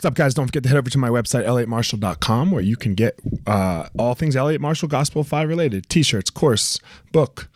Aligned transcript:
What's 0.00 0.06
up, 0.06 0.14
guys? 0.14 0.32
Don't 0.32 0.46
forget 0.46 0.62
to 0.62 0.70
head 0.70 0.78
over 0.78 0.88
to 0.88 0.96
my 0.96 1.10
website, 1.10 1.44
elliottmarshall.com, 1.44 2.52
where 2.52 2.62
you 2.62 2.74
can 2.74 2.94
get 2.94 3.20
uh, 3.46 3.86
all 3.98 4.14
things 4.14 4.34
Elliott 4.34 4.62
Marshall 4.62 4.88
Gospel 4.88 5.20
of 5.20 5.28
Fire 5.28 5.46
related 5.46 5.90
t 5.90 6.02
shirts, 6.02 6.30
course, 6.30 6.80
book, 7.12 7.50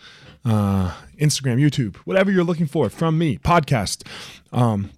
uh, 0.44 0.94
Instagram, 1.18 1.58
YouTube, 1.58 1.96
whatever 2.04 2.30
you're 2.30 2.44
looking 2.44 2.66
for 2.66 2.90
from 2.90 3.16
me, 3.16 3.38
podcast. 3.38 4.06
Um, 4.52 4.90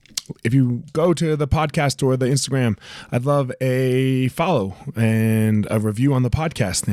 if 0.45 0.55
you 0.55 0.83
go 0.93 1.15
to 1.15 1.37
the 1.37 1.49
podcast 1.49 2.03
or 2.03 2.17
the 2.17 2.27
Instagram, 2.27 2.79
I'd 3.13 3.25
love 3.25 3.53
a 3.61 4.29
follow 4.29 4.75
and 4.95 5.67
a 5.71 5.79
review 5.79 6.15
on 6.15 6.23
the 6.23 6.31
podcast. 6.31 6.89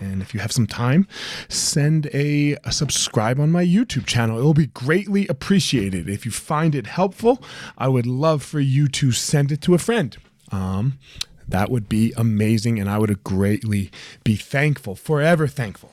And 0.00 0.22
if 0.22 0.34
you 0.34 0.40
have 0.40 0.52
some 0.52 0.66
time, 0.66 1.06
send 1.48 2.06
a, 2.12 2.56
a, 2.64 2.72
subscribe 2.72 3.38
on 3.40 3.50
my 3.50 3.64
YouTube 3.64 4.06
channel. 4.06 4.38
It 4.38 4.42
will 4.42 4.54
be 4.54 4.66
greatly 4.66 5.26
appreciated. 5.28 6.08
If 6.08 6.24
you 6.24 6.32
find 6.32 6.74
it 6.74 6.86
helpful, 6.86 7.42
I 7.78 7.88
would 7.88 8.06
love 8.06 8.42
for 8.42 8.60
you 8.60 8.88
to 8.88 9.12
send 9.12 9.52
it 9.52 9.60
to 9.62 9.74
a 9.74 9.78
friend. 9.78 10.16
Um, 10.50 10.98
that 11.46 11.70
would 11.70 11.88
be 11.88 12.12
amazing, 12.16 12.78
and 12.80 12.88
I 12.88 12.98
would 12.98 13.22
greatly 13.22 13.90
be 14.22 14.36
thankful, 14.36 14.94
forever 14.94 15.46
thankful. 15.46 15.92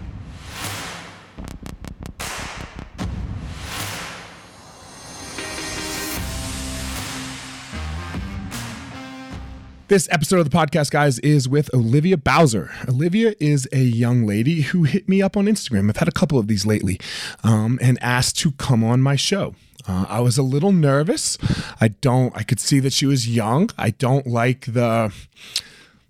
This 9.91 10.07
episode 10.09 10.39
of 10.39 10.49
the 10.49 10.57
podcast, 10.57 10.89
guys, 10.89 11.19
is 11.19 11.49
with 11.49 11.69
Olivia 11.73 12.15
Bowser. 12.15 12.71
Olivia 12.87 13.35
is 13.41 13.67
a 13.73 13.81
young 13.81 14.25
lady 14.25 14.61
who 14.61 14.83
hit 14.83 15.09
me 15.09 15.21
up 15.21 15.35
on 15.35 15.47
Instagram. 15.47 15.89
I've 15.89 15.97
had 15.97 16.07
a 16.07 16.13
couple 16.13 16.39
of 16.39 16.47
these 16.47 16.65
lately 16.65 16.97
um, 17.43 17.77
and 17.81 18.01
asked 18.01 18.37
to 18.39 18.51
come 18.51 18.85
on 18.85 19.01
my 19.01 19.17
show. 19.17 19.53
Uh, 19.85 20.05
I 20.07 20.21
was 20.21 20.37
a 20.37 20.43
little 20.43 20.71
nervous. 20.71 21.37
I 21.81 21.89
don't, 21.89 22.33
I 22.37 22.43
could 22.43 22.61
see 22.61 22.79
that 22.79 22.93
she 22.93 23.05
was 23.05 23.27
young. 23.27 23.69
I 23.77 23.89
don't 23.89 24.25
like 24.25 24.61
the 24.61 25.11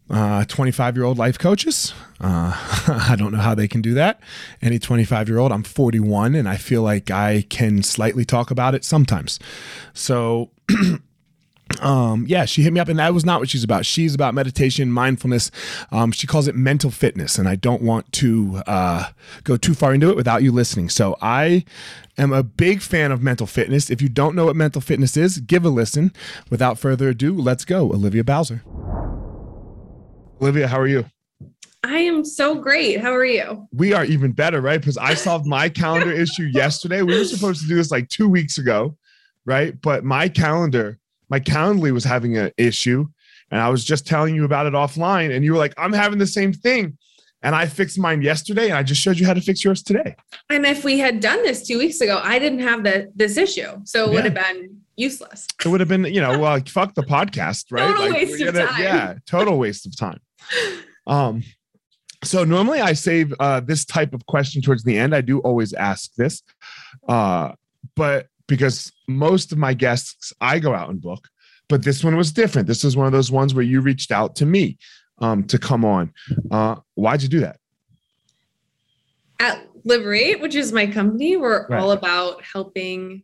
25 0.10 0.14
uh, 0.14 0.96
year 0.96 1.04
old 1.04 1.18
life 1.18 1.40
coaches. 1.40 1.92
Uh, 2.20 2.54
I 3.10 3.16
don't 3.18 3.32
know 3.32 3.40
how 3.40 3.56
they 3.56 3.68
can 3.68 3.82
do 3.82 3.96
that. 3.96 4.20
Any 4.62 4.78
25 4.78 5.28
year 5.28 5.40
old, 5.40 5.52
I'm 5.52 5.64
41, 5.64 6.36
and 6.36 6.48
I 6.48 6.58
feel 6.58 6.84
like 6.84 7.10
I 7.10 7.48
can 7.50 7.82
slightly 7.82 8.26
talk 8.26 8.52
about 8.52 8.76
it 8.76 8.86
sometimes. 8.86 9.40
So, 9.96 10.52
um 11.80 12.26
yeah 12.28 12.46
she 12.46 12.62
hit 12.62 12.74
me 12.74 12.80
up 12.80 12.88
and 12.88 13.00
that 13.00 13.14
was 13.14 13.26
not 13.26 13.40
what 13.40 13.50
she's 13.50 13.64
about 13.64 13.86
she's 13.86 14.14
about 14.14 14.34
meditation 14.34 14.92
mindfulness 14.92 15.52
um 15.92 16.12
she 16.12 16.28
calls 16.28 16.48
it 16.48 16.56
mental 16.56 16.92
fitness 16.92 17.38
and 17.38 17.48
i 17.48 17.56
don't 17.56 17.82
want 17.82 18.12
to 18.12 18.62
uh 18.68 19.10
go 19.44 19.58
too 19.58 19.74
far 19.74 19.94
into 19.94 20.10
it 20.10 20.16
without 20.16 20.44
you 20.44 20.52
listening 20.52 20.90
so 20.90 21.16
i 21.22 21.64
am 22.18 22.34
a 22.34 22.44
big 22.44 22.82
fan 22.82 23.12
of 23.12 23.22
mental 23.22 23.48
fitness 23.48 23.90
if 23.90 24.02
you 24.02 24.10
don't 24.10 24.36
know 24.36 24.46
what 24.46 24.56
mental 24.56 24.82
fitness 24.82 25.16
is 25.16 25.40
give 25.40 25.66
a 25.66 25.70
listen 25.70 26.12
without 26.50 26.78
further 26.78 27.10
ado 27.10 27.36
let's 27.36 27.66
go 27.66 27.92
olivia 27.92 28.24
bowser 28.24 28.64
olivia 30.42 30.68
how 30.68 30.80
are 30.80 30.88
you 30.88 31.06
I 31.84 31.98
am 31.98 32.24
so 32.24 32.56
great. 32.62 33.02
How 33.02 33.12
are 33.12 33.26
you? 33.26 33.68
We 33.74 33.94
are 33.94 34.06
even 34.06 34.34
better, 34.34 34.62
right? 34.62 34.80
Because 34.80 34.98
I 34.98 35.16
solved 35.16 35.48
my 35.48 35.68
calendar 35.82 36.12
issue 36.12 36.44
yesterday. 36.44 37.02
We 37.02 37.18
were 37.18 37.26
supposed 37.26 37.62
to 37.62 37.68
do 37.68 37.76
this 37.76 37.90
like 37.90 38.08
two 38.08 38.30
weeks 38.30 38.60
ago, 38.60 38.96
right? 39.46 39.74
But 39.82 40.04
my 40.04 40.30
calendar 40.30 41.00
my 41.32 41.40
Calendly 41.40 41.92
was 41.92 42.04
having 42.04 42.38
an 42.38 42.52
issue, 42.58 43.08
and 43.50 43.60
I 43.60 43.70
was 43.70 43.84
just 43.84 44.06
telling 44.06 44.36
you 44.36 44.44
about 44.44 44.66
it 44.68 44.74
offline, 44.74 45.34
and 45.34 45.44
you 45.44 45.54
were 45.54 45.58
like, 45.58 45.74
"I'm 45.78 45.94
having 45.94 46.20
the 46.20 46.28
same 46.28 46.54
thing." 46.54 46.98
And 47.42 47.56
I 47.56 47.66
fixed 47.66 47.98
mine 47.98 48.22
yesterday, 48.22 48.66
and 48.66 48.74
I 48.74 48.84
just 48.84 49.02
showed 49.02 49.18
you 49.18 49.26
how 49.26 49.34
to 49.34 49.42
fix 49.42 49.64
yours 49.64 49.82
today. 49.82 50.16
And 50.52 50.64
if 50.64 50.84
we 50.84 51.00
had 51.00 51.20
done 51.22 51.42
this 51.42 51.66
two 51.66 51.80
weeks 51.80 52.00
ago, 52.00 52.22
I 52.24 52.38
didn't 52.38 52.60
have 52.60 52.84
the 52.84 53.12
this 53.16 53.38
issue, 53.38 53.82
so 53.86 54.04
it 54.04 54.08
yeah. 54.08 54.14
would 54.14 54.26
have 54.26 54.34
been 54.36 54.82
useless. 54.98 55.48
It 55.66 55.70
would 55.70 55.80
have 55.80 55.90
been, 55.90 56.04
you 56.04 56.22
know, 56.22 56.38
well, 56.38 56.60
fuck 56.68 56.94
the 56.94 57.02
podcast, 57.02 57.72
right? 57.72 57.88
Total 57.88 58.10
like, 58.10 58.14
waste 58.14 58.42
of 58.42 58.54
time. 58.54 58.82
Yeah, 58.82 59.16
total 59.26 59.58
waste 59.58 59.86
of 59.86 59.96
time. 59.96 60.20
Um, 61.08 61.44
so 62.24 62.44
normally 62.44 62.82
I 62.82 62.94
save 62.94 63.34
uh, 63.40 63.62
this 63.62 63.86
type 63.86 64.14
of 64.14 64.26
question 64.28 64.62
towards 64.62 64.84
the 64.84 64.98
end. 64.98 65.16
I 65.16 65.22
do 65.22 65.40
always 65.40 65.74
ask 65.74 66.14
this, 66.16 66.44
uh, 67.08 67.54
but 67.96 68.28
because 68.48 68.92
most 69.08 69.52
of 69.52 69.58
my 69.58 69.74
guests 69.74 70.34
I 70.42 70.60
go 70.60 70.74
out 70.74 70.90
and 70.90 71.02
book, 71.02 71.28
but 71.70 71.84
this 71.84 72.04
one 72.04 72.16
was 72.16 72.32
different. 72.32 72.68
This 72.68 72.84
is 72.84 72.98
one 72.98 73.06
of 73.06 73.14
those 73.14 73.32
ones 73.32 73.54
where 73.54 73.64
you 73.64 73.82
reached 73.82 74.12
out 74.12 74.36
to 74.38 74.46
me 74.46 74.78
um, 75.20 75.44
to 75.46 75.58
come 75.58 75.86
on. 75.86 76.14
Uh, 76.50 76.76
why'd 76.96 77.22
you 77.22 77.30
do 77.30 77.40
that? 77.42 77.58
At 79.40 79.68
Liberate, 79.84 80.42
which 80.42 80.56
is 80.56 80.72
my 80.72 80.86
company, 80.86 81.38
we're 81.38 81.68
right. 81.68 81.80
all 81.80 81.92
about 81.92 82.44
helping 82.44 83.24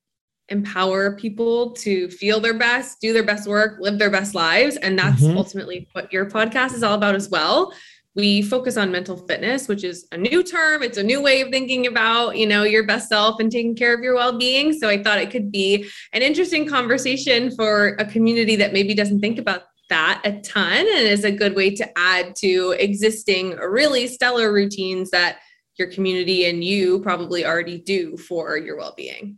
empower 0.49 1.15
people 1.17 1.71
to 1.71 2.09
feel 2.09 2.39
their 2.39 2.57
best, 2.57 3.01
do 3.01 3.11
their 3.11 3.23
best 3.23 3.47
work, 3.47 3.79
live 3.79 3.99
their 3.99 4.09
best 4.09 4.33
lives. 4.33 4.77
And 4.77 4.97
that's 4.97 5.21
mm-hmm. 5.21 5.37
ultimately 5.37 5.89
what 5.91 6.11
your 6.13 6.25
podcast 6.25 6.73
is 6.73 6.83
all 6.83 6.95
about 6.95 7.15
as 7.15 7.29
well 7.29 7.73
we 8.17 8.41
focus 8.41 8.75
on 8.77 8.91
mental 8.91 9.15
fitness 9.15 9.67
which 9.67 9.83
is 9.83 10.07
a 10.11 10.17
new 10.17 10.43
term. 10.43 10.81
It's 10.83 10.97
a 10.97 11.03
new 11.03 11.21
way 11.21 11.41
of 11.41 11.49
thinking 11.49 11.87
about 11.87 12.35
you 12.35 12.47
know 12.47 12.63
your 12.63 12.85
best 12.85 13.07
self 13.07 13.39
and 13.39 13.49
taking 13.49 13.75
care 13.75 13.93
of 13.93 14.01
your 14.01 14.15
well-being. 14.15 14.73
So 14.73 14.89
i 14.89 15.01
thought 15.01 15.19
it 15.19 15.31
could 15.31 15.51
be 15.51 15.87
an 16.11 16.21
interesting 16.21 16.67
conversation 16.67 17.55
for 17.55 17.89
a 17.99 18.05
community 18.05 18.57
that 18.57 18.73
maybe 18.73 18.93
doesn't 18.93 19.21
think 19.21 19.39
about 19.39 19.63
that 19.89 20.21
a 20.25 20.41
ton 20.41 20.79
and 20.79 21.07
is 21.07 21.23
a 21.23 21.31
good 21.31 21.55
way 21.55 21.73
to 21.73 21.97
add 21.97 22.35
to 22.35 22.75
existing 22.77 23.51
really 23.51 24.07
stellar 24.07 24.51
routines 24.51 25.11
that 25.11 25.37
your 25.77 25.89
community 25.89 26.49
and 26.49 26.63
you 26.63 26.99
probably 27.01 27.45
already 27.45 27.77
do 27.77 28.17
for 28.17 28.57
your 28.57 28.75
well-being. 28.75 29.37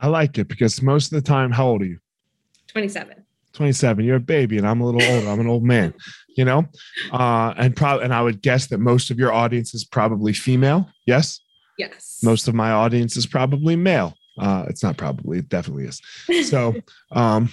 I 0.00 0.08
like 0.08 0.38
it 0.38 0.48
because 0.48 0.82
most 0.82 1.12
of 1.12 1.22
the 1.22 1.28
time 1.28 1.52
how 1.52 1.68
old 1.68 1.82
are 1.82 1.86
you? 1.86 1.98
27 2.68 3.24
27 3.52 4.04
you're 4.04 4.16
a 4.16 4.20
baby 4.20 4.58
and 4.58 4.66
i'm 4.66 4.80
a 4.80 4.84
little 4.84 5.02
older. 5.02 5.28
I'm 5.28 5.40
an 5.40 5.46
old 5.46 5.62
man 5.62 5.94
you 6.36 6.44
know 6.44 6.64
uh 7.12 7.52
and 7.56 7.74
probably 7.76 8.04
and 8.04 8.14
i 8.14 8.22
would 8.22 8.40
guess 8.42 8.66
that 8.66 8.78
most 8.78 9.10
of 9.10 9.18
your 9.18 9.32
audience 9.32 9.74
is 9.74 9.84
probably 9.84 10.32
female 10.32 10.88
yes 11.06 11.40
yes 11.78 12.20
most 12.22 12.48
of 12.48 12.54
my 12.54 12.70
audience 12.70 13.16
is 13.16 13.26
probably 13.26 13.76
male 13.76 14.14
uh 14.38 14.64
it's 14.68 14.82
not 14.82 14.96
probably 14.96 15.38
it 15.38 15.48
definitely 15.48 15.84
is 15.84 16.00
so 16.48 16.74
um 17.12 17.48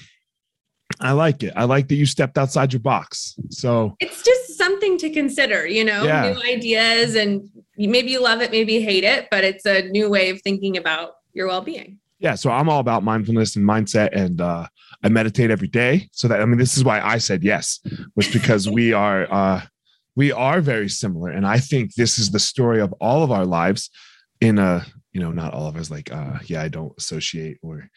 I 0.99 1.13
like 1.13 1.44
it. 1.44 1.53
I 1.55 1.63
like 1.63 1.88
that 1.88 1.95
you 1.95 2.05
stepped 2.05 2.38
outside 2.38 2.71
your 2.71 2.81
box. 2.81 3.35
So 3.49 3.95
it's 3.99 4.21
just 4.21 4.57
something 4.57 4.97
to 5.00 5.09
consider, 5.09 5.65
you 5.65 5.83
know, 5.83 6.03
yeah. 6.03 6.31
new 6.31 6.41
ideas 6.44 7.15
and 7.15 7.50
maybe 7.77 8.11
you 8.11 8.21
love 8.21 8.41
it, 8.41 8.51
maybe 8.51 8.73
you 8.73 8.81
hate 8.81 9.03
it, 9.03 9.27
but 9.31 9.44
it's 9.44 9.65
a 9.65 9.88
new 9.89 10.09
way 10.09 10.29
of 10.29 10.41
thinking 10.41 10.77
about 10.77 11.15
your 11.33 11.47
well-being. 11.47 12.00
Yeah, 12.23 12.35
so 12.35 12.50
I'm 12.50 12.69
all 12.69 12.79
about 12.79 13.03
mindfulness 13.03 13.56
and 13.56 13.67
mindset 13.67 14.09
and 14.13 14.41
uh 14.41 14.66
I 15.03 15.09
meditate 15.09 15.51
every 15.51 15.67
day. 15.67 16.09
So 16.13 16.28
that 16.28 16.41
I 16.41 16.45
mean, 16.45 16.57
this 16.57 16.78
is 16.78 16.84
why 16.84 17.01
I 17.01 17.17
said 17.17 17.44
yes, 17.44 17.79
was 18.16 18.28
because 18.31 18.69
we 18.69 18.94
are 18.94 19.31
uh, 19.31 19.61
we 20.16 20.31
are 20.31 20.62
very 20.62 20.89
similar, 20.89 21.29
and 21.29 21.45
I 21.45 21.57
think 21.57 21.95
this 21.95 22.17
is 22.17 22.31
the 22.31 22.39
story 22.39 22.79
of 22.79 22.94
all 23.01 23.23
of 23.23 23.31
our 23.31 23.45
lives. 23.45 23.89
In 24.39 24.59
a 24.59 24.85
you 25.12 25.22
know, 25.22 25.31
not 25.31 25.53
all 25.53 25.67
of 25.67 25.75
us 25.75 25.91
like 25.91 26.12
uh, 26.12 26.39
yeah, 26.45 26.62
I 26.62 26.69
don't 26.69 26.94
associate 26.97 27.57
or 27.62 27.89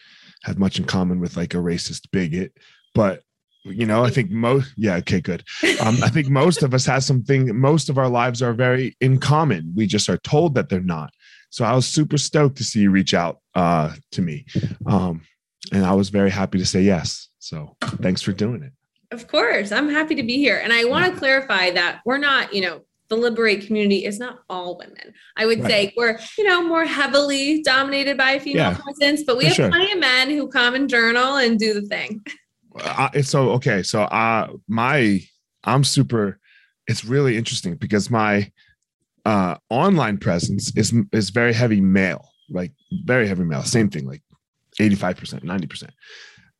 have 0.44 0.58
much 0.58 0.78
in 0.78 0.84
common 0.84 1.20
with 1.20 1.36
like 1.36 1.54
a 1.54 1.58
racist 1.58 2.10
bigot, 2.12 2.52
but 2.94 3.22
you 3.64 3.86
know, 3.86 4.04
I 4.04 4.10
think 4.10 4.30
most 4.30 4.72
yeah, 4.76 4.96
okay, 4.96 5.20
good. 5.20 5.44
Um, 5.80 5.96
I 6.02 6.08
think 6.08 6.28
most 6.28 6.62
of 6.62 6.74
us 6.74 6.86
has 6.86 7.06
something. 7.06 7.58
Most 7.58 7.88
of 7.88 7.98
our 7.98 8.08
lives 8.08 8.42
are 8.42 8.52
very 8.52 8.96
in 9.00 9.18
common. 9.18 9.72
We 9.76 9.86
just 9.86 10.08
are 10.08 10.18
told 10.18 10.54
that 10.54 10.68
they're 10.68 10.80
not. 10.80 11.12
So 11.50 11.64
I 11.64 11.74
was 11.74 11.86
super 11.86 12.18
stoked 12.18 12.56
to 12.58 12.64
see 12.64 12.80
you 12.80 12.90
reach 12.90 13.14
out 13.14 13.40
uh, 13.54 13.94
to 14.12 14.22
me. 14.22 14.44
Um, 14.86 15.22
and 15.72 15.84
I 15.84 15.94
was 15.94 16.10
very 16.10 16.30
happy 16.30 16.58
to 16.58 16.66
say 16.66 16.82
yes. 16.82 17.28
So 17.38 17.76
thanks 17.80 18.22
for 18.22 18.32
doing 18.32 18.62
it. 18.62 18.72
Of 19.12 19.28
course, 19.28 19.72
I'm 19.72 19.88
happy 19.88 20.14
to 20.16 20.22
be 20.22 20.36
here. 20.36 20.60
And 20.62 20.72
I 20.72 20.84
want 20.84 21.12
to 21.12 21.18
clarify 21.18 21.70
that 21.70 22.00
we're 22.04 22.18
not, 22.18 22.52
you 22.52 22.60
know, 22.60 22.82
the 23.08 23.16
liberate 23.16 23.66
community 23.66 24.04
is 24.04 24.18
not 24.18 24.40
all 24.50 24.76
women. 24.76 25.14
I 25.36 25.46
would 25.46 25.60
right. 25.60 25.70
say 25.70 25.94
we're, 25.96 26.18
you 26.36 26.44
know, 26.44 26.62
more 26.62 26.84
heavily 26.84 27.62
dominated 27.62 28.16
by 28.16 28.38
female 28.38 28.72
yeah, 28.72 28.76
presence, 28.76 29.22
but 29.24 29.36
we 29.36 29.44
have 29.44 29.54
sure. 29.54 29.68
plenty 29.68 29.92
of 29.92 29.98
men 30.00 30.30
who 30.30 30.48
come 30.48 30.74
and 30.74 30.90
journal 30.90 31.36
and 31.36 31.58
do 31.58 31.72
the 31.72 31.82
thing. 31.82 32.24
Uh, 32.78 33.22
so 33.22 33.50
okay, 33.52 33.82
so 33.82 34.02
uh 34.02 34.48
my 34.68 35.20
I'm 35.64 35.84
super 35.84 36.38
it's 36.86 37.04
really 37.04 37.36
interesting 37.36 37.76
because 37.76 38.10
my 38.10 38.50
uh 39.26 39.56
online 39.70 40.18
presence 40.18 40.74
is 40.76 40.94
is 41.12 41.30
very 41.30 41.52
heavy 41.52 41.80
male, 41.80 42.28
like 42.48 42.72
very 43.04 43.26
heavy 43.26 43.44
male. 43.44 43.62
Same 43.62 43.90
thing, 43.90 44.06
like 44.06 44.22
85%, 44.78 45.44
90%. 45.44 45.90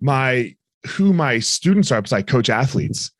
My 0.01 0.55
who 0.87 1.13
my 1.13 1.39
students 1.39 1.91
are, 1.93 2.01
because 2.01 2.13
I 2.13 2.23
coach 2.23 2.51
athletes, 2.51 3.11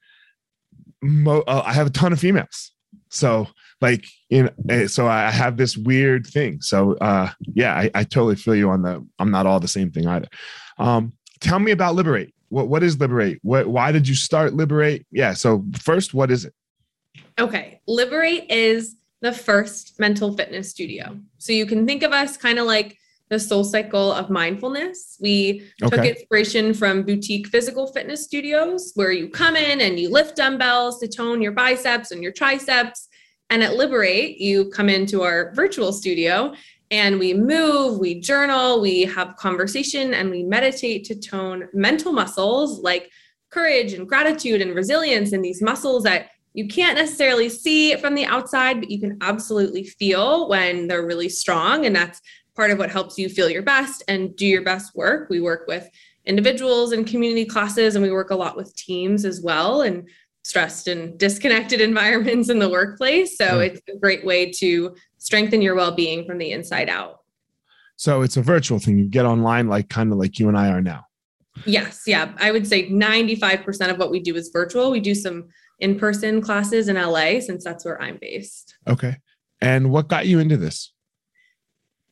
mo- 1.03 1.45
uh, 1.47 1.63
I 1.65 1.73
have 1.73 1.87
a 1.87 1.91
ton 1.91 2.13
of 2.13 2.21
females. 2.21 2.73
So 3.09 3.49
like 3.81 4.07
you 4.31 4.45
know 4.45 4.51
eh, 4.69 4.87
so 4.87 5.07
i 5.07 5.31
have 5.31 5.57
this 5.57 5.77
weird 5.77 6.27
thing 6.27 6.61
so 6.61 6.95
uh 6.99 7.31
yeah 7.55 7.75
i, 7.75 7.91
I 7.95 8.05
totally 8.05 8.37
feel 8.37 8.55
you 8.55 8.71
on 8.71 8.83
the 8.83 9.07
i'm 9.19 9.31
not 9.31 9.47
all 9.47 9.61
the 9.61 9.69
same 9.69 9.91
thing 9.91 10.07
either 10.07 10.29
um 10.79 11.13
tell 11.41 11.59
me 11.59 11.73
about 11.73 11.95
liberate 11.95 12.35
what 12.49 12.69
what 12.69 12.83
is 12.83 12.99
liberate 12.99 13.39
what 13.43 13.67
why 13.67 13.93
did 13.93 14.09
you 14.09 14.15
start 14.15 14.55
liberate 14.55 15.07
yeah 15.11 15.35
so 15.35 15.65
first 15.79 16.15
what 16.15 16.31
is 16.31 16.45
it 16.45 16.55
okay 17.39 17.81
liberate 17.87 18.51
is 18.51 18.96
the 19.23 19.33
first 19.33 19.99
mental 19.99 20.37
fitness 20.37 20.71
studio 20.71 21.19
so 21.39 21.53
you 21.53 21.67
can 21.67 21.87
think 21.87 22.03
of 22.03 22.13
us 22.13 22.37
kind 22.37 22.59
of 22.59 22.67
like 22.67 22.99
the 23.29 23.37
SoulCycle 23.37 24.17
of 24.17 24.31
mindfulness. 24.31 25.19
We 25.21 25.69
okay. 25.83 25.97
took 25.97 26.07
inspiration 26.07 26.73
from 26.75 27.03
boutique 27.03 27.49
physical 27.49 27.89
fitness 27.89 28.25
studios 28.25 28.93
where 28.95 29.11
you 29.11 29.29
come 29.29 29.57
in 29.57 29.81
and 29.81 29.99
you 29.99 30.11
lift 30.11 30.37
dumbbells 30.37 31.01
to 31.01 31.09
tone 31.09 31.43
your 31.43 31.53
biceps 31.53 32.13
and 32.13 32.23
your 32.23 32.33
triceps. 32.33 33.09
And 33.51 33.63
at 33.63 33.75
Liberate, 33.75 34.39
you 34.39 34.71
come 34.71 34.89
into 34.89 35.23
our 35.23 35.53
virtual 35.55 35.93
studio 35.93 36.55
and 36.91 37.19
we 37.19 37.35
move, 37.35 37.99
we 37.99 38.21
journal, 38.21 38.81
we 38.81 39.03
have 39.03 39.35
conversation, 39.37 40.15
and 40.15 40.31
we 40.31 40.45
meditate 40.45 41.05
to 41.07 41.17
tone 41.17 41.69
mental 41.73 42.13
muscles 42.13 42.81
like 42.81 43.11
courage 43.51 43.93
and 43.93 44.09
gratitude 44.09 44.61
and 44.61 44.75
resilience 44.75 45.33
and 45.33 45.45
these 45.45 45.63
muscles 45.63 46.05
that 46.05 46.29
you 46.57 46.67
can't 46.67 46.97
necessarily 46.97 47.51
see 47.51 47.93
it 47.93 48.01
from 48.01 48.15
the 48.15 48.25
outside, 48.25 48.81
but 48.81 48.91
you 48.91 48.99
can 48.99 49.19
absolutely 49.21 49.85
feel 49.85 50.49
when 50.49 50.89
they're 50.89 51.05
really 51.05 51.29
strong. 51.29 51.85
And 51.85 51.95
that's 51.95 52.23
part 52.55 52.71
of 52.71 52.79
what 52.79 52.91
helps 52.91 53.19
you 53.19 53.29
feel 53.29 53.51
your 53.51 53.63
best 53.63 54.03
and 54.09 54.35
do 54.35 54.47
your 54.47 54.63
best 54.63 54.97
work. 54.97 55.29
We 55.29 55.39
work 55.39 55.67
with 55.69 55.87
individuals 56.25 56.93
and 56.93 57.07
community 57.07 57.45
classes, 57.45 57.95
and 57.95 58.03
we 58.03 58.11
work 58.11 58.31
a 58.31 58.35
lot 58.35 58.57
with 58.57 58.75
teams 58.75 59.27
as 59.27 59.43
well. 59.43 59.83
And 59.83 60.09
stressed 60.45 60.89
and 60.89 61.19
disconnected 61.19 61.83
environments 61.83 62.49
in 62.49 62.59
the 62.59 62.71
workplace. 62.71 63.37
So 63.37 63.57
hmm. 63.57 63.61
it's 63.61 63.81
a 63.95 63.99
great 63.99 64.25
way 64.25 64.51
to 64.53 64.97
strengthen 65.19 65.61
your 65.61 65.75
well-being 65.75 66.25
from 66.25 66.39
the 66.39 66.53
inside 66.53 66.89
out. 66.89 67.19
So 67.97 68.23
it's 68.23 68.39
a 68.39 68.43
virtual 68.43 68.79
thing. 68.79 68.99
You 68.99 69.05
get 69.05 69.27
online 69.27 69.69
like 69.69 69.91
kind 69.91 70.11
of 70.11 70.19
like 70.19 70.39
you 70.39 70.49
and 70.49 70.57
I 70.57 70.69
are 70.69 70.81
now. 70.81 71.05
Yes, 71.65 72.03
yeah. 72.07 72.33
I 72.39 72.51
would 72.51 72.67
say 72.67 72.89
95% 72.89 73.91
of 73.91 73.99
what 73.99 74.11
we 74.11 74.21
do 74.21 74.37
is 74.37 74.51
virtual. 74.51 74.91
We 74.91 75.01
do 75.01 75.15
some 75.15 75.49
in-person 75.79 76.41
classes 76.41 76.89
in 76.89 76.97
LA 76.97 77.41
since 77.41 77.65
that's 77.65 77.85
where 77.85 78.01
I'm 78.01 78.19
based. 78.21 78.77
Okay. 78.87 79.17
And 79.61 79.91
what 79.91 80.09
got 80.09 80.27
you 80.27 80.39
into 80.39 80.57
this? 80.57 80.93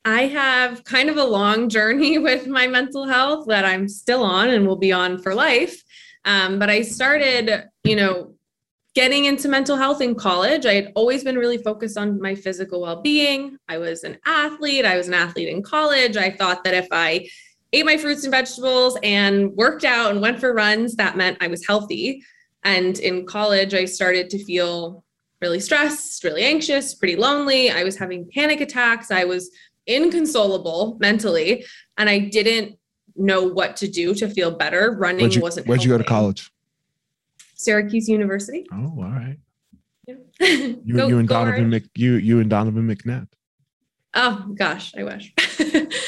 I 0.05 0.27
have 0.27 0.85
kind 0.85 1.09
of 1.09 1.17
a 1.17 1.25
long 1.25 1.69
journey 1.69 2.19
with 2.29 2.47
my 2.47 2.67
mental 2.67 3.07
health 3.07 3.47
that 3.49 3.65
I'm 3.65 3.89
still 3.89 4.23
on 4.23 4.51
and 4.51 4.67
will 4.67 4.77
be 4.77 4.93
on 4.93 5.19
for 5.19 5.35
life. 5.35 5.83
Um, 6.25 6.59
but 6.59 6.71
I 6.71 6.83
started, 6.83 7.69
you 7.85 7.97
know, 7.97 8.35
getting 8.95 9.25
into 9.25 9.49
mental 9.49 9.77
health 9.77 10.01
in 10.01 10.15
college. 10.15 10.67
I 10.67 10.75
had 10.75 10.93
always 10.95 11.25
been 11.25 11.37
really 11.37 11.59
focused 11.59 11.99
on 11.99 12.21
my 12.21 12.35
physical 12.35 12.81
well 12.81 13.03
being. 13.03 13.59
I 13.69 13.79
was 13.79 14.05
an 14.05 14.19
athlete, 14.25 14.85
I 14.85 14.97
was 14.97 15.09
an 15.09 15.15
athlete 15.15 15.49
in 15.49 15.63
college. 15.63 16.17
I 16.17 16.31
thought 16.31 16.65
that 16.65 16.75
if 16.75 16.87
I 16.93 17.29
ate 17.73 17.85
my 17.85 17.97
fruits 17.97 18.23
and 18.23 18.31
vegetables 18.31 18.97
and 19.03 19.51
worked 19.53 19.85
out 19.85 20.13
and 20.13 20.21
went 20.21 20.39
for 20.39 20.55
runs, 20.55 20.95
that 20.95 21.17
meant 21.17 21.39
I 21.41 21.49
was 21.49 21.67
healthy. 21.67 22.23
And 22.65 22.99
in 22.99 23.27
college, 23.27 23.75
I 23.75 23.85
started 23.85 24.31
to 24.31 24.45
feel 24.45 25.05
really 25.41 25.61
stressed, 25.61 26.25
really 26.25 26.43
anxious, 26.43 26.95
pretty 26.95 27.17
lonely. 27.17 27.71
I 27.71 27.85
was 27.85 27.97
having 27.97 28.29
panic 28.35 28.61
attacks. 28.61 29.11
I 29.11 29.25
was 29.25 29.51
inconsolable 29.87 30.97
mentally. 31.01 31.65
And 31.99 32.09
I 32.09 32.19
didn't 32.19 32.79
know 33.17 33.43
what 33.45 33.77
to 33.77 33.89
do 33.89 34.15
to 34.15 34.29
feel 34.29 34.51
better. 34.51 34.97
Running 34.99 35.21
where'd 35.21 35.35
you, 35.35 35.43
wasn't. 35.43 35.67
Where'd 35.67 35.81
helping. 35.81 35.91
you 35.91 35.99
go 35.99 36.03
to 36.03 36.09
college? 36.09 36.51
Syracuse 37.55 38.09
University. 38.09 38.67
Oh, 38.73 38.95
all 38.99 39.05
right. 39.05 39.39
Yeah. 40.07 40.15
you, 40.41 40.83
go, 40.97 41.09
you 41.09 41.19
and 41.19 41.29
Donovan 41.29 41.71
Mc, 41.71 41.85
you 41.95 42.15
you 42.15 42.41
and 42.41 42.51
Donovan 42.51 42.87
McNabb. 42.89 43.29
Oh 44.15 44.53
gosh, 44.55 44.95
I 44.97 45.05
wish. 45.05 45.33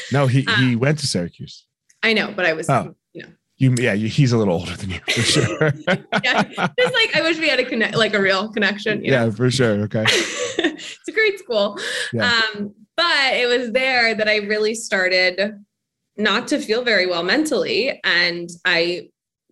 no, 0.13 0.27
he 0.27 0.41
he 0.41 0.73
um, 0.73 0.79
went 0.79 0.99
to 0.99 1.07
Syracuse. 1.07 1.65
I 2.03 2.13
know, 2.13 2.31
but 2.35 2.45
I 2.45 2.53
was 2.53 2.69
oh. 2.69 2.95
You 3.57 3.73
yeah, 3.77 3.93
you, 3.93 4.07
he's 4.07 4.31
a 4.33 4.37
little 4.37 4.53
older 4.53 4.75
than 4.75 4.91
you 4.91 4.99
for 4.99 5.21
sure. 5.21 5.73
yeah, 6.23 6.43
just 6.43 6.93
like 6.93 7.15
I 7.15 7.21
wish 7.21 7.39
we 7.39 7.49
had 7.49 7.59
a 7.59 7.65
connect, 7.65 7.95
like 7.95 8.13
a 8.13 8.21
real 8.21 8.51
connection. 8.51 9.03
yeah, 9.03 9.25
know? 9.25 9.31
for 9.31 9.49
sure. 9.49 9.81
Okay. 9.83 10.03
it's 10.07 11.07
a 11.07 11.11
great 11.11 11.39
school. 11.39 11.77
Yeah. 12.13 12.31
Um, 12.55 12.75
but 12.95 13.33
it 13.33 13.47
was 13.47 13.71
there 13.71 14.13
that 14.13 14.27
I 14.27 14.37
really 14.37 14.75
started 14.75 15.63
not 16.17 16.47
to 16.49 16.59
feel 16.59 16.83
very 16.83 17.07
well 17.07 17.23
mentally. 17.23 17.99
And 18.03 18.49
I 18.65 19.09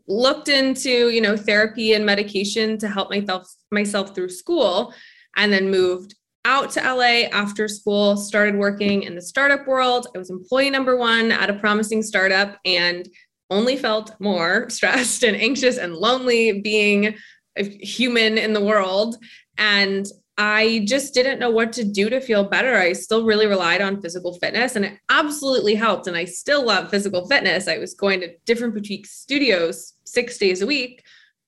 looked 0.08 0.50
into, 0.50 1.10
you 1.10 1.22
know, 1.22 1.36
therapy 1.36 1.94
and 1.94 2.06
medication 2.06 2.78
to 2.80 2.88
help 2.88 3.10
myself 3.10 3.48
myself 3.72 4.14
through 4.14 4.30
school 4.30 4.94
and 5.36 5.52
then 5.52 5.70
moved 5.70 6.16
out 6.46 6.70
to 6.72 6.80
LA 6.82 7.28
after 7.32 7.68
school, 7.68 8.16
started 8.18 8.56
working 8.56 9.02
in 9.02 9.16
the 9.16 9.22
startup 9.22 9.68
world. 9.68 10.08
I 10.14 10.20
was 10.20 10.30
employee 10.30 10.70
number 10.70 10.96
1 10.96 11.32
at 11.32 11.50
a 11.50 11.56
promising 11.56 12.04
startup 12.04 12.60
and 12.66 13.10
only 13.50 13.78
felt 13.78 14.20
more 14.20 14.70
stressed 14.70 15.24
and 15.24 15.36
anxious 15.36 15.78
and 15.78 15.96
lonely 15.96 16.62
being 16.62 17.16
a 17.58 17.64
human 17.64 18.38
in 18.38 18.54
the 18.54 18.64
world 18.64 19.18
and 19.58 20.08
I 20.38 20.84
just 20.86 21.14
didn't 21.14 21.40
know 21.40 21.50
what 21.50 21.72
to 21.74 21.86
do 21.86 22.10
to 22.10 22.20
feel 22.20 22.44
better. 22.44 22.76
I 22.76 22.92
still 22.92 23.26
really 23.26 23.48
relied 23.48 23.82
on 23.82 24.02
physical 24.02 24.34
fitness 24.34 24.76
and 24.76 24.84
it 24.84 25.00
absolutely 25.10 25.76
helped. 25.76 26.08
And 26.08 26.18
I 26.18 26.26
still 26.26 26.66
love 26.66 26.90
physical 26.90 27.26
fitness. 27.28 27.70
I 27.70 27.78
was 27.78 27.94
going 27.94 28.20
to 28.20 28.36
different 28.46 28.74
boutique 28.74 29.06
studios 29.06 29.94
six 30.06 30.38
days 30.38 30.62
a 30.62 30.68
week, 30.68 31.04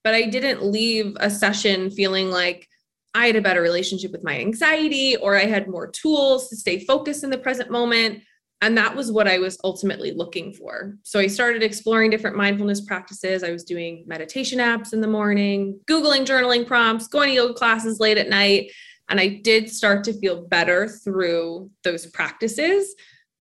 but 0.06 0.14
I 0.14 0.24
didn't 0.24 0.64
leave 0.64 1.18
a 1.20 1.30
session 1.30 1.92
feeling 1.92 2.32
like 2.32 2.70
I 3.14 3.28
had 3.28 3.36
a 3.36 3.42
better 3.42 3.62
relationship 3.62 4.12
with 4.12 4.24
my 4.24 4.40
anxiety 4.40 5.18
or 5.18 5.36
I 5.36 5.46
had 5.46 5.68
more 5.68 5.88
tools 5.88 6.48
to 6.50 6.56
stay 6.56 6.86
focused 6.86 7.26
in 7.26 7.30
the 7.30 7.38
present 7.38 7.70
moment. 7.70 8.22
And 8.62 8.75
that 8.77 8.95
was 8.95 9.12
what 9.12 9.27
I 9.27 9.38
was 9.38 9.59
ultimately 9.63 10.12
looking 10.12 10.51
for. 10.51 10.98
So 11.04 11.19
I 11.19 11.27
started 11.27 11.62
exploring 11.62 12.09
different 12.09 12.36
mindfulness 12.36 12.81
practices. 12.81 13.44
I 13.44 13.51
was 13.51 13.63
doing 13.63 14.04
meditation 14.07 14.57
apps 14.57 14.94
in 14.94 15.01
the 15.01 15.07
morning, 15.07 15.80
Googling 15.89 16.25
journaling 16.25 16.65
prompts, 16.65 17.07
going 17.07 17.30
to 17.30 17.36
yoga 17.36 17.54
classes 17.54 18.00
late 18.00 18.18
at 18.18 18.30
night. 18.30 18.71
And 19.09 19.19
I 19.19 19.27
did 19.27 19.69
start 19.69 20.04
to 20.06 20.19
feel 20.19 20.48
better 20.48 20.88
through 20.88 21.69
those 21.83 22.07
practices, 22.07 22.95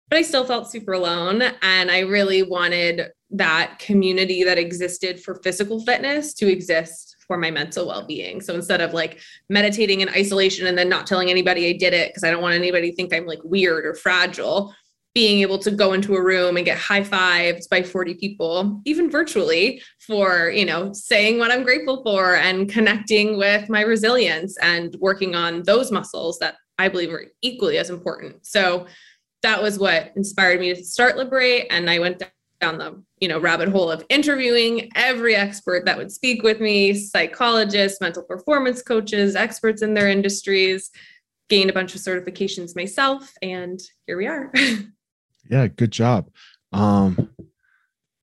but 0.10 0.18
I 0.18 0.24
still 0.24 0.45
felt 0.45 0.71
super 0.71 0.94
alone. 0.94 1.44
And 1.62 1.92
I 1.92 2.00
really 2.00 2.42
wanted 2.42 3.09
that 3.30 3.77
community 3.80 4.44
that 4.44 4.57
existed 4.57 5.21
for 5.21 5.36
physical 5.36 5.83
fitness 5.86 6.33
to 6.36 6.51
exist 6.51 7.16
for 7.27 7.38
my 7.38 7.50
mental 7.50 7.88
well-being. 7.88 8.42
So 8.42 8.54
instead 8.54 8.81
of 8.81 8.94
like 8.94 9.21
meditating 9.50 10.01
in 10.01 10.09
isolation 10.09 10.68
and 10.68 10.77
then 10.77 10.89
not 10.89 11.07
telling 11.07 11.30
anybody 11.30 11.69
I 11.69 11.74
did 11.74 11.94
it 11.94 12.09
because 12.09 12.23
I 12.23 12.31
don't 12.31 12.42
want 12.42 12.56
anybody 12.56 12.90
to 12.90 12.95
think 12.95 13.14
I'm 13.14 13.26
like 13.26 13.40
weird 13.44 13.85
or 13.85 13.94
fragile, 13.94 14.73
being 15.14 15.42
able 15.42 15.60
to 15.60 15.70
go 15.70 15.94
into 15.94 16.16
a 16.16 16.24
room 16.24 16.58
and 16.58 16.66
get 16.66 16.78
high 16.78 17.02
fived 17.02 17.70
by 17.70 17.84
40 17.84 18.16
people 18.16 18.82
even 18.86 19.12
virtually 19.12 19.82
for 20.00 20.50
you 20.50 20.66
know 20.66 20.92
saying 20.94 21.38
what 21.38 21.52
i'm 21.52 21.64
grateful 21.64 22.02
for 22.04 22.36
and 22.36 22.70
connecting 22.70 23.38
with 23.38 23.70
my 23.70 23.82
resilience 23.82 24.58
and 24.58 24.96
working 25.00 25.36
on 25.36 25.64
those 25.64 25.92
muscles 25.92 26.40
that 26.40 26.56
i 26.80 26.88
believe 26.90 27.12
are 27.12 27.26
equally 27.42 27.78
as 27.78 27.90
important. 27.90 28.46
So 28.46 28.88
that 29.44 29.62
was 29.62 29.78
what 29.78 30.12
inspired 30.16 30.60
me 30.60 30.74
to 30.74 30.84
start 30.84 31.18
liberate 31.18 31.68
and 31.70 31.90
i 31.90 32.00
went 32.00 32.24
down 32.62 32.78
the 32.78 33.04
you 33.20 33.28
know 33.28 33.40
rabbit 33.40 33.70
hole 33.70 33.92
of 33.92 34.04
interviewing 34.10 34.90
every 34.96 35.36
expert 35.36 35.86
that 35.86 35.98
would 35.98 36.12
speak 36.12 36.42
with 36.44 36.60
me 36.60 36.94
psychologists 36.94 38.02
mental 38.02 38.24
performance 38.24 38.82
coaches 38.82 39.36
experts 39.36 39.82
in 39.82 39.94
their 39.94 40.10
industries 40.10 40.90
gained 41.50 41.70
a 41.70 41.74
bunch 41.74 41.94
of 41.94 42.02
certifications 42.02 42.76
myself 42.76 43.34
and 43.42 43.82
here 44.08 44.18
we 44.18 44.26
are 44.26 44.52
Yeah, 45.50 45.68
good 45.68 45.92
job. 45.92 46.30
Um, 46.71 47.30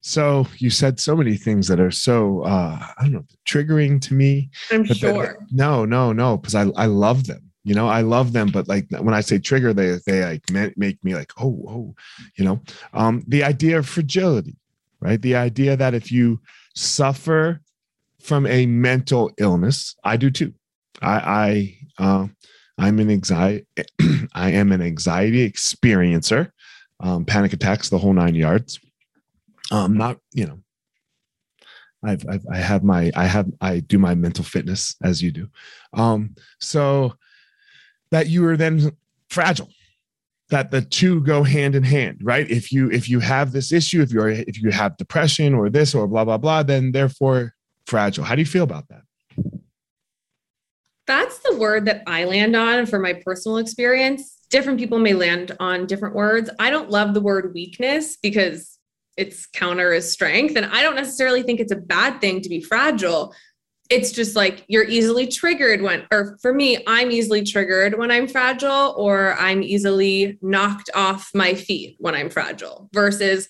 so 0.01 0.47
you 0.57 0.71
said 0.71 0.99
so 0.99 1.15
many 1.15 1.37
things 1.37 1.69
that 1.69 1.79
are 1.79 1.91
so 1.91 2.43
uh, 2.43 2.79
I 2.99 3.03
don't 3.03 3.13
know 3.13 3.25
triggering 3.47 4.01
to 4.03 4.15
me. 4.15 4.51
I'm 4.71 4.85
sure. 4.85 5.39
no, 5.51 5.85
no, 5.85 6.13
no, 6.13 6.39
because 6.39 6.55
I 6.55 6.69
I 6.77 6.87
love 6.87 7.27
them. 7.27 7.51
You 7.65 7.75
know, 7.75 7.89
I 7.89 8.01
love 8.01 8.33
them, 8.33 8.49
but 8.49 8.69
like 8.69 8.87
when 8.91 9.13
I 9.13 9.21
say 9.21 9.39
trigger, 9.39 9.75
they 9.75 9.99
they 10.07 10.25
like 10.25 10.51
make 10.79 11.03
me 11.05 11.15
like 11.15 11.33
oh 11.39 11.63
oh, 11.69 11.95
you 12.37 12.45
know, 12.45 12.61
um, 12.95 13.23
the 13.29 13.45
idea 13.45 13.79
of 13.79 13.87
fragility, 13.87 14.57
right? 15.01 15.21
The 15.21 15.37
idea 15.37 15.77
that 15.77 15.93
if 15.93 16.11
you 16.11 16.41
suffer 16.75 17.61
from 18.19 18.47
a 18.47 18.65
mental 18.65 19.31
illness, 19.37 19.95
I 20.03 20.17
do 20.17 20.31
too. 20.31 20.55
I 21.03 21.77
I 21.99 22.03
uh, 22.03 22.27
I'm 22.79 22.99
an 22.99 23.11
anxiety 23.11 23.67
I 24.35 24.53
am 24.53 24.73
an 24.73 24.81
anxiety 24.81 25.49
experiencer 25.51 26.51
um, 27.01 27.25
panic 27.25 27.53
attacks, 27.53 27.89
the 27.89 27.99
whole 27.99 28.13
nine 28.13 28.35
yards. 28.35 28.79
Um, 29.71 29.97
not, 29.97 30.19
you 30.33 30.47
know, 30.47 30.59
I've, 32.03 32.25
I've, 32.29 32.45
I 32.51 32.57
have 32.59 32.83
my, 32.83 33.11
I 33.15 33.27
have, 33.27 33.51
I 33.61 33.81
do 33.81 33.99
my 33.99 34.15
mental 34.15 34.45
fitness 34.45 34.97
as 35.03 35.23
you 35.23 35.31
do. 35.31 35.49
Um, 35.93 36.35
so 36.59 37.15
that 38.11 38.29
you 38.29 38.47
are 38.47 38.57
then 38.57 38.93
fragile, 39.29 39.69
that 40.51 40.71
the 40.71 40.83
two 40.83 41.21
go 41.23 41.43
hand 41.43 41.75
in 41.75 41.83
hand, 41.83 42.19
right? 42.23 42.51
If 42.51 42.73
you, 42.73 42.91
if 42.91 43.09
you 43.09 43.21
have 43.21 43.53
this 43.53 43.73
issue, 43.73 44.03
if 44.03 44.11
you're, 44.11 44.31
if 44.31 44.61
you 44.61 44.71
have 44.71 44.97
depression 44.97 45.55
or 45.55 45.71
this 45.71 45.95
or 45.95 46.09
blah, 46.09 46.25
blah, 46.25 46.39
blah, 46.39 46.63
then 46.63 46.93
therefore 46.93 47.55
fragile. 47.87 48.25
How 48.25 48.35
do 48.35 48.41
you 48.41 48.47
feel 48.47 48.65
about 48.65 48.89
that? 48.89 49.03
that's 51.11 51.39
the 51.41 51.57
word 51.57 51.87
that 51.87 52.05
I 52.07 52.25
land 52.25 52.55
on 52.55 52.87
for 52.87 53.01
my 53.01 53.15
personal 53.15 53.59
experience. 53.59 54.40
Different 54.51 54.79
people 54.79 54.99
may 54.99 55.15
land 55.15 55.57
on 55.61 55.87
different 55.87 56.15
words. 56.15 56.51
I 56.59 56.71
don't 56.71 56.91
love 56.91 57.15
the 57.15 57.21
word 57.21 57.55
weakness 57.55 58.17
because 58.21 58.79
its 59.17 59.47
counter 59.47 59.93
is 59.93 60.11
strength. 60.11 60.57
And 60.57 60.67
I 60.67 60.83
don't 60.83 60.97
necessarily 60.97 61.43
think 61.43 61.61
it's 61.61 61.73
a 61.73 61.77
bad 61.77 62.21
thing 62.21 62.41
to 62.41 62.49
be 62.49 62.61
fragile. 62.61 63.35
It's 63.91 64.13
just 64.13 64.37
like 64.37 64.65
you're 64.69 64.85
easily 64.85 65.27
triggered 65.27 65.83
when, 65.83 66.07
or 66.13 66.39
for 66.41 66.55
me, 66.55 66.79
I'm 66.87 67.11
easily 67.11 67.43
triggered 67.43 67.99
when 67.99 68.11
I'm 68.11 68.29
fragile, 68.29 68.95
or 68.97 69.35
I'm 69.39 69.63
easily 69.63 70.39
knocked 70.43 70.91
off 70.95 71.31
my 71.35 71.55
feet 71.55 71.97
when 71.99 72.15
I'm 72.15 72.31
fragile 72.31 72.89
versus 72.93 73.49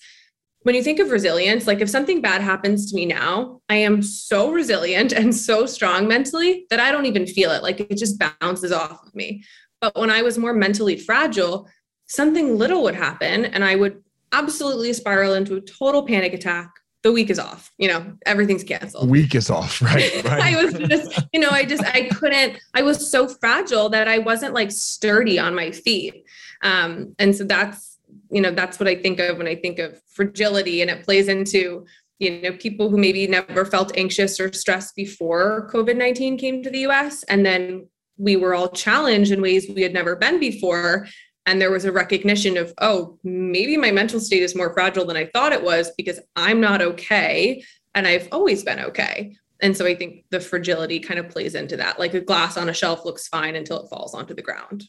when 0.63 0.75
you 0.75 0.83
think 0.83 0.99
of 0.99 1.09
resilience, 1.09 1.65
like 1.65 1.81
if 1.81 1.89
something 1.89 2.21
bad 2.21 2.41
happens 2.41 2.89
to 2.91 2.95
me 2.95 3.05
now, 3.05 3.61
I 3.69 3.75
am 3.75 4.03
so 4.03 4.51
resilient 4.51 5.11
and 5.11 5.35
so 5.35 5.65
strong 5.65 6.07
mentally 6.07 6.65
that 6.69 6.79
I 6.79 6.91
don't 6.91 7.07
even 7.07 7.25
feel 7.25 7.51
it. 7.51 7.63
Like 7.63 7.79
it 7.79 7.97
just 7.97 8.21
bounces 8.39 8.71
off 8.71 9.03
of 9.05 9.15
me. 9.15 9.43
But 9.81 9.95
when 9.95 10.09
I 10.09 10.21
was 10.21 10.37
more 10.37 10.53
mentally 10.53 10.97
fragile, 10.97 11.67
something 12.07 12.57
little 12.57 12.83
would 12.83 12.95
happen 12.95 13.45
and 13.45 13.63
I 13.63 13.75
would 13.75 14.03
absolutely 14.31 14.93
spiral 14.93 15.33
into 15.33 15.55
a 15.55 15.61
total 15.61 16.03
panic 16.03 16.33
attack. 16.33 16.71
The 17.03 17.11
week 17.11 17.31
is 17.31 17.39
off, 17.39 17.71
you 17.79 17.87
know, 17.87 18.13
everything's 18.27 18.63
canceled. 18.63 19.09
Week 19.09 19.33
is 19.33 19.49
off, 19.49 19.81
right? 19.81 20.23
right. 20.23 20.55
I 20.55 20.63
was 20.63 20.73
just, 20.73 21.19
you 21.33 21.39
know, 21.39 21.49
I 21.49 21.65
just, 21.65 21.83
I 21.83 22.03
couldn't, 22.09 22.59
I 22.75 22.83
was 22.83 23.09
so 23.09 23.27
fragile 23.27 23.89
that 23.89 24.07
I 24.07 24.19
wasn't 24.19 24.53
like 24.53 24.71
sturdy 24.71 25.39
on 25.39 25.55
my 25.55 25.71
feet. 25.71 26.23
Um, 26.61 27.15
and 27.17 27.35
so 27.35 27.43
that's, 27.43 27.91
you 28.29 28.41
know 28.41 28.51
that's 28.51 28.79
what 28.79 28.87
i 28.87 28.95
think 28.95 29.19
of 29.19 29.37
when 29.37 29.47
i 29.47 29.55
think 29.55 29.79
of 29.79 30.01
fragility 30.07 30.81
and 30.81 30.89
it 30.89 31.03
plays 31.03 31.27
into 31.27 31.85
you 32.19 32.41
know 32.41 32.51
people 32.53 32.89
who 32.89 32.97
maybe 32.97 33.27
never 33.27 33.65
felt 33.65 33.95
anxious 33.97 34.39
or 34.39 34.51
stressed 34.53 34.95
before 34.95 35.69
covid-19 35.71 36.39
came 36.39 36.63
to 36.63 36.69
the 36.69 36.85
us 36.85 37.23
and 37.23 37.45
then 37.45 37.87
we 38.21 38.35
were 38.35 38.53
all 38.53 38.69
challenged 38.69 39.31
in 39.31 39.41
ways 39.41 39.67
we 39.73 39.81
had 39.81 39.93
never 39.93 40.15
been 40.15 40.39
before 40.39 41.07
and 41.45 41.59
there 41.59 41.71
was 41.71 41.85
a 41.85 41.91
recognition 41.91 42.57
of 42.57 42.73
oh 42.79 43.17
maybe 43.23 43.75
my 43.77 43.91
mental 43.91 44.19
state 44.19 44.43
is 44.43 44.55
more 44.55 44.73
fragile 44.73 45.05
than 45.05 45.17
i 45.17 45.25
thought 45.33 45.53
it 45.53 45.63
was 45.63 45.91
because 45.97 46.19
i'm 46.35 46.61
not 46.61 46.81
okay 46.81 47.63
and 47.95 48.07
i've 48.07 48.27
always 48.31 48.63
been 48.63 48.79
okay 48.79 49.35
and 49.61 49.75
so 49.75 49.85
i 49.85 49.95
think 49.95 50.23
the 50.29 50.39
fragility 50.39 50.99
kind 50.99 51.19
of 51.19 51.29
plays 51.29 51.55
into 51.55 51.75
that 51.77 51.99
like 51.99 52.13
a 52.13 52.21
glass 52.21 52.57
on 52.57 52.69
a 52.69 52.73
shelf 52.73 53.05
looks 53.05 53.27
fine 53.27 53.55
until 53.55 53.83
it 53.83 53.89
falls 53.89 54.13
onto 54.13 54.33
the 54.33 54.41
ground 54.41 54.85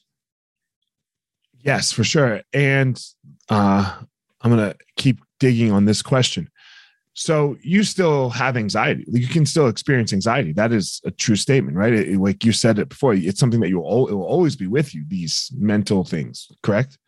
Yes, 1.63 1.93
for 1.93 2.05
sure. 2.05 2.43
And 2.53 3.03
uh, 3.49 3.99
I'm 4.41 4.55
going 4.55 4.71
to 4.71 4.77
keep 4.97 5.21
digging 5.39 5.73
on 5.73 5.85
this 5.85 6.03
question. 6.03 6.51
So 7.15 7.57
you 7.61 7.85
still 7.85 8.31
have 8.31 8.57
anxiety. 8.57 9.05
You 9.09 9.27
can 9.27 9.45
still 9.45 9.69
experience 9.69 10.13
anxiety. 10.13 10.53
That 10.53 10.73
is 10.73 11.01
a 11.05 11.11
true 11.11 11.37
statement, 11.37 11.77
right? 11.77 11.93
It, 11.93 12.19
like 12.19 12.45
you 12.45 12.53
said 12.53 12.79
it 12.79 12.89
before, 12.89 13.13
it's 13.15 13.39
something 13.39 13.61
that 13.61 13.69
you 13.69 13.81
will, 13.81 14.09
it 14.09 14.15
will 14.15 14.25
always 14.25 14.57
be 14.57 14.67
with 14.67 14.95
you. 14.95 15.05
These 15.07 15.51
mental 15.55 16.05
things, 16.05 16.49
correct? 16.63 16.99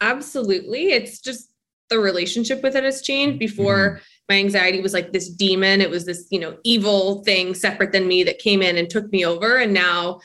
Absolutely. 0.00 0.90
It's 0.90 1.18
just 1.18 1.50
the 1.88 1.98
relationship 1.98 2.62
with 2.62 2.76
it 2.76 2.84
has 2.84 3.00
changed. 3.00 3.38
Before 3.38 3.90
mm-hmm. 3.90 4.04
my 4.28 4.36
anxiety 4.36 4.80
was 4.82 4.92
like 4.92 5.12
this 5.12 5.30
demon. 5.30 5.80
It 5.80 5.90
was 5.90 6.04
this, 6.04 6.26
you 6.30 6.40
know, 6.40 6.58
evil 6.64 7.24
thing 7.24 7.54
separate 7.54 7.92
than 7.92 8.06
me 8.06 8.24
that 8.24 8.38
came 8.38 8.60
in 8.60 8.76
and 8.76 8.90
took 8.90 9.10
me 9.10 9.24
over. 9.24 9.56
And 9.56 9.72
now 9.72 10.20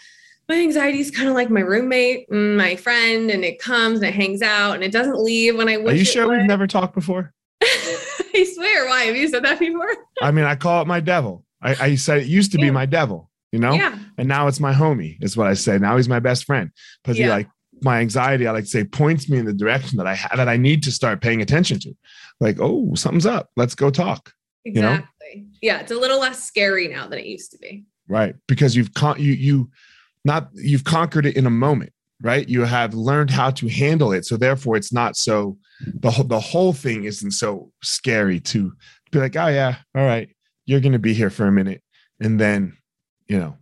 my 0.50 0.56
anxiety 0.56 1.00
is 1.00 1.10
kind 1.10 1.30
of 1.30 1.36
like 1.36 1.50
my 1.50 1.62
roommate, 1.62 2.30
mm, 2.30 2.58
my 2.58 2.76
friend, 2.76 3.32
and 3.32 3.46
it 3.46 3.60
comes 3.60 4.00
and 4.00 4.08
it 4.08 4.14
hangs 4.14 4.42
out 4.42 4.74
and 4.74 4.84
it 4.84 4.92
doesn't 4.92 5.18
leave 5.18 5.56
when 5.56 5.70
I 5.70 5.78
wish. 5.78 5.94
Are 5.94 5.98
you 5.98 6.06
sure 6.06 6.28
would. 6.28 6.40
we've 6.40 6.48
never 6.48 6.68
talked 6.68 6.94
before? 6.94 7.34
I 8.36 8.44
swear. 8.46 8.88
Why 8.88 9.04
have 9.04 9.16
you 9.16 9.28
said 9.28 9.44
that 9.44 9.60
before? 9.60 9.96
I 10.22 10.32
mean, 10.32 10.46
I 10.46 10.56
call 10.56 10.82
it 10.82 10.88
my 10.88 11.00
devil. 11.00 11.46
I, 11.62 11.76
I 11.80 11.96
said 11.96 12.20
it 12.20 12.28
used 12.28 12.52
to 12.54 12.60
yeah. 12.60 12.66
be 12.66 12.72
my 12.72 12.86
devil, 12.86 13.30
you 13.52 13.60
know, 13.60 13.74
yeah. 13.74 13.98
and 14.18 14.28
now 14.28 14.48
it's 14.48 14.60
my 14.60 14.74
homie. 14.74 15.22
Is 15.24 15.38
what 15.38 15.48
I 15.48 15.54
say. 15.54 15.78
Now 15.78 15.98
he's 15.98 16.10
my 16.10 16.20
best 16.20 16.46
friend 16.46 16.72
because 17.02 17.18
yeah. 17.18 17.26
he 17.26 17.30
like 17.30 17.48
my 17.82 18.00
anxiety. 18.00 18.48
I 18.48 18.52
like 18.52 18.66
to 18.66 18.70
say 18.70 18.84
points 18.84 19.30
me 19.30 19.38
in 19.38 19.46
the 19.46 19.54
direction 19.54 19.98
that 19.98 20.08
I 20.08 20.16
have 20.16 20.38
that 20.38 20.50
I 20.50 20.58
need 20.58 20.84
to 20.84 20.92
start 20.92 21.22
paying 21.22 21.42
attention 21.42 21.80
to. 21.80 21.94
Like, 22.40 22.58
oh, 22.60 22.94
something's 22.96 23.26
up. 23.26 23.50
Let's 23.56 23.76
go 23.76 23.90
talk. 23.90 24.34
Exactly. 24.66 24.82
You 25.34 25.42
know? 25.42 25.48
Yeah, 25.62 25.80
it's 25.80 25.92
a 25.92 25.96
little 25.96 26.20
less 26.20 26.44
scary 26.44 26.88
now 26.88 27.08
than 27.08 27.20
it 27.20 27.26
used 27.26 27.52
to 27.52 27.58
be. 27.58 27.86
Right, 28.08 28.36
because 28.48 28.76
you've 28.76 28.94
con- 28.94 29.20
you 29.20 29.32
you 29.32 29.72
not 30.26 30.50
you've 30.54 30.84
conquered 30.84 31.26
it 31.26 31.38
in 31.38 31.46
a 31.46 31.52
moment 31.52 31.93
right? 32.24 32.48
You 32.48 32.62
have 32.62 32.94
learned 32.94 33.30
how 33.30 33.52
to 33.52 33.68
handle 33.68 34.14
it. 34.14 34.26
So 34.26 34.38
therefore 34.38 34.78
it's 34.78 34.94
not 34.94 35.16
so 35.16 35.58
the 36.00 36.10
whole 36.10 36.26
the 36.26 36.40
whole 36.40 36.74
thing 36.74 37.04
isn't 37.04 37.32
so 37.32 37.72
scary 37.84 38.40
to 38.40 38.72
be 39.12 39.20
like 39.20 39.36
oh 39.36 39.48
yeah 39.48 39.76
all 39.96 40.06
right 40.06 40.30
you're 40.66 40.80
going 40.80 40.94
to 40.94 41.00
be 41.00 41.14
here 41.14 41.30
for 41.30 41.46
a 41.46 41.52
minute. 41.52 41.84
And 42.20 42.40
then 42.40 42.78
you 43.28 43.38
know 43.38 43.58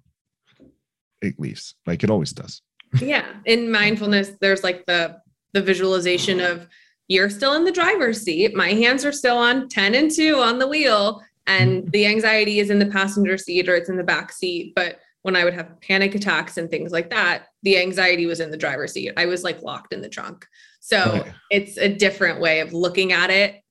it 1.21 1.39
leaves 1.39 1.75
like 1.85 2.03
it 2.03 2.09
always 2.09 2.31
does. 2.31 2.61
Yeah 3.01 3.25
in 3.45 3.71
mindfulness 3.71 4.31
there's 4.39 4.63
like 4.63 4.85
the 4.85 5.17
the 5.53 5.61
visualization 5.61 6.39
of 6.39 6.67
you're 7.07 7.29
still 7.29 7.55
in 7.55 7.65
the 7.65 7.71
driver's 7.73 8.21
seat. 8.21 8.55
My 8.55 8.69
hands 8.69 9.03
are 9.03 9.11
still 9.11 9.37
on 9.37 9.67
10 9.67 9.95
and 9.95 10.09
2 10.09 10.37
on 10.37 10.59
the 10.59 10.67
wheel 10.67 11.21
and 11.47 11.81
mm-hmm. 11.81 11.89
the 11.89 12.05
anxiety 12.05 12.59
is 12.59 12.69
in 12.69 12.79
the 12.79 12.85
passenger 12.85 13.37
seat 13.37 13.67
or 13.67 13.75
it's 13.75 13.89
in 13.89 13.97
the 13.97 14.03
back 14.03 14.31
seat. 14.31 14.73
But 14.75 14.99
when 15.23 15.35
I 15.35 15.43
would 15.43 15.53
have 15.53 15.79
panic 15.81 16.15
attacks 16.15 16.57
and 16.57 16.69
things 16.69 16.91
like 16.91 17.09
that, 17.11 17.47
the 17.63 17.77
anxiety 17.77 18.25
was 18.25 18.39
in 18.39 18.49
the 18.49 18.57
driver's 18.57 18.93
seat. 18.93 19.13
I 19.17 19.27
was 19.27 19.43
like 19.43 19.61
locked 19.61 19.93
in 19.93 20.01
the 20.01 20.09
trunk. 20.09 20.47
So 20.79 21.25
it's 21.51 21.77
a 21.77 21.93
different 21.93 22.39
way 22.41 22.59
of 22.59 22.73
looking 22.73 23.11
at 23.11 23.29
it, 23.29 23.61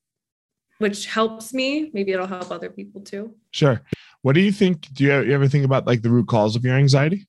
which 0.78 1.06
helps 1.06 1.52
me. 1.52 1.90
Maybe 1.92 2.12
it'll 2.12 2.28
help 2.28 2.52
other 2.52 2.70
people 2.70 3.00
too. 3.00 3.34
Sure. 3.50 3.82
What 4.22 4.34
do 4.34 4.40
you 4.40 4.52
think? 4.52 4.86
Do 4.92 5.04
you 5.04 5.12
ever 5.12 5.48
think 5.48 5.64
about 5.64 5.86
like 5.86 6.02
the 6.02 6.10
root 6.10 6.28
cause 6.28 6.54
of 6.54 6.64
your 6.64 6.76
anxiety? 6.76 7.26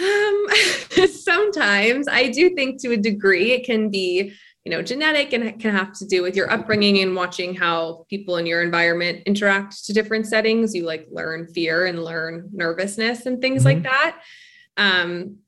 Um, 0.00 0.46
sometimes 1.12 2.08
I 2.08 2.30
do 2.30 2.50
think 2.50 2.80
to 2.82 2.92
a 2.92 2.96
degree 2.96 3.52
it 3.52 3.64
can 3.64 3.90
be 3.90 4.32
you 4.68 4.74
know 4.76 4.82
genetic 4.82 5.32
and 5.32 5.44
it 5.44 5.58
can 5.58 5.74
have 5.74 5.94
to 5.94 6.04
do 6.04 6.20
with 6.20 6.36
your 6.36 6.52
upbringing 6.52 6.98
and 6.98 7.16
watching 7.16 7.54
how 7.54 8.04
people 8.10 8.36
in 8.36 8.44
your 8.44 8.62
environment 8.62 9.22
interact 9.24 9.82
to 9.86 9.94
different 9.94 10.26
settings 10.26 10.74
you 10.74 10.84
like 10.84 11.08
learn 11.10 11.46
fear 11.46 11.86
and 11.86 12.04
learn 12.04 12.50
nervousness 12.52 13.24
and 13.24 13.40
things 13.40 13.64
mm-hmm. 13.64 13.82
like 13.82 13.82
that 13.82 14.20
um, 14.76 15.38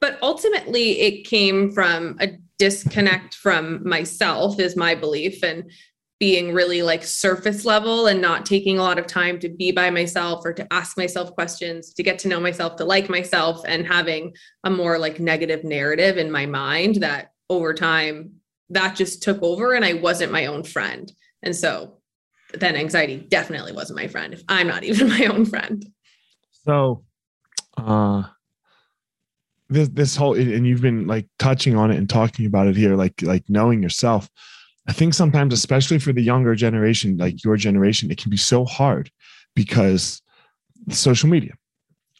but 0.00 0.18
ultimately 0.22 1.00
it 1.00 1.26
came 1.26 1.70
from 1.70 2.16
a 2.18 2.38
disconnect 2.56 3.34
from 3.34 3.86
myself 3.86 4.58
is 4.58 4.74
my 4.74 4.94
belief 4.94 5.44
and 5.44 5.70
being 6.18 6.54
really 6.54 6.80
like 6.80 7.04
surface 7.04 7.66
level 7.66 8.06
and 8.06 8.22
not 8.22 8.46
taking 8.46 8.78
a 8.78 8.82
lot 8.82 8.98
of 8.98 9.06
time 9.06 9.38
to 9.38 9.50
be 9.50 9.70
by 9.70 9.90
myself 9.90 10.46
or 10.46 10.54
to 10.54 10.66
ask 10.72 10.96
myself 10.96 11.34
questions 11.34 11.92
to 11.92 12.02
get 12.02 12.18
to 12.18 12.28
know 12.28 12.40
myself 12.40 12.74
to 12.76 12.86
like 12.86 13.10
myself 13.10 13.60
and 13.66 13.86
having 13.86 14.34
a 14.64 14.70
more 14.70 14.98
like 14.98 15.20
negative 15.20 15.62
narrative 15.62 16.16
in 16.16 16.30
my 16.30 16.46
mind 16.46 16.94
that 17.02 17.32
over 17.50 17.74
time 17.74 18.38
that 18.70 18.96
just 18.96 19.22
took 19.22 19.42
over 19.42 19.74
and 19.74 19.84
I 19.84 19.94
wasn't 19.94 20.32
my 20.32 20.46
own 20.46 20.62
friend. 20.62 21.10
And 21.42 21.54
so 21.54 21.98
then 22.54 22.76
anxiety 22.76 23.16
definitely 23.16 23.72
wasn't 23.72 23.98
my 23.98 24.08
friend 24.08 24.34
if 24.34 24.42
I'm 24.48 24.66
not 24.66 24.84
even 24.84 25.08
my 25.08 25.26
own 25.26 25.44
friend. 25.44 25.84
So 26.64 27.04
uh 27.76 28.24
this 29.68 29.88
this 29.88 30.16
whole 30.16 30.34
and 30.34 30.66
you've 30.66 30.80
been 30.80 31.06
like 31.06 31.26
touching 31.38 31.76
on 31.76 31.90
it 31.90 31.96
and 31.96 32.08
talking 32.08 32.46
about 32.46 32.66
it 32.66 32.76
here 32.76 32.96
like 32.96 33.20
like 33.22 33.44
knowing 33.48 33.82
yourself. 33.82 34.28
I 34.88 34.92
think 34.92 35.12
sometimes 35.12 35.52
especially 35.52 35.98
for 35.98 36.12
the 36.12 36.22
younger 36.22 36.54
generation 36.54 37.16
like 37.16 37.44
your 37.44 37.56
generation 37.56 38.10
it 38.10 38.18
can 38.18 38.30
be 38.30 38.36
so 38.36 38.64
hard 38.64 39.10
because 39.54 40.22
social 40.90 41.28
media. 41.28 41.52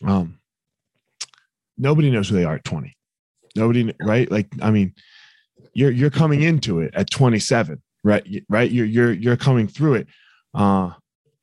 Um 0.07 0.39
nobody 1.77 2.11
knows 2.11 2.29
who 2.29 2.37
they 2.37 2.45
are 2.45 2.57
at 2.57 2.65
20. 2.65 2.95
Nobody 3.57 3.93
right? 4.01 4.31
Like 4.31 4.49
I 4.61 4.71
mean 4.71 4.95
you're 5.75 5.91
you're 5.91 6.11
coming 6.11 6.43
into 6.43 6.81
it 6.81 6.95
at 6.95 7.11
27 7.11 7.81
right? 8.05 8.45
Right? 8.49 8.71
You're 8.71 8.87
you're 8.87 9.13
you're 9.13 9.37
coming 9.37 9.69
through 9.69 9.95
it. 9.95 10.09
Uh 10.55 10.93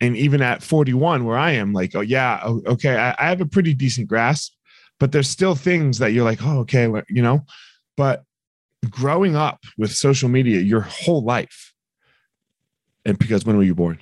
and 0.01 0.17
even 0.17 0.41
at 0.41 0.61
41 0.61 1.23
where 1.23 1.37
i 1.37 1.51
am 1.51 1.71
like 1.71 1.95
oh 1.95 2.01
yeah 2.01 2.41
okay 2.45 2.97
I, 2.97 3.15
I 3.17 3.29
have 3.29 3.39
a 3.39 3.45
pretty 3.45 3.73
decent 3.73 4.09
grasp 4.09 4.53
but 4.99 5.13
there's 5.13 5.29
still 5.29 5.55
things 5.55 5.99
that 5.99 6.11
you're 6.11 6.25
like 6.25 6.39
oh 6.43 6.59
okay 6.59 6.91
you 7.07 7.21
know? 7.21 7.45
But 7.95 8.23
growing 8.89 9.37
up 9.37 9.63
with 9.77 9.91
social 9.93 10.27
media 10.27 10.59
your 10.59 10.81
whole 10.81 11.23
life 11.23 11.73
and 13.05 13.17
because 13.17 13.45
when 13.45 13.55
were 13.55 13.63
you 13.63 13.75
born? 13.75 13.99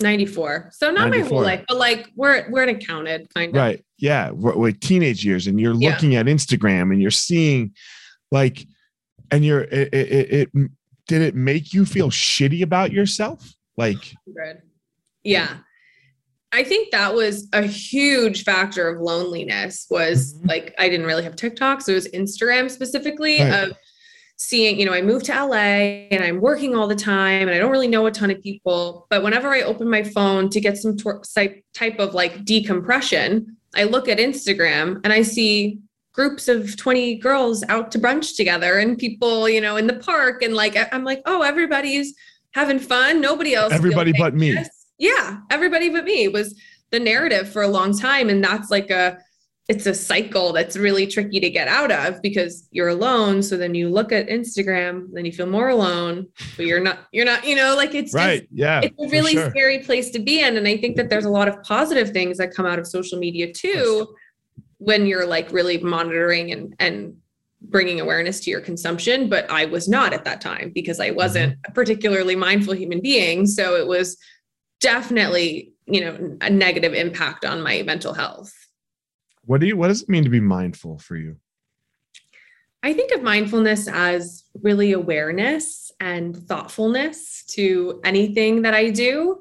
94 0.00 0.70
so 0.72 0.90
not 0.90 1.10
94. 1.10 1.20
my 1.20 1.28
whole 1.28 1.42
life 1.42 1.64
but 1.68 1.76
like 1.76 2.08
we're 2.16 2.48
we're 2.50 2.62
it 2.64 2.86
counted 2.86 3.28
kind 3.34 3.54
of. 3.54 3.60
Right. 3.60 3.84
Yeah. 3.98 4.30
Like 4.34 4.80
teenage 4.80 5.24
years 5.26 5.46
and 5.46 5.60
you're 5.60 5.74
looking 5.74 6.12
yeah. 6.12 6.20
at 6.20 6.26
instagram 6.26 6.90
and 6.92 7.02
you're 7.02 7.10
seeing 7.10 7.74
like 8.30 8.66
and 9.30 9.44
you're 9.44 9.62
it, 9.62 9.92
it, 9.92 10.50
it 10.54 10.70
did 11.06 11.22
it 11.22 11.34
make 11.34 11.72
you 11.72 11.84
feel 11.84 12.10
shitty 12.10 12.62
about 12.62 12.92
yourself 12.92 13.54
like 13.76 14.14
yeah 15.24 15.58
i 16.52 16.62
think 16.62 16.90
that 16.90 17.14
was 17.14 17.48
a 17.52 17.62
huge 17.62 18.44
factor 18.44 18.88
of 18.88 19.00
loneliness 19.00 19.86
was 19.90 20.34
mm-hmm. 20.34 20.48
like 20.48 20.74
i 20.78 20.88
didn't 20.88 21.06
really 21.06 21.22
have 21.24 21.36
tiktok 21.36 21.80
so 21.80 21.92
it 21.92 21.96
was 21.96 22.08
instagram 22.08 22.70
specifically 22.70 23.40
right. 23.40 23.64
of 23.64 23.76
seeing, 24.38 24.78
you 24.78 24.84
know, 24.84 24.92
I 24.92 25.02
moved 25.02 25.26
to 25.26 25.32
LA 25.32 26.06
and 26.10 26.22
I'm 26.22 26.40
working 26.40 26.74
all 26.74 26.86
the 26.86 26.94
time 26.94 27.48
and 27.48 27.50
I 27.50 27.58
don't 27.58 27.70
really 27.70 27.88
know 27.88 28.06
a 28.06 28.10
ton 28.10 28.30
of 28.30 28.42
people. 28.42 29.06
But 29.08 29.22
whenever 29.22 29.48
I 29.48 29.62
open 29.62 29.88
my 29.88 30.02
phone 30.02 30.50
to 30.50 30.60
get 30.60 30.76
some 30.76 30.96
type 30.96 31.98
of 31.98 32.14
like 32.14 32.44
decompression, 32.44 33.56
I 33.74 33.84
look 33.84 34.08
at 34.08 34.18
Instagram 34.18 35.00
and 35.04 35.12
I 35.12 35.22
see 35.22 35.78
groups 36.16 36.48
of 36.48 36.76
20 36.76 37.16
girls 37.16 37.62
out 37.68 37.92
to 37.92 37.98
brunch 37.98 38.36
together 38.36 38.78
and 38.78 38.96
people, 38.96 39.48
you 39.48 39.60
know, 39.60 39.76
in 39.76 39.86
the 39.86 39.94
park. 39.94 40.42
And 40.42 40.54
like, 40.54 40.74
I'm 40.92 41.04
like, 41.04 41.20
oh, 41.26 41.42
everybody's 41.42 42.14
having 42.52 42.78
fun. 42.78 43.20
Nobody 43.20 43.54
else. 43.54 43.72
Everybody 43.72 44.14
but 44.16 44.34
me. 44.34 44.56
Yeah. 44.98 45.40
Everybody 45.50 45.90
but 45.90 46.04
me 46.04 46.26
was 46.28 46.58
the 46.90 46.98
narrative 46.98 47.50
for 47.50 47.60
a 47.60 47.68
long 47.68 47.96
time. 47.96 48.30
And 48.30 48.42
that's 48.42 48.70
like 48.70 48.88
a, 48.88 49.18
it's 49.68 49.84
a 49.84 49.92
cycle 49.92 50.54
that's 50.54 50.76
really 50.76 51.06
tricky 51.06 51.38
to 51.38 51.50
get 51.50 51.68
out 51.68 51.92
of 51.92 52.22
because 52.22 52.68
you're 52.70 52.88
alone 52.88 53.42
so 53.42 53.56
then 53.56 53.74
you 53.74 53.88
look 53.88 54.12
at 54.12 54.28
instagram 54.28 55.08
then 55.12 55.24
you 55.24 55.32
feel 55.32 55.48
more 55.48 55.70
alone 55.70 56.24
but 56.56 56.66
you're 56.66 56.78
not 56.78 57.00
you're 57.10 57.24
not 57.24 57.44
you 57.44 57.56
know 57.56 57.74
like 57.74 57.92
it's 57.92 58.14
right 58.14 58.42
just, 58.42 58.52
yeah 58.52 58.80
it's 58.80 58.94
a 59.02 59.08
really 59.08 59.32
sure. 59.32 59.50
scary 59.50 59.80
place 59.80 60.10
to 60.10 60.20
be 60.20 60.40
in 60.40 60.56
and 60.56 60.68
i 60.68 60.76
think 60.76 60.94
that 60.94 61.10
there's 61.10 61.24
a 61.24 61.28
lot 61.28 61.48
of 61.48 61.60
positive 61.64 62.10
things 62.10 62.38
that 62.38 62.54
come 62.54 62.64
out 62.64 62.78
of 62.78 62.86
social 62.86 63.18
media 63.18 63.52
too 63.52 64.06
when 64.78 65.06
you're 65.06 65.26
like 65.26 65.50
really 65.52 65.78
monitoring 65.78 66.52
and 66.52 66.74
and 66.78 67.16
bringing 67.62 68.00
awareness 68.00 68.40
to 68.40 68.50
your 68.50 68.60
consumption 68.60 69.28
but 69.28 69.50
i 69.50 69.64
was 69.64 69.88
not 69.88 70.12
at 70.12 70.24
that 70.24 70.40
time 70.40 70.70
because 70.74 71.00
i 71.00 71.10
wasn't 71.10 71.52
mm-hmm. 71.52 71.70
a 71.70 71.74
particularly 71.74 72.36
mindful 72.36 72.74
human 72.74 73.00
being 73.00 73.46
so 73.46 73.76
it 73.76 73.86
was 73.86 74.18
definitely 74.80 75.72
you 75.86 76.00
know 76.00 76.36
a 76.42 76.50
negative 76.50 76.92
impact 76.92 77.44
on 77.44 77.62
my 77.62 77.82
mental 77.82 78.12
health 78.12 78.52
what 79.46 79.60
do 79.60 79.66
you 79.66 79.76
what 79.76 79.88
does 79.88 80.02
it 80.02 80.08
mean 80.08 80.24
to 80.24 80.30
be 80.30 80.40
mindful 80.40 80.98
for 80.98 81.16
you? 81.16 81.36
I 82.82 82.92
think 82.92 83.12
of 83.12 83.22
mindfulness 83.22 83.88
as 83.88 84.44
really 84.60 84.92
awareness 84.92 85.90
and 85.98 86.36
thoughtfulness 86.36 87.44
to 87.50 88.00
anything 88.04 88.62
that 88.62 88.74
I 88.74 88.90
do, 88.90 89.40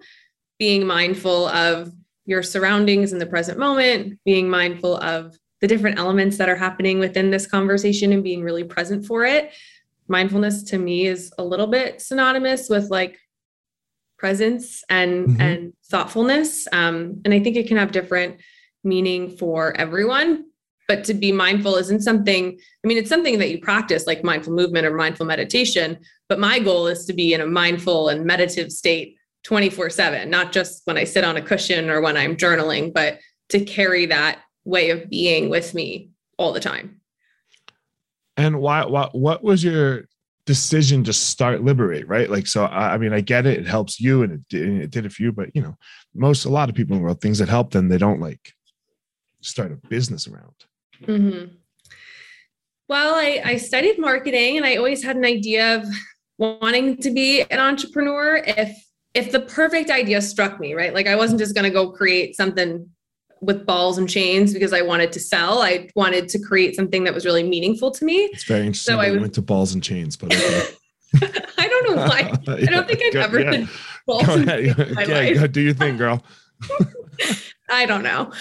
being 0.58 0.88
mindful 0.88 1.48
of 1.48 1.92
your 2.26 2.44
surroundings 2.44 3.14
in 3.14 3.20
the 3.20 3.26
present 3.26 3.60
moment, 3.60 4.20
being 4.26 4.50
mindful 4.50 4.98
of 4.98 5.38
the 5.62 5.68
different 5.68 6.00
elements 6.00 6.38
that 6.38 6.50
are 6.50 6.56
happening 6.56 7.00
within 7.00 7.32
this 7.32 7.48
conversation 7.48 8.12
and 8.12 8.24
being 8.24 8.44
really 8.44 8.64
present 8.64 9.06
for 9.06 9.26
it. 9.26 9.52
Mindfulness 10.08 10.64
to 10.64 10.78
me 10.78 11.08
is 11.08 11.32
a 11.38 11.44
little 11.44 11.68
bit 11.68 12.02
synonymous 12.02 12.70
with 12.70 12.90
like 12.90 13.18
presence 14.18 14.84
and 14.90 15.28
mm-hmm. 15.28 15.42
and 15.42 15.74
thoughtfulness 15.86 16.68
um, 16.72 17.22
and 17.26 17.34
i 17.34 17.40
think 17.40 17.56
it 17.56 17.68
can 17.68 17.78
have 17.78 17.92
different 17.92 18.40
meaning 18.84 19.36
for 19.38 19.76
everyone 19.78 20.46
but 20.88 21.04
to 21.04 21.14
be 21.14 21.32
mindful 21.32 21.76
isn't 21.76 22.02
something 22.02 22.58
i 22.84 22.88
mean 22.88 22.98
it's 22.98 23.10
something 23.10 23.40
that 23.40 23.52
you 23.52 23.60
practice 23.60 24.08
like 24.08 24.24
mindful 24.24 24.54
movement 24.54 24.86
or 24.86 24.96
mindful 24.96 25.26
meditation 25.26 25.98
but 26.30 26.40
my 26.40 26.60
goal 26.60 26.88
is 26.88 27.06
to 27.06 27.14
be 27.14 27.34
in 27.34 27.42
a 27.42 27.46
mindful 27.46 28.10
and 28.10 28.26
meditative 28.26 28.72
state 28.72 29.18
24 29.46 29.90
7 29.90 30.30
not 30.30 30.52
just 30.52 30.82
when 30.86 30.98
i 30.98 31.04
sit 31.04 31.24
on 31.24 31.38
a 31.38 31.42
cushion 31.42 31.90
or 31.90 32.02
when 32.02 32.18
i'm 32.18 32.36
journaling 32.36 32.94
but 32.94 33.20
to 33.50 33.64
carry 33.64 34.06
that 34.06 34.40
way 34.66 34.90
of 34.90 35.10
being 35.10 35.50
with 35.50 35.74
me 35.74 36.10
all 36.38 36.52
the 36.52 36.60
time 36.60 37.00
and 38.38 38.60
why, 38.60 38.86
why 38.86 39.08
what 39.14 39.44
was 39.44 39.64
your 39.64 40.06
decision 40.46 41.04
to 41.04 41.14
start 41.14 41.64
liberate 41.64 42.08
right 42.08 42.30
like 42.30 42.46
so 42.46 42.66
i 42.66 42.98
mean 42.98 43.14
i 43.14 43.22
get 43.22 43.46
it 43.46 43.60
it 43.60 43.68
helps 43.68 44.00
you 44.00 44.24
and 44.24 44.34
it 44.34 44.48
did, 44.50 44.82
it 44.82 44.92
did 44.92 45.06
it 45.06 45.12
for 45.12 45.24
you 45.24 45.32
but 45.32 45.50
you 45.56 45.62
know 45.62 45.76
most 46.14 46.46
a 46.46 46.50
lot 46.50 46.70
of 46.70 46.76
people 46.76 46.96
in 46.96 47.02
the 47.02 47.04
world 47.04 47.22
things 47.22 47.40
that 47.40 47.50
help 47.50 47.72
them 47.72 47.88
they 47.88 47.98
don't 47.98 48.20
like 48.20 48.54
start 49.46 49.72
a 49.72 49.76
business 49.88 50.28
around? 50.28 50.56
Mm-hmm. 51.04 51.56
Well, 52.88 53.16
I, 53.16 53.42
I 53.44 53.58
studied 53.58 54.00
marketing 54.00 54.58
and 54.58 54.66
I 54.66 54.76
always 54.76 55.04
had 55.04 55.16
an 55.16 55.26
idea 55.26 55.78
of 55.78 55.86
wanting 56.38 56.98
to 56.98 57.12
be 57.12 57.42
an 57.42 57.60
entrepreneur 57.60 58.38
if 58.46 58.78
if 59.16 59.32
the 59.32 59.40
perfect 59.40 59.90
idea 59.90 60.22
struck 60.22 60.60
me, 60.60 60.74
right? 60.74 60.94
Like 60.94 61.08
I 61.08 61.16
wasn't 61.16 61.40
just 61.40 61.56
going 61.56 61.64
to 61.64 61.72
go 61.72 61.90
create 61.90 62.36
something 62.36 62.88
with 63.42 63.66
balls 63.66 63.98
and 63.98 64.10
chains 64.10 64.54
because 64.54 64.74
I 64.74 64.82
wanted 64.82 65.12
to 65.14 65.20
sell. 65.20 65.62
I 65.62 65.90
wanted 65.96 66.28
to 66.30 66.40
create 66.40 66.76
something 66.76 67.06
that 67.06 67.14
was 67.14 67.26
really 67.26 67.44
meaningful 67.44 67.92
to 67.92 68.06
me. 68.06 68.18
It's 68.26 68.44
very 68.44 68.66
interesting. 68.66 68.96
So 68.96 69.00
I 69.00 69.12
went 69.12 69.34
to 69.36 69.42
balls 69.42 69.74
and 69.74 69.82
chains, 69.82 70.18
but 70.18 70.34
okay. 70.34 70.68
I 71.58 71.68
don't 71.68 71.96
know 71.96 72.02
why. 72.04 72.34
I 72.48 72.66
don't 72.66 72.88
think 72.88 73.02
I've 73.04 73.14
go, 73.14 73.22
ever 73.22 73.40
yeah. 73.40 73.52
been 73.52 73.70
balls 74.06 74.28
and 74.28 74.48
chains 74.48 74.80
in 74.80 74.94
my 74.94 75.04
yeah, 75.04 75.42
life. 75.42 75.52
do 75.52 75.62
you 75.62 75.74
think, 75.74 75.98
girl? 75.98 76.22
I 77.70 77.86
don't 77.86 78.04
know. 78.04 78.32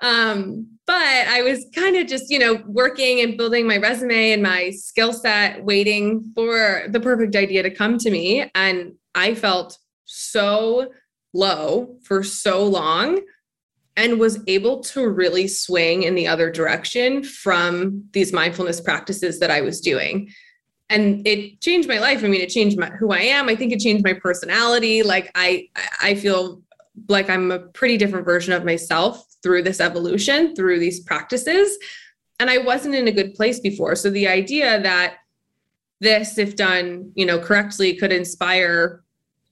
Um, 0.00 0.66
but 0.86 0.96
I 0.96 1.42
was 1.42 1.66
kind 1.74 1.96
of 1.96 2.06
just, 2.06 2.30
you 2.30 2.38
know, 2.38 2.62
working 2.66 3.20
and 3.20 3.36
building 3.36 3.66
my 3.66 3.76
resume 3.76 4.32
and 4.32 4.42
my 4.42 4.70
skill 4.70 5.12
set, 5.12 5.62
waiting 5.64 6.32
for 6.34 6.84
the 6.88 7.00
perfect 7.00 7.36
idea 7.36 7.62
to 7.62 7.70
come 7.70 7.98
to 7.98 8.10
me. 8.10 8.50
And 8.54 8.94
I 9.14 9.34
felt 9.34 9.78
so 10.12 10.92
low 11.32 11.96
for 12.02 12.22
so 12.22 12.64
long 12.64 13.20
and 13.96 14.18
was 14.18 14.38
able 14.46 14.80
to 14.80 15.08
really 15.08 15.48
swing 15.48 16.02
in 16.02 16.14
the 16.14 16.26
other 16.26 16.50
direction 16.50 17.22
from 17.22 18.04
these 18.12 18.32
mindfulness 18.32 18.80
practices 18.80 19.38
that 19.40 19.50
I 19.50 19.60
was 19.60 19.80
doing. 19.80 20.30
And 20.88 21.26
it 21.26 21.60
changed 21.60 21.88
my 21.88 21.98
life. 21.98 22.22
I 22.22 22.28
mean, 22.28 22.40
it 22.40 22.50
changed 22.50 22.78
my, 22.78 22.86
who 22.90 23.12
I 23.12 23.20
am. 23.20 23.48
I 23.48 23.56
think 23.56 23.72
it 23.72 23.80
changed 23.80 24.04
my 24.04 24.12
personality. 24.12 25.02
Like 25.02 25.30
I, 25.34 25.68
I 26.00 26.14
feel 26.14 26.62
like 27.08 27.30
I'm 27.30 27.50
a 27.50 27.58
pretty 27.58 27.96
different 27.96 28.26
version 28.26 28.52
of 28.52 28.64
myself 28.64 29.24
through 29.42 29.62
this 29.62 29.80
evolution, 29.80 30.54
through 30.54 30.78
these 30.78 31.00
practices. 31.00 31.78
And 32.38 32.50
I 32.50 32.58
wasn't 32.58 32.94
in 32.94 33.08
a 33.08 33.12
good 33.12 33.34
place 33.34 33.60
before. 33.60 33.94
So 33.94 34.10
the 34.10 34.28
idea 34.28 34.80
that 34.82 35.16
this, 36.00 36.36
if 36.36 36.56
done, 36.56 37.12
you 37.14 37.24
know, 37.24 37.38
correctly, 37.38 37.96
could 37.96 38.12
inspire 38.12 39.02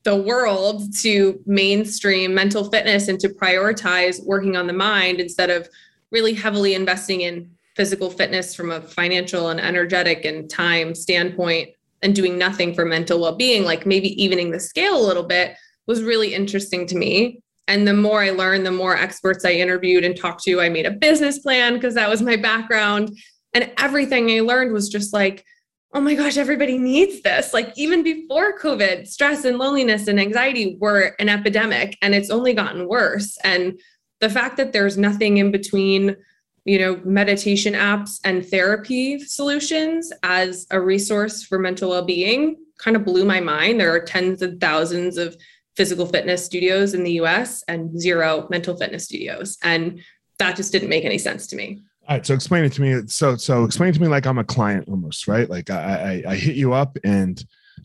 the 0.03 0.17
world 0.17 0.95
to 0.99 1.41
mainstream 1.47 2.35
mental 2.35 2.71
fitness 2.71 3.09
and 3.09 3.21
to 3.21 3.29
prioritize 3.29 4.25
working 4.25 4.57
on 4.57 4.67
the 4.67 4.73
mind 4.73 5.21
instead 5.21 5.51
of 5.51 5.69
really 6.11 6.35
heavily 6.35 6.75
investing 6.75 7.21
in 7.23 7.51
physical 7.77 8.11
fitness 8.11 8.55
from 8.55 8.71
a 8.71 8.81
financial 8.81 9.51
and 9.51 9.61
energetic 9.61 10.25
and 10.25 10.51
time 10.51 10.95
standpoint 10.95 11.71
and 12.03 12.15
doing 12.15 12.39
nothing 12.39 12.75
for 12.75 12.85
mental 12.85 13.21
well-being 13.21 13.65
like 13.65 13.87
maybe 13.87 14.23
evening 14.23 14.51
the 14.51 14.59
scale 14.59 14.99
a 14.99 15.07
little 15.07 15.23
bit 15.23 15.55
was 15.87 16.03
really 16.03 16.35
interesting 16.35 16.87
to 16.87 16.97
me 16.97 17.43
and 17.71 17.87
the 17.87 17.95
more 17.95 18.21
I 18.21 18.31
learned, 18.31 18.67
the 18.67 18.73
more 18.73 18.97
experts 18.97 19.45
I 19.45 19.53
interviewed 19.53 20.03
and 20.03 20.17
talked 20.17 20.43
to. 20.43 20.61
I 20.61 20.69
made 20.69 20.87
a 20.87 20.91
business 20.91 21.39
plan 21.39 21.75
because 21.75 21.95
that 21.95 22.09
was 22.09 22.21
my 22.21 22.35
background. 22.35 23.17
And 23.55 23.71
everything 23.79 24.29
I 24.29 24.41
learned 24.41 24.73
was 24.73 24.89
just 24.89 25.13
like, 25.13 25.45
oh 25.93 26.01
my 26.01 26.15
gosh, 26.15 26.37
everybody 26.37 26.79
needs 26.79 27.21
this. 27.23 27.53
Like 27.53 27.73
even 27.77 28.03
before 28.03 28.59
COVID, 28.59 29.09
stress 29.09 29.45
and 29.45 29.59
loneliness 29.59 30.07
and 30.07 30.21
anxiety 30.21 30.77
were 30.81 31.17
an 31.19 31.29
epidemic 31.29 31.99
and 32.01 32.15
it's 32.15 32.31
only 32.31 32.55
gotten 32.55 32.87
worse. 32.87 33.37
And 33.43 33.81
the 34.21 34.31
fact 34.31 34.57
that 34.59 34.73
there's 34.73 34.97
nothing 34.97 35.39
in 35.39 35.51
between, 35.51 36.17
you 36.65 36.79
know, 36.79 37.01
meditation 37.05 37.75
apps 37.75 38.21
and 38.25 38.47
therapy 38.47 39.19
solutions 39.19 40.13
as 40.23 40.67
a 40.71 40.81
resource 40.81 41.43
for 41.43 41.59
mental 41.59 41.91
well-being 41.91 42.57
kind 42.79 42.97
of 42.97 43.05
blew 43.05 43.25
my 43.25 43.41
mind. 43.41 43.81
There 43.81 43.93
are 43.93 44.01
tens 44.01 44.43
of 44.43 44.59
thousands 44.61 45.19
of 45.19 45.37
physical 45.77 46.07
fitness 46.07 46.45
studios 46.45 46.95
in 46.95 47.03
the 47.03 47.13
US 47.13 47.65
and 47.67 47.99
zero 47.99 48.47
mental 48.49 48.77
fitness 48.77 49.05
studios. 49.05 49.59
And 49.63 50.01
that 50.39 50.57
just 50.57 50.73
didn't 50.73 50.89
make 50.89 51.05
any 51.05 51.19
sense 51.19 51.47
to 51.49 51.57
me. 51.57 51.83
All 52.11 52.17
right. 52.17 52.27
So 52.27 52.35
explain 52.35 52.65
it 52.65 52.73
to 52.73 52.83
me. 52.83 53.03
So 53.07 53.37
so 53.37 53.63
explain 53.63 53.93
to 53.93 54.01
me 54.01 54.09
like 54.09 54.27
I'm 54.27 54.39
a 54.39 54.45
client 54.45 54.89
almost, 54.89 55.29
right? 55.29 55.49
Like 55.49 55.71
I 55.71 56.23
I, 56.27 56.33
I 56.33 56.35
hit 56.35 56.57
you 56.57 56.73
up 56.73 56.99
and 57.05 57.43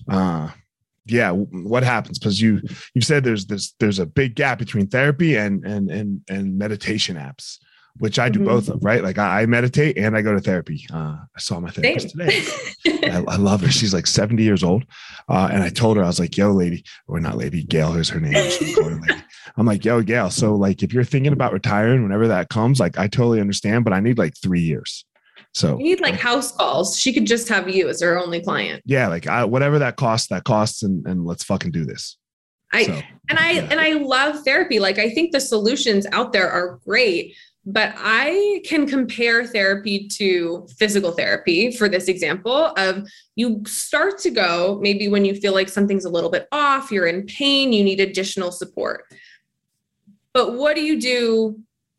uh 0.09 0.49
yeah, 1.05 1.29
what 1.29 1.83
happens? 1.83 2.17
Because 2.17 2.41
you 2.41 2.59
you 2.95 3.01
said 3.01 3.23
there's 3.23 3.45
this 3.45 3.75
there's 3.79 3.99
a 3.99 4.05
big 4.07 4.33
gap 4.33 4.57
between 4.57 4.87
therapy 4.87 5.35
and 5.35 5.63
and 5.63 5.91
and 5.91 6.21
and 6.27 6.57
meditation 6.57 7.17
apps 7.17 7.59
which 7.99 8.19
I 8.19 8.27
do 8.29 8.39
mm-hmm. 8.39 8.47
both 8.49 8.69
of, 8.69 8.83
right? 8.83 9.01
Like 9.01 9.17
I, 9.17 9.41
I, 9.41 9.45
meditate 9.45 9.97
and 9.97 10.17
I 10.17 10.21
go 10.21 10.33
to 10.33 10.41
therapy. 10.41 10.85
Uh, 10.93 11.15
I 11.35 11.39
saw 11.39 11.61
my 11.61 11.69
therapist 11.69 12.15
Same. 12.15 12.27
today. 12.27 13.09
I, 13.09 13.23
I, 13.25 13.35
love 13.37 13.61
her. 13.61 13.71
She's 13.71 13.93
like 13.93 14.05
70 14.05 14.43
years 14.43 14.63
old. 14.63 14.83
Uh, 15.29 15.47
and 15.49 15.63
I 15.63 15.69
told 15.69 15.95
her, 15.95 16.03
I 16.03 16.07
was 16.07 16.19
like, 16.19 16.35
yo, 16.35 16.51
lady, 16.51 16.83
or 17.07 17.21
not 17.21 17.37
lady, 17.37 17.63
Gail 17.63 17.93
is 17.93 18.09
her 18.09 18.19
name. 18.19 18.33
I'm 19.57 19.65
like, 19.65 19.85
yo, 19.85 20.01
Gail. 20.01 20.29
So 20.29 20.55
like, 20.55 20.83
if 20.83 20.93
you're 20.93 21.03
thinking 21.03 21.33
about 21.33 21.53
retiring, 21.53 22.03
whenever 22.03 22.27
that 22.27 22.49
comes, 22.49 22.79
like, 22.79 22.97
I 22.97 23.07
totally 23.07 23.41
understand, 23.41 23.83
but 23.83 23.93
I 23.93 23.99
need 23.99 24.17
like 24.17 24.33
three 24.37 24.61
years. 24.61 25.05
So 25.53 25.77
you 25.77 25.83
need 25.83 26.01
like 26.01 26.15
house 26.15 26.51
calls. 26.51 26.99
She 26.99 27.13
could 27.13 27.25
just 27.25 27.47
have 27.49 27.69
you 27.69 27.87
as 27.87 28.01
her 28.01 28.19
only 28.19 28.41
client. 28.41 28.83
Yeah. 28.85 29.07
Like 29.07 29.27
I, 29.27 29.45
whatever 29.45 29.79
that 29.79 29.95
costs, 29.95 30.27
that 30.27 30.43
costs. 30.43 30.83
And, 30.83 31.05
and 31.07 31.25
let's 31.25 31.43
fucking 31.43 31.71
do 31.71 31.85
this. 31.85 32.17
I, 32.73 32.83
so, 32.83 33.01
and 33.29 33.39
I, 33.39 33.51
yeah. 33.51 33.67
and 33.71 33.79
I 33.79 33.93
love 33.93 34.43
therapy. 34.43 34.79
Like 34.79 34.99
I 34.99 35.09
think 35.09 35.31
the 35.31 35.39
solutions 35.39 36.05
out 36.11 36.33
there 36.33 36.49
are 36.49 36.79
great 36.85 37.35
but 37.65 37.93
I 37.97 38.61
can 38.63 38.85
compare 38.85 39.45
therapy 39.45 40.07
to 40.09 40.67
physical 40.77 41.11
therapy 41.11 41.71
for 41.71 41.89
this 41.89 42.07
example 42.07 42.73
of 42.77 43.07
you 43.35 43.63
start 43.65 44.19
to 44.19 44.29
go 44.29 44.79
maybe 44.81 45.07
when 45.07 45.25
you 45.25 45.33
feel 45.33 45.53
like 45.53 45.69
something's 45.69 46.05
a 46.05 46.09
little 46.09 46.29
bit 46.29 46.47
off, 46.51 46.91
you're 46.91 47.07
in 47.07 47.25
pain, 47.25 47.73
you 47.73 47.83
need 47.83 47.99
additional 47.99 48.51
support. 48.51 49.05
But 50.35 50.55
what 50.55 50.75
do 50.75 50.83
you 50.83 50.99
do 50.99 51.57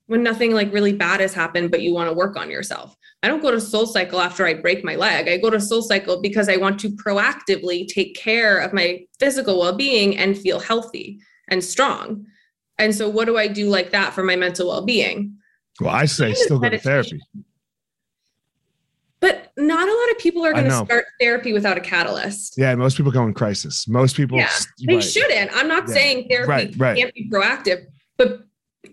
when 0.09 0.23
nothing 0.23 0.53
like 0.53 0.73
really 0.73 0.93
bad 0.93 1.21
has 1.21 1.33
happened, 1.33 1.71
but 1.71 1.81
you 1.81 1.95
want 1.95 2.11
to 2.11 2.15
work 2.15 2.37
on 2.37 2.51
yourself. 2.51 2.95
I 3.23 3.29
don't 3.29 3.41
go 3.41 3.51
to 3.51 3.57
SoulCycle 3.57 4.23
after 4.23 4.47
I 4.47 4.53
break 4.53 4.85
my 4.85 4.95
leg. 4.95 5.27
I 5.27 5.39
go 5.39 5.49
to 5.49 5.57
SoulCycle 5.57 6.23
because 6.23 6.51
I 6.51 6.59
want 6.59 6.79
to 6.81 6.91
proactively 6.91 7.89
take 7.89 8.15
care 8.15 8.59
of 8.59 8.75
my 8.75 9.01
physical 9.19 9.59
well 9.59 9.75
being 9.75 10.19
and 10.19 10.39
feel 10.39 10.61
healthy 10.61 11.19
and 11.49 11.65
strong. 11.65 12.27
And 12.79 12.95
so, 12.95 13.09
what 13.09 13.25
do 13.25 13.39
I 13.39 13.49
do 13.49 13.71
like 13.71 13.91
that 13.93 14.13
for 14.13 14.23
my 14.23 14.37
mental 14.37 14.69
well 14.69 14.85
being? 14.85 15.35
Well, 15.81 15.95
I 15.95 16.05
say 16.05 16.35
still 16.35 16.59
go 16.59 16.69
to 16.69 16.79
therapy. 16.79 17.19
But 19.19 19.51
not 19.57 19.89
a 19.89 19.93
lot 19.93 20.11
of 20.11 20.19
people 20.19 20.45
are 20.45 20.53
going 20.53 20.67
to 20.67 20.85
start 20.85 21.07
therapy 21.19 21.55
without 21.55 21.79
a 21.79 21.81
catalyst. 21.81 22.55
Yeah, 22.59 22.75
most 22.75 22.99
people 22.99 23.11
go 23.11 23.25
in 23.25 23.33
crisis. 23.33 23.89
Most 23.89 24.15
people, 24.15 24.37
yeah, 24.37 24.51
they 24.87 24.97
right. 24.97 25.03
shouldn't. 25.03 25.51
I'm 25.55 25.69
not 25.69 25.89
yeah. 25.89 25.95
saying 25.95 26.29
therapy 26.29 26.49
right, 26.49 26.75
right. 26.77 26.99
can't 26.99 27.15
be 27.15 27.29
proactive, 27.31 27.87
but 28.17 28.45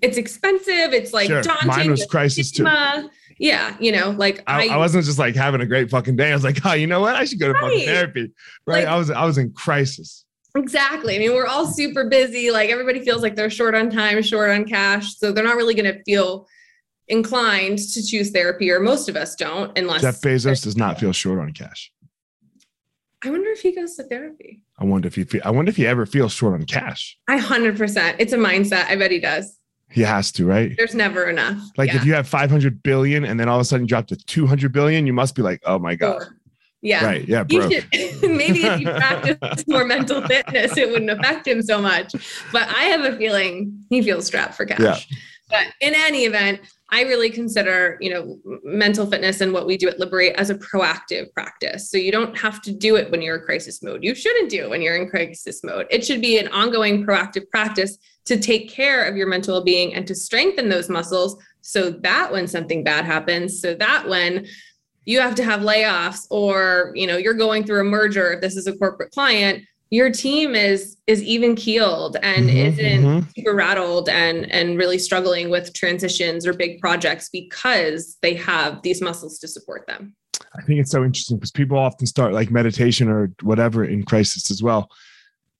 it's 0.01 0.17
expensive. 0.17 0.93
It's 0.93 1.13
like 1.13 1.27
sure. 1.27 1.41
daunting. 1.41 1.67
Mine 1.67 1.91
was 1.91 2.05
crisis 2.05 2.49
stigma. 2.49 3.03
too. 3.03 3.09
Yeah, 3.39 3.75
you 3.79 3.91
know, 3.91 4.11
like 4.11 4.43
I, 4.47 4.67
I, 4.67 4.73
I, 4.75 4.77
wasn't 4.77 5.05
just 5.05 5.17
like 5.17 5.35
having 5.35 5.61
a 5.61 5.65
great 5.65 5.89
fucking 5.89 6.15
day. 6.15 6.31
I 6.31 6.35
was 6.35 6.43
like, 6.43 6.63
oh, 6.65 6.73
you 6.73 6.87
know 6.87 7.01
what? 7.01 7.15
I 7.15 7.25
should 7.25 7.39
go 7.39 7.47
to 7.47 7.53
right. 7.53 7.61
fucking 7.61 7.85
therapy. 7.85 8.31
Right. 8.67 8.83
Like, 8.83 8.93
I 8.93 8.97
was 8.97 9.09
I 9.09 9.25
was 9.25 9.37
in 9.37 9.51
crisis. 9.53 10.25
Exactly. 10.55 11.15
I 11.15 11.19
mean, 11.19 11.33
we're 11.33 11.47
all 11.47 11.65
super 11.65 12.07
busy. 12.07 12.51
Like 12.51 12.69
everybody 12.69 13.03
feels 13.03 13.23
like 13.23 13.35
they're 13.35 13.49
short 13.49 13.73
on 13.73 13.89
time, 13.89 14.21
short 14.21 14.51
on 14.51 14.65
cash. 14.65 15.17
So 15.17 15.31
they're 15.31 15.43
not 15.43 15.55
really 15.55 15.73
going 15.73 15.91
to 15.91 16.03
feel 16.03 16.47
inclined 17.07 17.79
to 17.79 18.05
choose 18.05 18.31
therapy, 18.31 18.71
or 18.71 18.79
most 18.79 19.09
of 19.09 19.15
us 19.15 19.35
don't, 19.35 19.75
unless 19.77 20.01
Jeff 20.01 20.21
Bezos 20.21 20.63
does 20.63 20.77
not 20.77 20.99
feel 20.99 21.11
short 21.11 21.39
on 21.39 21.51
cash. 21.53 21.91
I 23.23 23.29
wonder 23.29 23.49
if 23.49 23.61
he 23.61 23.73
goes 23.73 23.95
to 23.95 24.03
therapy. 24.03 24.61
I 24.77 24.83
wonder 24.83 25.07
if 25.07 25.15
he 25.15 25.23
feel, 25.23 25.41
I 25.45 25.51
wonder 25.51 25.69
if 25.69 25.77
he 25.77 25.87
ever 25.87 26.05
feels 26.05 26.33
short 26.33 26.53
on 26.53 26.65
cash. 26.65 27.17
I 27.27 27.37
hundred 27.37 27.77
percent. 27.77 28.17
It's 28.19 28.33
a 28.33 28.37
mindset. 28.37 28.85
I 28.87 28.95
bet 28.95 29.11
he 29.11 29.19
does. 29.19 29.57
He 29.89 30.01
has 30.01 30.31
to, 30.33 30.45
right? 30.45 30.73
There's 30.75 30.95
never 30.95 31.29
enough. 31.29 31.61
Like 31.77 31.89
yeah. 31.89 31.97
if 31.97 32.05
you 32.05 32.13
have 32.15 32.27
500 32.27 32.81
billion 32.81 33.25
and 33.25 33.39
then 33.39 33.47
all 33.47 33.57
of 33.57 33.61
a 33.61 33.65
sudden 33.65 33.85
drop 33.85 34.07
to 34.07 34.15
200 34.15 34.71
billion, 34.71 35.05
you 35.05 35.13
must 35.13 35.35
be 35.35 35.43
like, 35.43 35.61
oh 35.65 35.77
my 35.77 35.93
God. 35.95 36.23
Sure. 36.23 36.35
Yeah. 36.81 37.05
Right. 37.05 37.27
Yeah. 37.27 37.43
Bro. 37.43 37.69
Should, 37.69 37.85
maybe 38.23 38.65
if 38.65 38.81
you 38.81 38.87
practice 38.87 39.63
more 39.67 39.85
mental 39.85 40.21
fitness, 40.27 40.75
it 40.77 40.89
wouldn't 40.89 41.11
affect 41.11 41.47
him 41.47 41.61
so 41.61 41.79
much. 41.81 42.11
But 42.51 42.67
I 42.69 42.85
have 42.85 43.01
a 43.01 43.15
feeling 43.17 43.85
he 43.89 44.01
feels 44.01 44.25
strapped 44.25 44.55
for 44.55 44.65
cash. 44.65 44.79
Yeah. 44.79 45.17
But 45.49 45.67
in 45.79 45.93
any 45.95 46.25
event, 46.25 46.61
I 46.93 47.01
really 47.01 47.31
consider, 47.31 47.97
you 47.99 48.11
know, 48.11 48.59
mental 48.63 49.07
fitness 49.07 49.41
and 49.41 49.51
what 49.51 49.65
we 49.65 49.77
do 49.77 49.87
at 49.87 49.97
Liberate 49.97 50.35
as 50.35 50.51
a 50.51 50.55
proactive 50.55 51.33
practice. 51.33 51.89
So 51.89 51.97
you 51.97 52.11
don't 52.11 52.37
have 52.37 52.61
to 52.61 52.71
do 52.71 52.97
it 52.97 53.09
when 53.09 53.19
you're 53.19 53.37
in 53.37 53.43
crisis 53.43 53.81
mode. 53.81 54.03
You 54.03 54.13
shouldn't 54.13 54.51
do 54.51 54.61
it 54.61 54.69
when 54.69 54.83
you're 54.83 54.95
in 54.95 55.09
crisis 55.09 55.63
mode. 55.63 55.87
It 55.89 56.05
should 56.05 56.21
be 56.21 56.37
an 56.37 56.49
ongoing 56.49 57.03
proactive 57.03 57.49
practice 57.49 57.97
to 58.25 58.37
take 58.37 58.69
care 58.69 59.05
of 59.05 59.17
your 59.17 59.25
mental 59.25 59.55
well-being 59.55 59.95
and 59.95 60.05
to 60.05 60.13
strengthen 60.13 60.69
those 60.69 60.87
muscles 60.87 61.35
so 61.61 61.89
that 61.89 62.31
when 62.31 62.45
something 62.47 62.83
bad 62.83 63.05
happens, 63.05 63.59
so 63.59 63.73
that 63.73 64.07
when 64.07 64.45
you 65.05 65.19
have 65.19 65.33
to 65.33 65.43
have 65.43 65.61
layoffs 65.61 66.27
or, 66.29 66.91
you 66.93 67.07
know, 67.07 67.17
you're 67.17 67.33
going 67.33 67.63
through 67.63 67.81
a 67.81 67.85
merger 67.85 68.33
if 68.33 68.41
this 68.41 68.55
is 68.55 68.67
a 68.67 68.77
corporate 68.77 69.11
client, 69.11 69.63
your 69.89 70.09
team 70.09 70.55
is 70.55 70.97
is 71.05 71.21
even 71.21 71.55
keeled 71.55 72.17
and 72.23 72.47
mm-hmm, 72.47 72.57
isn't 72.57 73.03
mm-hmm. 73.03 73.29
super 73.35 73.53
rattled 73.53 74.09
and 74.09 74.51
and 74.51 74.77
really 74.77 74.97
struggling 74.97 75.49
with 75.49 75.73
transitions 75.73 76.47
or 76.47 76.53
big 76.53 76.79
projects 76.79 77.29
because 77.29 78.17
they 78.21 78.33
have 78.33 78.81
these 78.81 79.01
muscles 79.01 79.37
to 79.39 79.47
support 79.47 79.85
them. 79.85 80.15
I 80.57 80.61
think 80.63 80.79
it's 80.79 80.91
so 80.91 81.03
interesting 81.03 81.37
because 81.37 81.51
people 81.51 81.77
often 81.77 82.05
start 82.05 82.33
like 82.33 82.51
meditation 82.51 83.07
or 83.07 83.31
whatever 83.41 83.83
in 83.83 84.03
crisis 84.03 84.51
as 84.51 84.61
well. 84.61 84.89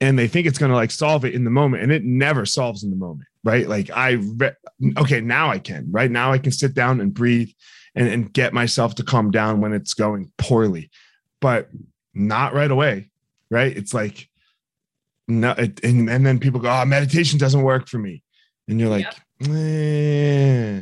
And 0.02 0.20
they 0.20 0.28
think 0.28 0.48
it's 0.48 0.60
going 0.60 0.72
to 0.72 0.76
like 0.76 0.92
solve 0.92 1.26
it 1.26 1.34
in 1.34 1.44
the 1.44 1.50
moment 1.50 1.84
and 1.84 1.92
it 1.92 2.04
never 2.04 2.46
solves 2.46 2.84
in 2.84 2.90
the 2.90 2.96
moment, 2.96 3.28
right? 3.44 3.68
Like 3.68 3.90
I, 3.92 4.12
re- 4.12 4.52
okay, 4.98 5.22
now 5.22 5.50
I 5.50 5.60
can, 5.60 5.88
right? 5.92 6.12
Now 6.12 6.32
I 6.32 6.38
can 6.38 6.52
sit 6.52 6.74
down 6.74 7.00
and 7.00 7.14
breathe 7.14 7.50
and, 7.96 8.08
and 8.08 8.34
get 8.34 8.54
myself 8.54 8.96
to 8.96 9.04
calm 9.04 9.32
down 9.32 9.62
when 9.62 9.74
it's 9.74 9.94
going 9.94 10.32
poorly, 10.38 10.92
but 11.40 11.70
not 12.14 12.54
right 12.54 12.70
away 12.70 13.12
right? 13.54 13.76
It's 13.76 13.94
like 13.94 14.30
no, 15.28 15.52
it, 15.52 15.84
and, 15.84 16.10
and 16.10 16.26
then 16.26 16.40
people 16.40 16.60
go, 16.60 16.70
oh, 16.70 16.86
meditation 16.86 17.40
doesn't 17.40 17.62
work 17.62 17.88
for 17.88 17.98
me. 17.98 18.24
And 18.68 18.80
you're 18.80 18.90
like, 18.90 19.08
eh. 19.50 20.82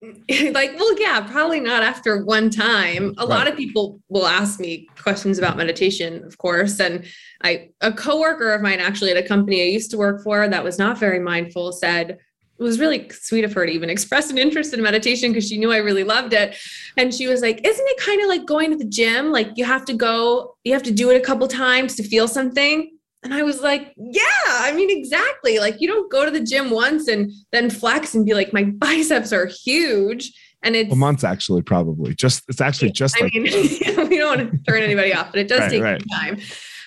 like, 0.52 0.78
well, 0.78 1.00
yeah, 1.00 1.26
probably 1.28 1.60
not 1.60 1.82
after 1.82 2.24
one 2.24 2.50
time. 2.50 3.14
A 3.18 3.26
right. 3.26 3.28
lot 3.28 3.48
of 3.48 3.56
people 3.56 4.00
will 4.08 4.26
ask 4.26 4.60
me 4.60 4.86
questions 5.02 5.38
about 5.38 5.56
meditation, 5.56 6.22
of 6.24 6.38
course. 6.38 6.78
And 6.80 7.06
I, 7.42 7.70
a 7.80 7.92
coworker 7.92 8.52
of 8.52 8.60
mine, 8.60 8.78
actually, 8.78 9.10
at 9.10 9.16
a 9.16 9.26
company 9.26 9.62
I 9.62 9.66
used 9.66 9.90
to 9.92 9.98
work 9.98 10.22
for 10.22 10.46
that 10.46 10.64
was 10.64 10.78
not 10.78 10.98
very 10.98 11.18
mindful, 11.18 11.72
said, 11.72 12.18
it 12.58 12.62
was 12.62 12.80
really 12.80 13.08
sweet 13.10 13.44
of 13.44 13.52
her 13.52 13.66
to 13.66 13.72
even 13.72 13.88
express 13.88 14.30
an 14.30 14.38
interest 14.38 14.74
in 14.74 14.82
meditation 14.82 15.30
because 15.30 15.48
she 15.48 15.58
knew 15.58 15.72
I 15.72 15.76
really 15.76 16.04
loved 16.04 16.32
it. 16.32 16.56
And 16.96 17.14
she 17.14 17.28
was 17.28 17.40
like, 17.40 17.64
Isn't 17.64 17.86
it 17.86 18.00
kind 18.00 18.20
of 18.20 18.28
like 18.28 18.46
going 18.46 18.70
to 18.70 18.76
the 18.76 18.84
gym? 18.84 19.30
Like 19.30 19.50
you 19.54 19.64
have 19.64 19.84
to 19.86 19.94
go, 19.94 20.56
you 20.64 20.72
have 20.72 20.82
to 20.84 20.90
do 20.90 21.10
it 21.10 21.16
a 21.16 21.24
couple 21.24 21.46
times 21.46 21.94
to 21.96 22.02
feel 22.02 22.26
something. 22.26 22.90
And 23.22 23.32
I 23.32 23.42
was 23.42 23.60
like, 23.60 23.94
Yeah, 23.96 24.22
I 24.48 24.72
mean, 24.74 24.90
exactly. 24.90 25.60
Like 25.60 25.76
you 25.80 25.86
don't 25.86 26.10
go 26.10 26.24
to 26.24 26.30
the 26.30 26.42
gym 26.42 26.70
once 26.70 27.06
and 27.06 27.30
then 27.52 27.70
flex 27.70 28.14
and 28.14 28.26
be 28.26 28.34
like, 28.34 28.52
My 28.52 28.64
biceps 28.78 29.32
are 29.32 29.46
huge. 29.46 30.32
And 30.64 30.74
it's 30.74 30.92
a 30.92 30.96
month 30.96 31.22
actually, 31.22 31.62
probably 31.62 32.16
just 32.16 32.42
it's 32.48 32.60
actually 32.60 32.90
just 32.90 33.16
I 33.20 33.24
like 33.24 33.34
mean, 33.34 33.44
we 34.08 34.18
don't 34.18 34.38
want 34.38 34.50
to 34.50 34.58
turn 34.70 34.82
anybody 34.82 35.14
off, 35.14 35.30
but 35.30 35.38
it 35.38 35.46
does 35.46 35.60
right, 35.60 35.70
take 35.70 35.82
right. 35.82 36.02
time. 36.10 36.40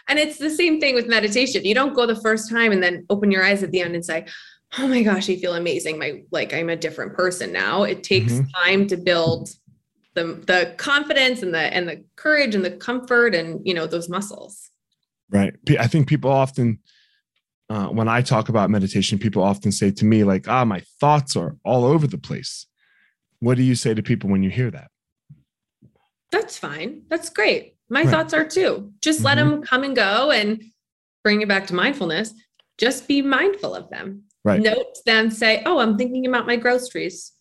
And 0.10 0.20
it's 0.20 0.38
the 0.38 0.50
same 0.50 0.82
thing 0.82 0.94
with 0.94 1.08
meditation. 1.08 1.64
You 1.64 1.74
don't 1.74 1.94
go 1.94 2.06
the 2.06 2.20
first 2.20 2.50
time 2.50 2.74
and 2.74 2.84
then 2.84 3.06
open 3.10 3.32
your 3.32 3.46
eyes 3.46 3.64
at 3.64 3.72
the 3.72 3.80
end 3.80 3.96
and 3.96 4.04
say, 4.04 4.26
oh 4.78 4.88
my 4.88 5.04
gosh, 5.04 5.30
I 5.30 5.36
feel 5.36 5.56
amazing. 5.56 5.98
My 5.98 6.24
like 6.32 6.54
I'm 6.54 6.70
a 6.70 6.76
different 6.76 7.14
person 7.14 7.52
now. 7.52 7.84
It 7.84 8.04
takes 8.04 8.34
mm-hmm. 8.34 8.50
time 8.64 8.88
to 8.88 8.98
build 8.98 9.50
the 10.14 10.24
the 10.46 10.74
confidence 10.78 11.42
and 11.42 11.54
the 11.54 11.60
and 11.60 11.88
the 11.88 12.04
courage 12.16 12.56
and 12.56 12.64
the 12.64 12.72
comfort 12.72 13.36
and 13.36 13.60
you 13.66 13.74
know 13.74 13.88
those 13.88 14.10
muscles. 14.10 14.70
Right. 15.30 15.54
I 15.80 15.88
think 15.88 16.08
people 16.08 16.32
often 16.32 16.80
uh, 17.70 17.88
when 17.88 18.10
I 18.10 18.22
talk 18.22 18.50
about 18.50 18.70
meditation, 18.70 19.18
people 19.18 19.44
often 19.44 19.72
say 19.72 19.92
to 19.92 20.06
me 20.06 20.24
like, 20.24 20.48
"Ah, 20.48 20.66
my 20.66 20.82
thoughts 21.00 21.36
are 21.36 21.56
all 21.64 21.86
over 21.86 22.08
the 22.08 22.18
place." 22.18 22.68
What 23.40 23.58
do 23.58 23.64
you 23.64 23.76
say 23.76 23.94
to 23.94 24.04
people 24.04 24.30
when 24.30 24.44
you 24.44 24.50
hear 24.50 24.70
that? 24.72 24.92
That's 26.32 26.58
fine. 26.58 27.04
That's 27.10 27.30
great. 27.30 27.76
My 27.90 28.04
right. 28.04 28.10
thoughts 28.10 28.34
are 28.34 28.46
too. 28.46 28.92
Just 29.02 29.20
mm-hmm. 29.20 29.26
let 29.26 29.36
them 29.36 29.62
come 29.64 29.84
and 29.84 29.96
go 29.96 30.32
and 30.32 30.64
bring 31.24 31.42
it 31.42 31.48
back 31.48 31.68
to 31.68 31.76
mindfulness. 31.76 32.34
Just 32.78 33.08
be 33.08 33.22
mindful 33.22 33.74
of 33.74 33.90
them 33.90 34.24
right. 34.44 34.62
note 34.62 34.98
them 35.06 35.30
say 35.32 35.62
oh 35.66 35.80
i'm 35.80 35.98
thinking 35.98 36.26
about 36.26 36.48
my 36.48 36.56
groceries. 36.56 37.34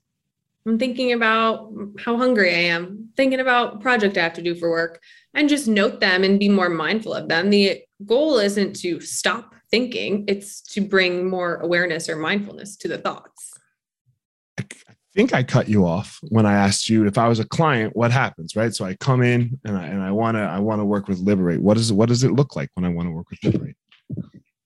I'm 0.67 0.79
thinking 0.79 1.13
about 1.13 1.73
how 1.99 2.17
hungry 2.17 2.51
i 2.51 2.59
am. 2.59 3.09
Thinking 3.17 3.41
about 3.41 3.81
project 3.81 4.19
i 4.19 4.23
have 4.23 4.35
to 4.35 4.43
do 4.43 4.55
for 4.55 4.71
work. 4.71 5.01
And 5.35 5.49
just 5.49 5.67
note 5.67 6.01
them 6.01 6.23
and 6.23 6.39
be 6.39 6.49
more 6.49 6.69
mindful 6.69 7.15
of 7.15 7.29
them. 7.29 7.51
The 7.51 7.83
goal 8.05 8.39
isn't 8.39 8.77
to 8.77 9.01
stop 9.01 9.55
thinking. 9.71 10.25
It's 10.29 10.61
to 10.73 10.81
bring 10.81 11.29
more 11.29 11.57
awareness 11.57 12.09
or 12.09 12.17
mindfulness 12.17 12.77
to 12.79 12.89
the 12.89 12.99
thoughts. 12.99 13.53
I 14.59 14.65
think 15.15 15.35
i 15.35 15.43
cut 15.43 15.69
you 15.69 15.85
off 15.87 16.21
when 16.29 16.47
i 16.47 16.53
asked 16.53 16.89
you 16.89 17.05
if 17.05 17.19
i 17.19 17.27
was 17.27 17.41
a 17.41 17.45
client 17.45 17.97
what 17.97 18.13
happens 18.13 18.55
right? 18.55 18.73
So 18.73 18.85
i 18.85 18.95
come 18.95 19.23
in 19.23 19.59
and 19.65 19.77
i 19.77 19.87
and 19.87 20.03
i 20.03 20.13
want 20.13 20.37
to 20.37 20.43
i 20.43 20.59
want 20.61 20.81
to 20.81 20.85
work 20.85 21.09
with 21.09 21.19
liberate. 21.19 21.61
What 21.61 21.79
is 21.79 21.93
what 21.93 22.09
does 22.09 22.23
it 22.23 22.33
look 22.33 22.55
like 22.55 22.69
when 22.75 22.85
i 22.85 22.89
want 22.89 23.09
to 23.09 23.13
work 23.13 23.31
with 23.31 23.43
liberate 23.43 23.77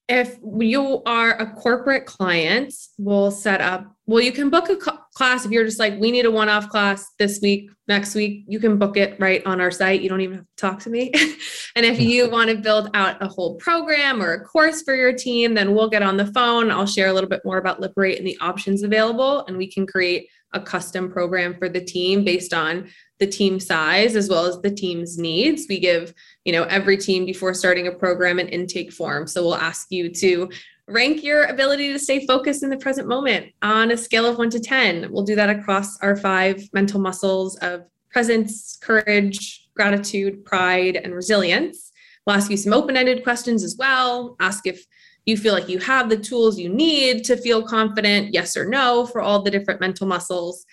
if 0.08 0.36
you 0.60 1.02
are 1.06 1.30
a 1.30 1.50
corporate 1.52 2.04
client, 2.04 2.74
we'll 2.98 3.30
set 3.30 3.62
up, 3.62 3.86
well, 4.06 4.22
you 4.22 4.32
can 4.32 4.50
book 4.50 4.68
a 4.68 4.76
class 5.14 5.46
if 5.46 5.50
you're 5.50 5.64
just 5.64 5.78
like, 5.78 5.98
we 5.98 6.10
need 6.10 6.26
a 6.26 6.30
one 6.30 6.50
off 6.50 6.68
class 6.68 7.06
this 7.18 7.40
week, 7.40 7.70
next 7.88 8.14
week, 8.14 8.44
you 8.46 8.60
can 8.60 8.78
book 8.78 8.98
it 8.98 9.18
right 9.18 9.44
on 9.46 9.62
our 9.62 9.70
site. 9.70 10.02
You 10.02 10.10
don't 10.10 10.20
even 10.20 10.36
have 10.38 10.44
to 10.44 10.56
talk 10.56 10.80
to 10.80 10.90
me. 10.90 11.10
and 11.76 11.86
if 11.86 11.98
you 12.00 12.24
mm-hmm. 12.24 12.32
want 12.32 12.50
to 12.50 12.56
build 12.56 12.90
out 12.92 13.22
a 13.22 13.28
whole 13.28 13.56
program 13.56 14.22
or 14.22 14.32
a 14.32 14.44
course 14.44 14.82
for 14.82 14.94
your 14.94 15.14
team, 15.14 15.54
then 15.54 15.74
we'll 15.74 15.88
get 15.88 16.02
on 16.02 16.18
the 16.18 16.26
phone. 16.26 16.70
I'll 16.70 16.86
share 16.86 17.08
a 17.08 17.12
little 17.12 17.30
bit 17.30 17.42
more 17.44 17.58
about 17.58 17.80
Liberate 17.80 18.18
and 18.18 18.26
the 18.26 18.38
options 18.40 18.82
available, 18.82 19.44
and 19.46 19.56
we 19.56 19.70
can 19.70 19.86
create 19.86 20.28
a 20.54 20.60
custom 20.60 21.10
program 21.10 21.54
for 21.58 21.68
the 21.68 21.80
team 21.80 22.24
based 22.24 22.54
on 22.54 22.88
the 23.18 23.26
team 23.26 23.60
size 23.60 24.16
as 24.16 24.28
well 24.28 24.46
as 24.46 24.60
the 24.60 24.70
team's 24.70 25.18
needs. 25.18 25.66
We 25.68 25.80
give, 25.80 26.14
you 26.44 26.52
know, 26.52 26.64
every 26.64 26.96
team 26.96 27.24
before 27.24 27.54
starting 27.54 27.86
a 27.86 27.92
program 27.92 28.38
an 28.38 28.48
intake 28.48 28.92
form. 28.92 29.26
So 29.26 29.42
we'll 29.42 29.54
ask 29.54 29.88
you 29.90 30.10
to 30.14 30.50
rank 30.86 31.22
your 31.22 31.44
ability 31.44 31.92
to 31.92 31.98
stay 31.98 32.26
focused 32.26 32.62
in 32.62 32.70
the 32.70 32.76
present 32.76 33.08
moment 33.08 33.46
on 33.62 33.90
a 33.90 33.96
scale 33.96 34.26
of 34.26 34.36
1 34.38 34.50
to 34.50 34.60
10. 34.60 35.10
We'll 35.10 35.24
do 35.24 35.34
that 35.36 35.48
across 35.48 35.98
our 36.00 36.16
five 36.16 36.62
mental 36.72 37.00
muscles 37.00 37.56
of 37.56 37.84
presence, 38.10 38.76
courage, 38.80 39.68
gratitude, 39.74 40.44
pride, 40.44 40.96
and 40.96 41.14
resilience. 41.14 41.90
We'll 42.26 42.36
ask 42.36 42.50
you 42.50 42.56
some 42.56 42.72
open-ended 42.72 43.24
questions 43.24 43.64
as 43.64 43.76
well. 43.78 44.36
Ask 44.40 44.66
if 44.66 44.84
you 45.26 45.36
feel 45.36 45.54
like 45.54 45.68
you 45.68 45.78
have 45.78 46.10
the 46.10 46.16
tools 46.16 46.58
you 46.58 46.68
need 46.68 47.24
to 47.24 47.36
feel 47.36 47.62
confident, 47.62 48.34
yes 48.34 48.56
or 48.56 48.66
no, 48.66 49.06
for 49.06 49.20
all 49.20 49.42
the 49.42 49.50
different 49.50 49.80
mental 49.80 50.06
muscles. 50.06 50.64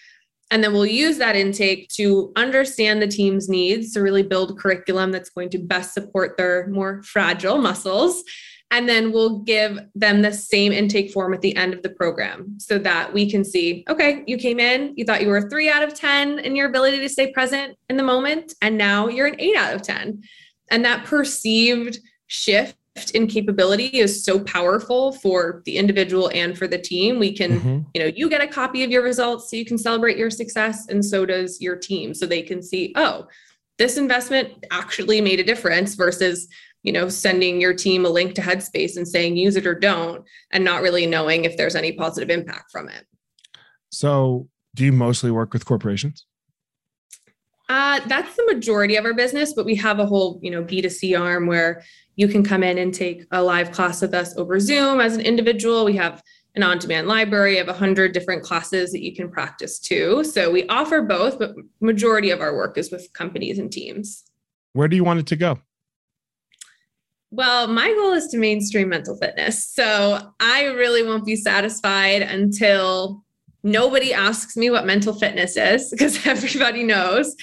And 0.52 0.62
then 0.62 0.74
we'll 0.74 0.86
use 0.86 1.18
that 1.18 1.38
intake 1.38 1.88
to 1.94 2.34
understand 2.36 3.02
the 3.02 3.08
team's 3.08 3.48
needs 3.48 3.94
to 3.94 4.02
really 4.02 4.22
build 4.22 4.60
curriculum 4.60 5.12
that's 5.12 5.30
going 5.30 5.50
to 5.52 5.58
best 5.58 5.94
support 5.94 6.36
their 6.38 6.68
more 6.68 7.02
fragile 7.04 7.58
muscles. 7.58 8.22
And 8.70 8.88
then 8.88 9.12
we'll 9.12 9.40
give 9.40 9.80
them 9.96 10.22
the 10.22 10.32
same 10.32 10.74
intake 10.74 11.12
form 11.12 11.34
at 11.34 11.42
the 11.42 11.56
end 11.56 11.74
of 11.74 11.84
the 11.84 11.90
program 11.90 12.56
so 12.58 12.78
that 12.80 13.14
we 13.14 13.30
can 13.30 13.44
see 13.44 13.86
okay, 13.90 14.24
you 14.28 14.38
came 14.38 14.60
in, 14.60 14.94
you 14.96 15.06
thought 15.06 15.22
you 15.22 15.30
were 15.30 15.50
three 15.50 15.70
out 15.70 15.84
of 15.84 15.94
10 15.94 16.40
in 16.40 16.56
your 16.56 16.70
ability 16.70 17.00
to 17.00 17.10
stay 17.10 17.32
present 17.32 17.78
in 17.90 17.98
the 17.98 18.04
moment, 18.04 18.54
and 18.62 18.78
now 18.78 19.08
you're 19.08 19.28
an 19.28 19.40
eight 19.40 19.58
out 19.58 19.74
of 19.74 19.82
10. 19.82 20.22
And 20.70 20.86
that 20.86 21.06
perceived 21.06 22.00
shift 22.28 22.78
in 23.14 23.26
capability 23.28 24.00
is 24.00 24.24
so 24.24 24.40
powerful 24.40 25.14
for 25.14 25.62
the 25.66 25.78
individual 25.78 26.30
and 26.34 26.58
for 26.58 26.68
the 26.68 26.78
team. 26.78 27.20
We 27.20 27.34
can 27.34 27.60
mm-hmm. 27.60 27.80
you 27.94 28.02
know 28.02 28.12
you 28.14 28.30
get 28.30 28.42
a 28.42 28.48
copy 28.48 28.84
of 28.84 28.92
your 28.92 29.04
results 29.04 29.50
so 29.50 29.56
you 29.56 29.66
can 29.66 29.78
celebrate 29.78 30.18
your 30.18 30.30
success 30.30 30.88
and 30.90 31.04
so 31.04 31.26
does 31.26 31.62
your 31.62 31.78
team. 31.78 32.14
So 32.14 32.26
they 32.26 32.42
can 32.42 32.62
see 32.62 32.94
oh 32.96 33.28
this 33.78 33.98
investment 33.98 34.66
actually 34.72 35.22
made 35.22 35.40
a 35.40 35.44
difference 35.44 35.96
versus 35.96 36.48
you 36.84 36.92
know 36.92 37.08
sending 37.08 37.62
your 37.62 37.74
team 37.74 38.06
a 38.06 38.10
link 38.10 38.36
to 38.36 38.42
headspace 38.42 38.98
and 38.98 39.08
saying 39.08 39.38
use 39.38 39.56
it 39.56 39.66
or 39.66 39.76
don't 39.76 40.26
and 40.52 40.64
not 40.64 40.82
really 40.82 41.06
knowing 41.06 41.46
if 41.46 41.56
there's 41.56 41.76
any 41.76 41.94
positive 41.94 42.30
impact 42.30 42.72
from 42.72 42.90
it. 42.90 43.06
So 43.90 44.50
do 44.76 44.84
you 44.84 44.92
mostly 44.92 45.32
work 45.32 45.54
with 45.54 45.66
corporations? 45.66 46.26
Uh, 47.72 48.02
that's 48.08 48.36
the 48.36 48.46
majority 48.48 48.98
of 48.98 49.06
our 49.06 49.14
business, 49.14 49.54
but 49.54 49.66
we 49.66 49.76
have 49.76 50.00
a 50.00 50.06
whole, 50.06 50.42
you 50.44 50.52
know, 50.52 50.62
B2C 50.62 51.18
arm 51.18 51.48
where 51.48 51.82
you 52.16 52.28
can 52.28 52.44
come 52.44 52.64
in 52.64 52.78
and 52.78 52.94
take 52.94 53.26
a 53.32 53.42
live 53.42 53.72
class 53.72 54.02
with 54.02 54.14
us 54.14 54.36
over 54.38 54.60
Zoom 54.60 55.00
as 55.00 55.16
an 55.16 55.22
individual. 55.22 55.86
We 55.86 55.96
have 55.96 56.22
an 56.56 56.64
on-demand 56.64 57.08
library 57.08 57.58
of 57.60 57.68
100 57.68 58.12
different 58.12 58.44
classes 58.44 58.92
that 58.92 59.02
you 59.02 59.16
can 59.16 59.30
practice 59.30 59.80
too. 59.80 60.24
So 60.24 60.52
we 60.52 60.68
offer 60.68 61.02
both, 61.02 61.40
but 61.40 61.56
majority 61.80 62.30
of 62.30 62.42
our 62.42 62.56
work 62.56 62.78
is 62.78 62.92
with 62.92 63.12
companies 63.14 63.58
and 63.58 63.72
teams. 63.72 64.24
Where 64.74 64.88
do 64.88 64.96
you 64.96 65.04
want 65.04 65.20
it 65.20 65.28
to 65.28 65.36
go? 65.36 65.60
Well, 67.32 67.68
my 67.68 67.88
goal 67.94 68.12
is 68.12 68.28
to 68.28 68.38
mainstream 68.38 68.90
mental 68.90 69.16
fitness. 69.16 69.66
So 69.66 70.34
I 70.42 70.66
really 70.66 71.04
won't 71.04 71.26
be 71.26 71.38
satisfied 71.38 72.22
until 72.22 73.24
nobody 73.64 74.14
asks 74.14 74.58
me 74.58 74.70
what 74.70 74.86
mental 74.86 75.14
fitness 75.14 75.56
is 75.56 75.90
because 75.92 76.26
everybody 76.28 76.84
knows 76.84 77.34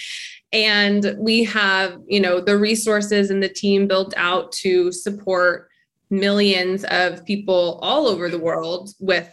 and 0.52 1.14
we 1.18 1.44
have 1.44 2.00
you 2.06 2.20
know 2.20 2.40
the 2.40 2.56
resources 2.56 3.30
and 3.30 3.42
the 3.42 3.48
team 3.48 3.86
built 3.86 4.14
out 4.16 4.50
to 4.52 4.90
support 4.92 5.68
millions 6.10 6.84
of 6.84 7.24
people 7.26 7.78
all 7.82 8.06
over 8.06 8.28
the 8.28 8.38
world 8.38 8.90
with 8.98 9.28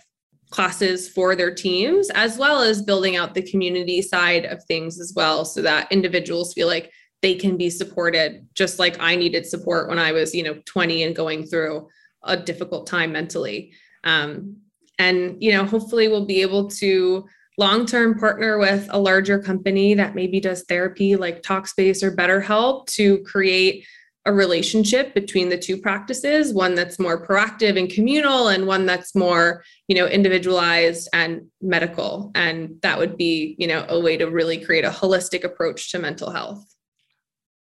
classes 0.49 1.09
for 1.09 1.35
their 1.35 1.53
teams 1.53 2.09
as 2.11 2.37
well 2.37 2.61
as 2.61 2.81
building 2.81 3.15
out 3.15 3.33
the 3.33 3.49
community 3.49 4.01
side 4.01 4.45
of 4.45 4.63
things 4.65 4.99
as 4.99 5.13
well 5.15 5.43
so 5.45 5.61
that 5.61 5.91
individuals 5.91 6.53
feel 6.53 6.67
like 6.67 6.91
they 7.21 7.35
can 7.35 7.57
be 7.57 7.69
supported 7.69 8.47
just 8.53 8.77
like 8.77 8.97
I 8.99 9.15
needed 9.15 9.45
support 9.45 9.89
when 9.89 9.99
I 9.99 10.11
was 10.11 10.35
you 10.35 10.43
know 10.43 10.61
20 10.65 11.03
and 11.03 11.15
going 11.15 11.45
through 11.45 11.87
a 12.23 12.35
difficult 12.35 12.87
time 12.87 13.11
mentally. 13.11 13.73
Um, 14.03 14.57
and 14.99 15.41
you 15.41 15.51
know 15.51 15.65
hopefully 15.65 16.07
we'll 16.07 16.25
be 16.25 16.41
able 16.41 16.69
to 16.69 17.25
long 17.57 17.85
term 17.85 18.17
partner 18.17 18.57
with 18.57 18.87
a 18.91 18.99
larger 18.99 19.39
company 19.39 19.93
that 19.93 20.15
maybe 20.15 20.39
does 20.39 20.63
therapy 20.63 21.15
like 21.15 21.41
Talkspace 21.41 22.03
or 22.03 22.15
BetterHelp 22.15 22.87
to 22.87 23.19
create 23.19 23.85
a 24.25 24.33
relationship 24.33 25.13
between 25.13 25.49
the 25.49 25.57
two 25.57 25.77
practices 25.77 26.51
one 26.51 26.73
that's 26.73 26.97
more 26.97 27.23
proactive 27.23 27.77
and 27.77 27.91
communal 27.91 28.47
and 28.47 28.65
one 28.65 28.85
that's 28.85 29.13
more 29.13 29.63
you 29.87 29.95
know 29.95 30.07
individualized 30.07 31.07
and 31.13 31.47
medical. 31.61 32.31
And 32.35 32.77
that 32.81 32.97
would 32.97 33.17
be 33.17 33.55
you 33.59 33.67
know 33.67 33.85
a 33.87 33.99
way 33.99 34.17
to 34.17 34.25
really 34.25 34.57
create 34.57 34.85
a 34.85 34.89
holistic 34.89 35.43
approach 35.43 35.91
to 35.91 35.99
mental 35.99 36.31
health. 36.31 36.65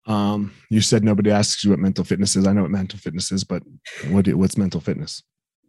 Um 0.07 0.53
you 0.69 0.81
said 0.83 1.03
nobody 1.03 1.31
asks 1.31 1.65
you 1.65 1.71
what 1.71 1.79
mental 1.79 2.05
fitness 2.05 2.37
is. 2.37 2.47
I 2.47 2.53
know 2.53 2.63
what 2.63 2.71
mental 2.71 2.99
fitness 2.99 3.33
is 3.33 3.45
but 3.45 3.63
what 4.11 4.29
what's 4.29 4.59
mental 4.59 4.81
fitness 4.81 5.23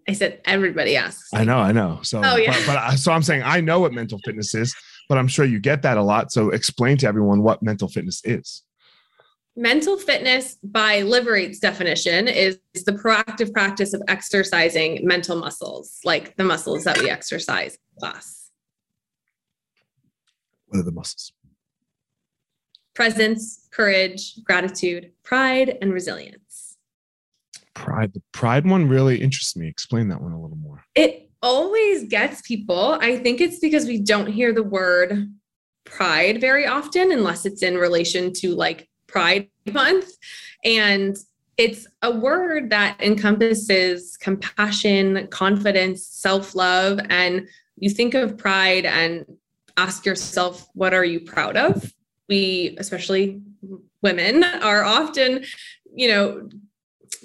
I 0.07 0.13
said 0.13 0.41
everybody 0.45 0.97
asks. 0.97 1.29
I 1.33 1.43
know, 1.43 1.57
I 1.57 1.71
know. 1.71 1.99
So, 2.03 2.21
oh, 2.23 2.35
yeah. 2.35 2.51
but, 2.65 2.75
but 2.75 2.95
so 2.97 3.11
I'm 3.11 3.23
saying 3.23 3.43
I 3.43 3.61
know 3.61 3.79
what 3.79 3.93
mental 3.93 4.19
fitness 4.25 4.53
is, 4.53 4.75
but 5.07 5.17
I'm 5.17 5.27
sure 5.27 5.45
you 5.45 5.59
get 5.59 5.81
that 5.83 5.97
a 5.97 6.03
lot. 6.03 6.31
So 6.31 6.49
explain 6.49 6.97
to 6.97 7.07
everyone 7.07 7.41
what 7.41 7.63
mental 7.63 7.87
fitness 7.87 8.21
is. 8.25 8.63
Mental 9.55 9.97
fitness, 9.97 10.57
by 10.63 11.01
Liberate's 11.01 11.59
definition, 11.59 12.27
is 12.27 12.57
the 12.73 12.91
proactive 12.91 13.53
practice 13.53 13.93
of 13.93 14.01
exercising 14.07 15.05
mental 15.05 15.35
muscles, 15.35 15.99
like 16.03 16.35
the 16.37 16.43
muscles 16.43 16.83
that 16.85 16.97
we 16.97 17.09
exercise 17.09 17.73
in 17.75 17.99
class. 17.99 18.49
What 20.67 20.79
are 20.79 20.83
the 20.83 20.91
muscles? 20.91 21.33
Presence, 22.95 23.67
courage, 23.71 24.43
gratitude, 24.43 25.11
pride, 25.23 25.77
and 25.81 25.93
resilience 25.93 26.42
pride 27.73 28.13
the 28.13 28.21
pride 28.31 28.65
one 28.65 28.88
really 28.88 29.21
interests 29.21 29.55
me. 29.55 29.67
Explain 29.67 30.07
that 30.09 30.21
one 30.21 30.31
a 30.31 30.41
little 30.41 30.57
more. 30.57 30.83
It 30.95 31.29
always 31.41 32.05
gets 32.05 32.41
people. 32.41 32.97
I 33.01 33.17
think 33.17 33.41
it's 33.41 33.59
because 33.59 33.86
we 33.86 33.99
don't 33.99 34.27
hear 34.27 34.53
the 34.53 34.63
word 34.63 35.33
pride 35.86 36.39
very 36.39 36.65
often 36.65 37.12
unless 37.12 37.45
it's 37.45 37.62
in 37.62 37.77
relation 37.77 38.33
to 38.33 38.55
like 38.55 38.88
pride 39.07 39.49
month. 39.71 40.09
And 40.63 41.15
it's 41.57 41.86
a 42.01 42.12
word 42.12 42.69
that 42.71 42.99
encompasses 43.01 44.17
compassion 44.17 45.27
confidence 45.27 46.07
self-love 46.07 46.99
and 47.09 47.47
you 47.77 47.89
think 47.89 48.13
of 48.13 48.38
pride 48.38 48.86
and 48.86 49.25
ask 49.77 50.05
yourself 50.05 50.67
what 50.73 50.93
are 50.93 51.05
you 51.05 51.19
proud 51.19 51.57
of? 51.57 51.93
We 52.29 52.75
especially 52.79 53.41
women 54.01 54.43
are 54.43 54.83
often 54.83 55.43
you 55.95 56.07
know 56.07 56.49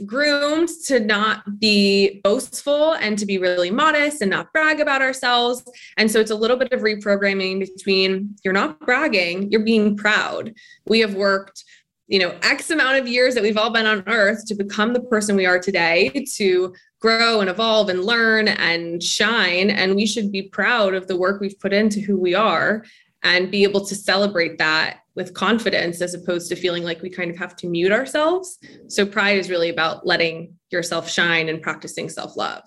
groomed 0.06 0.68
to 0.86 1.00
not 1.00 1.58
be 1.58 2.20
boastful 2.22 2.94
and 2.94 3.18
to 3.18 3.26
be 3.26 3.38
really 3.38 3.70
modest 3.70 4.22
and 4.22 4.30
not 4.30 4.52
brag 4.52 4.80
about 4.80 5.02
ourselves. 5.02 5.62
And 5.96 6.10
so 6.10 6.20
it's 6.20 6.30
a 6.30 6.36
little 6.36 6.56
bit 6.56 6.72
of 6.72 6.80
reprogramming 6.80 7.60
between 7.60 8.36
you're 8.44 8.54
not 8.54 8.80
bragging, 8.80 9.50
you're 9.50 9.64
being 9.64 9.96
proud. 9.96 10.54
We 10.86 11.00
have 11.00 11.14
worked 11.14 11.64
you 12.08 12.18
know 12.18 12.34
x 12.42 12.70
amount 12.70 12.98
of 12.98 13.06
years 13.06 13.34
that 13.34 13.42
we've 13.42 13.58
all 13.58 13.70
been 13.70 13.86
on 13.86 14.02
earth 14.06 14.46
to 14.46 14.54
become 14.54 14.94
the 14.94 15.00
person 15.00 15.36
we 15.36 15.44
are 15.44 15.58
today 15.58 16.08
to 16.36 16.74
grow 17.00 17.40
and 17.40 17.50
evolve 17.50 17.90
and 17.90 18.04
learn 18.04 18.48
and 18.48 19.02
shine 19.02 19.70
and 19.70 19.94
we 19.94 20.06
should 20.06 20.32
be 20.32 20.42
proud 20.42 20.94
of 20.94 21.06
the 21.06 21.16
work 21.16 21.40
we've 21.40 21.60
put 21.60 21.72
into 21.72 22.00
who 22.00 22.18
we 22.18 22.34
are 22.34 22.82
and 23.22 23.50
be 23.50 23.62
able 23.62 23.84
to 23.84 23.94
celebrate 23.94 24.58
that 24.58 25.00
with 25.18 25.34
confidence 25.34 26.00
as 26.00 26.14
opposed 26.14 26.48
to 26.48 26.54
feeling 26.54 26.84
like 26.84 27.02
we 27.02 27.10
kind 27.10 27.28
of 27.28 27.36
have 27.36 27.56
to 27.56 27.66
mute 27.66 27.90
ourselves. 27.90 28.56
So 28.86 29.04
pride 29.04 29.36
is 29.36 29.50
really 29.50 29.68
about 29.68 30.06
letting 30.06 30.54
yourself 30.70 31.10
shine 31.10 31.48
and 31.48 31.60
practicing 31.60 32.08
self-love. 32.08 32.62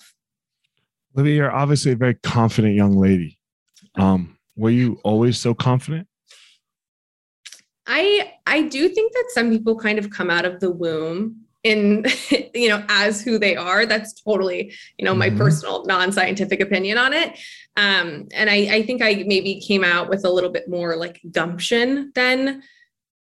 Olivia, 1.16 1.36
you're 1.36 1.52
obviously 1.52 1.94
a 1.94 1.96
very 1.96 2.16
confident 2.16 2.76
young 2.76 2.98
lady. 2.98 3.40
Um, 3.96 4.38
were 4.58 4.70
you 4.70 5.00
always 5.06 5.40
so 5.40 5.54
confident? 5.54 6.08
I 7.88 8.34
I 8.46 8.64
do 8.64 8.90
think 8.90 9.14
that 9.14 9.30
some 9.30 9.50
people 9.50 9.78
kind 9.80 9.98
of 9.98 10.10
come 10.10 10.30
out 10.30 10.44
of 10.44 10.60
the 10.60 10.72
womb 10.72 11.46
in 11.64 12.06
you 12.54 12.70
know 12.70 12.84
as 12.90 13.22
who 13.22 13.38
they 13.38 13.56
are 13.56 13.86
that's 13.86 14.14
totally 14.22 14.74
you 14.98 15.06
know 15.06 15.14
my 15.14 15.30
mm-hmm. 15.30 15.38
personal 15.38 15.86
non-scientific 15.86 16.60
opinion 16.60 16.98
on 16.98 17.14
it. 17.14 17.38
Um 17.78 18.28
and 18.34 18.50
I, 18.50 18.68
I 18.72 18.84
think 18.84 19.02
i 19.02 19.24
maybe 19.26 19.62
came 19.62 19.84
out 19.84 20.10
with 20.10 20.26
a 20.26 20.30
little 20.30 20.50
bit 20.50 20.70
more 20.70 20.96
like 20.96 21.22
gumption 21.32 22.12
than 22.16 22.64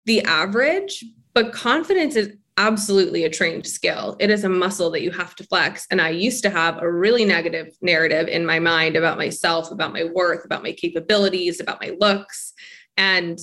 the 0.06 0.22
average 0.22 1.04
but 1.34 1.52
confidence 1.52 2.16
is 2.16 2.36
absolutely 2.58 3.24
a 3.24 3.30
trained 3.30 3.66
skill. 3.66 4.14
It 4.20 4.30
is 4.30 4.44
a 4.44 4.48
muscle 4.48 4.90
that 4.90 5.00
you 5.00 5.10
have 5.10 5.34
to 5.36 5.44
flex. 5.44 5.86
And 5.90 6.00
i 6.00 6.10
used 6.10 6.42
to 6.42 6.50
have 6.50 6.82
a 6.82 6.90
really 6.90 7.24
negative 7.24 7.68
narrative 7.80 8.28
in 8.28 8.44
my 8.44 8.58
mind 8.58 8.96
about 8.96 9.16
myself 9.16 9.70
about 9.70 9.92
my 9.92 10.04
worth 10.04 10.44
about 10.44 10.62
my 10.62 10.72
capabilities 10.72 11.60
about 11.60 11.80
my 11.80 11.96
looks. 11.98 12.52
And 12.96 13.38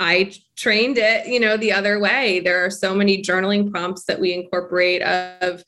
I 0.00 0.32
trained 0.56 0.98
it, 0.98 1.26
you 1.26 1.38
know, 1.38 1.56
the 1.56 1.72
other 1.72 1.98
way. 1.98 2.40
There 2.40 2.64
are 2.64 2.70
so 2.70 2.94
many 2.94 3.22
journaling 3.22 3.70
prompts 3.70 4.04
that 4.04 4.18
we 4.18 4.32
incorporate 4.32 5.02
of 5.02 5.62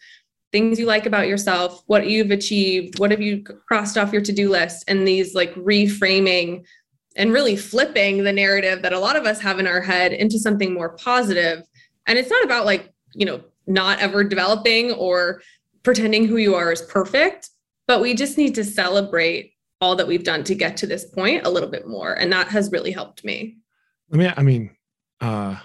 things 0.50 0.78
you 0.78 0.86
like 0.86 1.04
about 1.04 1.28
yourself, 1.28 1.82
what 1.86 2.06
you've 2.06 2.30
achieved, 2.30 2.98
what 2.98 3.10
have 3.10 3.20
you 3.20 3.42
crossed 3.42 3.98
off 3.98 4.12
your 4.12 4.22
to-do 4.22 4.48
list, 4.48 4.84
and 4.88 5.06
these 5.06 5.34
like 5.34 5.54
reframing 5.54 6.64
and 7.16 7.32
really 7.32 7.56
flipping 7.56 8.24
the 8.24 8.32
narrative 8.32 8.80
that 8.80 8.92
a 8.92 8.98
lot 8.98 9.16
of 9.16 9.26
us 9.26 9.40
have 9.40 9.58
in 9.58 9.66
our 9.66 9.80
head 9.80 10.12
into 10.12 10.38
something 10.38 10.72
more 10.72 10.90
positive. 10.90 11.64
And 12.06 12.18
it's 12.18 12.30
not 12.30 12.44
about 12.44 12.64
like, 12.64 12.92
you 13.14 13.26
know, 13.26 13.42
not 13.66 13.98
ever 13.98 14.24
developing 14.24 14.92
or 14.92 15.42
pretending 15.82 16.26
who 16.26 16.36
you 16.36 16.54
are 16.54 16.72
is 16.72 16.82
perfect, 16.82 17.50
but 17.86 18.00
we 18.00 18.14
just 18.14 18.38
need 18.38 18.54
to 18.54 18.64
celebrate 18.64 19.52
all 19.80 19.96
that 19.96 20.06
we've 20.06 20.24
done 20.24 20.44
to 20.44 20.54
get 20.54 20.76
to 20.78 20.86
this 20.86 21.04
point 21.04 21.44
a 21.44 21.50
little 21.50 21.68
bit 21.68 21.86
more. 21.86 22.14
And 22.14 22.32
that 22.32 22.48
has 22.48 22.72
really 22.72 22.92
helped 22.92 23.24
me. 23.24 23.58
I 24.12 24.16
mean, 24.16 24.32
I 24.36 24.42
mean, 24.42 24.70
uh, 25.20 25.56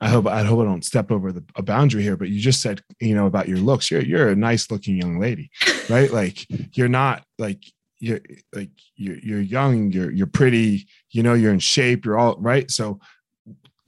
I 0.00 0.08
hope 0.08 0.26
I 0.26 0.42
hope 0.44 0.60
I 0.60 0.64
don't 0.64 0.84
step 0.84 1.10
over 1.10 1.32
the, 1.32 1.42
a 1.54 1.62
boundary 1.62 2.02
here, 2.02 2.16
but 2.16 2.28
you 2.28 2.38
just 2.38 2.60
said, 2.60 2.82
you 3.00 3.14
know, 3.14 3.26
about 3.26 3.48
your 3.48 3.58
looks. 3.58 3.90
You're 3.90 4.02
you're 4.02 4.28
a 4.28 4.36
nice 4.36 4.70
looking 4.70 4.96
young 4.96 5.18
lady, 5.18 5.50
right? 5.88 6.10
like 6.10 6.46
you're 6.76 6.88
not 6.88 7.24
like 7.38 7.64
you're 7.98 8.20
like 8.54 8.70
you're 8.96 9.18
you're 9.18 9.40
young, 9.40 9.90
you're 9.92 10.10
you're 10.10 10.26
pretty, 10.26 10.86
you 11.10 11.22
know, 11.22 11.34
you're 11.34 11.52
in 11.52 11.58
shape, 11.58 12.04
you're 12.04 12.18
all 12.18 12.36
right. 12.38 12.70
So 12.70 13.00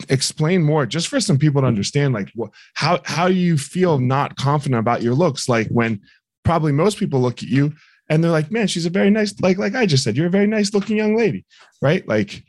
explain 0.09 0.63
more 0.63 0.87
just 0.87 1.09
for 1.09 1.21
some 1.21 1.37
people 1.39 1.61
to 1.61 1.67
understand 1.67 2.15
like 2.15 2.31
what 2.35 2.51
how 2.75 3.01
how 3.05 3.27
do 3.27 3.35
you 3.35 3.59
feel 3.59 3.99
not 3.99 4.37
confident 4.37 4.79
about 4.79 5.03
your 5.03 5.15
looks 5.15 5.49
like 5.49 5.67
when 5.69 6.01
probably 6.45 6.71
most 6.71 6.99
people 6.99 7.21
look 7.21 7.43
at 7.43 7.49
you 7.49 7.73
and 8.09 8.23
they're 8.23 8.31
like 8.31 8.51
man 8.51 8.69
she's 8.69 8.87
a 8.87 8.91
very 8.91 9.11
nice 9.11 9.39
like 9.41 9.59
like 9.59 9.75
i 9.75 9.85
just 9.85 10.05
said 10.05 10.17
you're 10.17 10.29
a 10.29 10.31
very 10.31 10.47
nice 10.47 10.73
looking 10.73 10.97
young 10.97 11.17
lady 11.17 11.45
right 11.83 12.07
like 12.07 12.45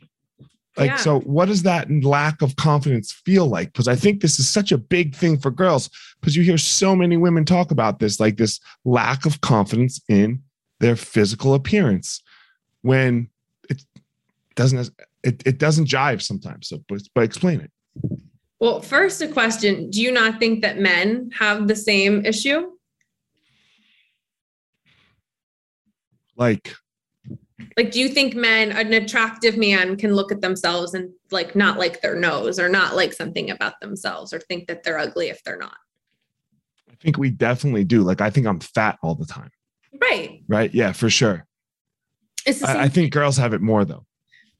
like, 0.80 0.90
yeah. 0.92 0.96
so 0.96 1.20
what 1.20 1.46
does 1.46 1.62
that 1.64 1.90
lack 1.90 2.40
of 2.40 2.56
confidence 2.56 3.12
feel 3.12 3.46
like? 3.46 3.70
Because 3.70 3.86
I 3.86 3.94
think 3.94 4.22
this 4.22 4.40
is 4.40 4.48
such 4.48 4.72
a 4.72 4.78
big 4.78 5.14
thing 5.14 5.38
for 5.38 5.50
girls 5.50 5.90
because 6.18 6.34
you 6.34 6.42
hear 6.42 6.56
so 6.56 6.96
many 6.96 7.18
women 7.18 7.44
talk 7.44 7.70
about 7.70 7.98
this, 7.98 8.18
like 8.18 8.38
this 8.38 8.58
lack 8.86 9.26
of 9.26 9.42
confidence 9.42 10.00
in 10.08 10.42
their 10.78 10.96
physical 10.96 11.52
appearance 11.52 12.22
when 12.80 13.28
it 13.68 13.84
doesn't, 14.54 14.90
it, 15.22 15.42
it 15.46 15.58
doesn't 15.58 15.86
jive 15.86 16.22
sometimes. 16.22 16.68
So, 16.68 16.82
but, 16.88 17.02
but 17.14 17.24
explain 17.24 17.60
it. 17.60 17.70
Well, 18.58 18.80
first, 18.80 19.20
a 19.20 19.28
question 19.28 19.90
Do 19.90 20.00
you 20.00 20.12
not 20.12 20.38
think 20.38 20.62
that 20.62 20.78
men 20.78 21.30
have 21.38 21.68
the 21.68 21.76
same 21.76 22.24
issue? 22.24 22.70
Like, 26.36 26.74
like 27.76 27.90
do 27.90 28.00
you 28.00 28.08
think 28.08 28.34
men 28.34 28.72
an 28.72 28.92
attractive 28.92 29.56
man 29.56 29.96
can 29.96 30.14
look 30.14 30.32
at 30.32 30.40
themselves 30.40 30.94
and 30.94 31.10
like 31.30 31.54
not 31.54 31.78
like 31.78 32.00
their 32.00 32.14
nose 32.14 32.58
or 32.58 32.68
not 32.68 32.96
like 32.96 33.12
something 33.12 33.50
about 33.50 33.80
themselves 33.80 34.32
or 34.32 34.40
think 34.40 34.68
that 34.68 34.82
they're 34.82 34.98
ugly 34.98 35.28
if 35.28 35.42
they're 35.44 35.58
not? 35.58 35.76
I 36.90 36.94
think 37.00 37.18
we 37.18 37.30
definitely 37.30 37.84
do. 37.84 38.02
Like 38.02 38.20
i 38.20 38.30
think 38.30 38.46
i'm 38.46 38.60
fat 38.60 38.98
all 39.02 39.14
the 39.14 39.26
time. 39.26 39.50
Right. 40.00 40.42
Right? 40.48 40.72
Yeah 40.74 40.92
for 40.92 41.10
sure. 41.10 41.46
I, 42.46 42.84
I, 42.84 42.88
think 42.88 43.12
girls 43.12 43.36
have 43.36 43.52
it 43.52 43.60
more 43.60 43.84
though. 43.84 44.06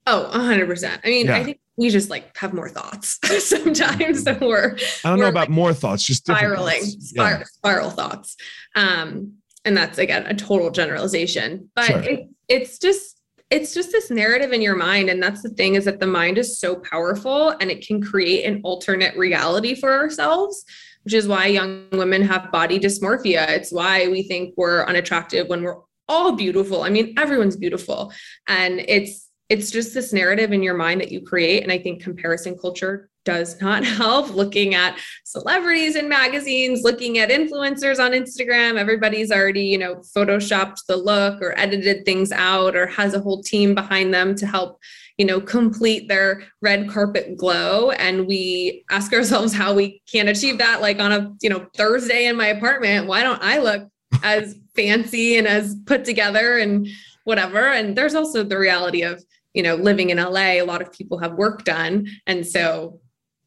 Oh 0.06 0.30
100% 0.32 1.00
i 1.04 1.08
mean 1.08 1.26
yeah. 1.26 1.36
i 1.36 1.44
think 1.44 1.60
we 1.76 1.88
just 1.88 2.10
like 2.10 2.36
have 2.36 2.52
more 2.52 2.68
thoughts 2.68 3.18
sometimes 3.38 4.24
so 4.24 4.36
we're 4.40 4.76
i 5.04 5.08
don't 5.08 5.18
know 5.18 5.28
about 5.28 5.48
like 5.48 5.50
more 5.50 5.72
thoughts 5.72 6.04
just 6.04 6.26
spiraling 6.26 6.82
spiral, 6.82 7.38
yeah. 7.38 7.44
spiral 7.44 7.90
thoughts. 7.90 8.36
Um 8.74 9.40
and 9.64 9.76
that's 9.76 9.98
again 9.98 10.26
a 10.26 10.34
total 10.34 10.70
generalization. 10.70 11.70
But 11.74 11.86
sure. 11.86 12.02
it, 12.02 12.28
it's 12.50 12.78
just 12.78 13.16
it's 13.48 13.74
just 13.74 13.90
this 13.90 14.10
narrative 14.10 14.52
in 14.52 14.62
your 14.62 14.76
mind. 14.76 15.08
And 15.08 15.20
that's 15.20 15.42
the 15.42 15.48
thing 15.48 15.74
is 15.74 15.84
that 15.86 15.98
the 15.98 16.06
mind 16.06 16.38
is 16.38 16.60
so 16.60 16.76
powerful 16.76 17.48
and 17.60 17.68
it 17.68 17.84
can 17.84 18.00
create 18.00 18.44
an 18.44 18.60
alternate 18.62 19.16
reality 19.16 19.74
for 19.74 19.92
ourselves 19.92 20.64
which 21.04 21.14
is 21.14 21.26
why 21.26 21.46
young 21.46 21.86
women 21.92 22.22
have 22.22 22.52
body 22.52 22.78
dysmorphia. 22.78 23.48
It's 23.48 23.72
why 23.72 24.08
we 24.08 24.22
think 24.22 24.54
we're 24.56 24.84
unattractive 24.84 25.48
when 25.48 25.62
we're 25.62 25.78
all 26.08 26.32
beautiful. 26.32 26.82
I 26.82 26.90
mean 26.90 27.14
everyone's 27.18 27.56
beautiful. 27.56 28.12
And 28.46 28.80
it's 28.80 29.28
it's 29.48 29.70
just 29.70 29.94
this 29.94 30.12
narrative 30.12 30.52
in 30.52 30.62
your 30.62 30.74
mind 30.74 31.00
that 31.00 31.12
you 31.12 31.22
create. 31.22 31.62
And 31.62 31.72
i 31.72 31.78
think 31.78 32.02
comparison 32.02 32.56
culture 32.56 33.09
does 33.24 33.60
not 33.60 33.84
help 34.00 34.30
looking 34.30 34.74
at 34.74 34.98
celebrities 35.24 35.96
in 35.96 36.08
magazines 36.08 36.82
looking 36.82 37.18
at 37.18 37.30
influencers 37.30 37.98
on 37.98 38.12
instagram. 38.12 38.78
Everybody's 38.78 39.30
already 39.30 39.64
you 39.64 39.78
know 39.78 39.96
photoshopped 39.96 40.86
the 40.86 40.96
look 40.96 41.40
or 41.40 41.58
edited 41.58 42.04
things 42.04 42.32
out 42.32 42.76
or 42.76 42.86
has 42.86 43.14
a 43.14 43.20
whole 43.20 43.42
team 43.42 43.74
behind 43.74 44.12
them 44.12 44.34
to 44.36 44.46
help 44.46 44.80
you 45.20 45.26
know 45.26 45.38
complete 45.38 46.08
their 46.08 46.44
red 46.62 46.88
carpet 46.88 47.36
glow. 47.36 47.90
And 47.90 48.26
we 48.26 48.84
ask 48.90 49.12
ourselves 49.18 49.52
how 49.52 49.74
we 49.74 50.00
can 50.10 50.28
achieve 50.28 50.56
that 50.58 50.80
like 50.80 50.98
on 50.98 51.12
a 51.12 51.34
you 51.42 51.50
know 51.50 51.66
thursday 51.76 52.26
in 52.26 52.36
my 52.36 52.46
apartment. 52.46 53.06
Why 53.06 53.22
don't 53.22 53.42
i 53.42 53.58
look 53.58 53.88
as 54.22 54.56
fancy 54.74 55.36
and 55.36 55.46
as 55.46 55.76
put 55.84 56.06
together 56.06 56.56
and 56.56 56.88
whatever? 57.24 57.68
And 57.68 57.96
there's 57.96 58.14
also 58.14 58.42
the 58.42 58.58
reality 58.58 59.02
of 59.02 59.22
you 59.52 59.62
know 59.62 59.74
living 59.74 60.08
in 60.08 60.16
la 60.16 60.40
a 60.40 60.62
lot 60.62 60.80
of 60.80 60.90
people 60.90 61.18
have 61.18 61.34
work 61.34 61.64
done. 61.64 62.06
And 62.26 62.46
so 62.46 62.98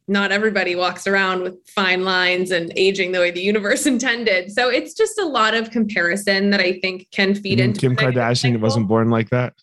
not 0.07 0.31
everybody 0.31 0.75
walks 0.75 1.07
around 1.07 1.43
with 1.43 1.55
fine 1.67 2.03
lines 2.03 2.51
and 2.51 2.71
aging 2.75 3.11
the 3.11 3.19
way 3.19 3.31
the 3.31 3.41
universe 3.41 3.85
intended. 3.85 4.51
So 4.51 4.69
it's 4.69 4.93
just 4.93 5.17
a 5.17 5.25
lot 5.25 5.53
of 5.53 5.71
comparison 5.71 6.49
that 6.49 6.59
I 6.59 6.79
think 6.79 7.07
can 7.11 7.35
feed 7.35 7.59
mm-hmm. 7.59 7.69
into 7.69 7.81
Kim 7.81 7.95
Kardashian 7.95 8.59
wasn't 8.59 8.87
born 8.87 9.09
like 9.09 9.29
that. 9.29 9.53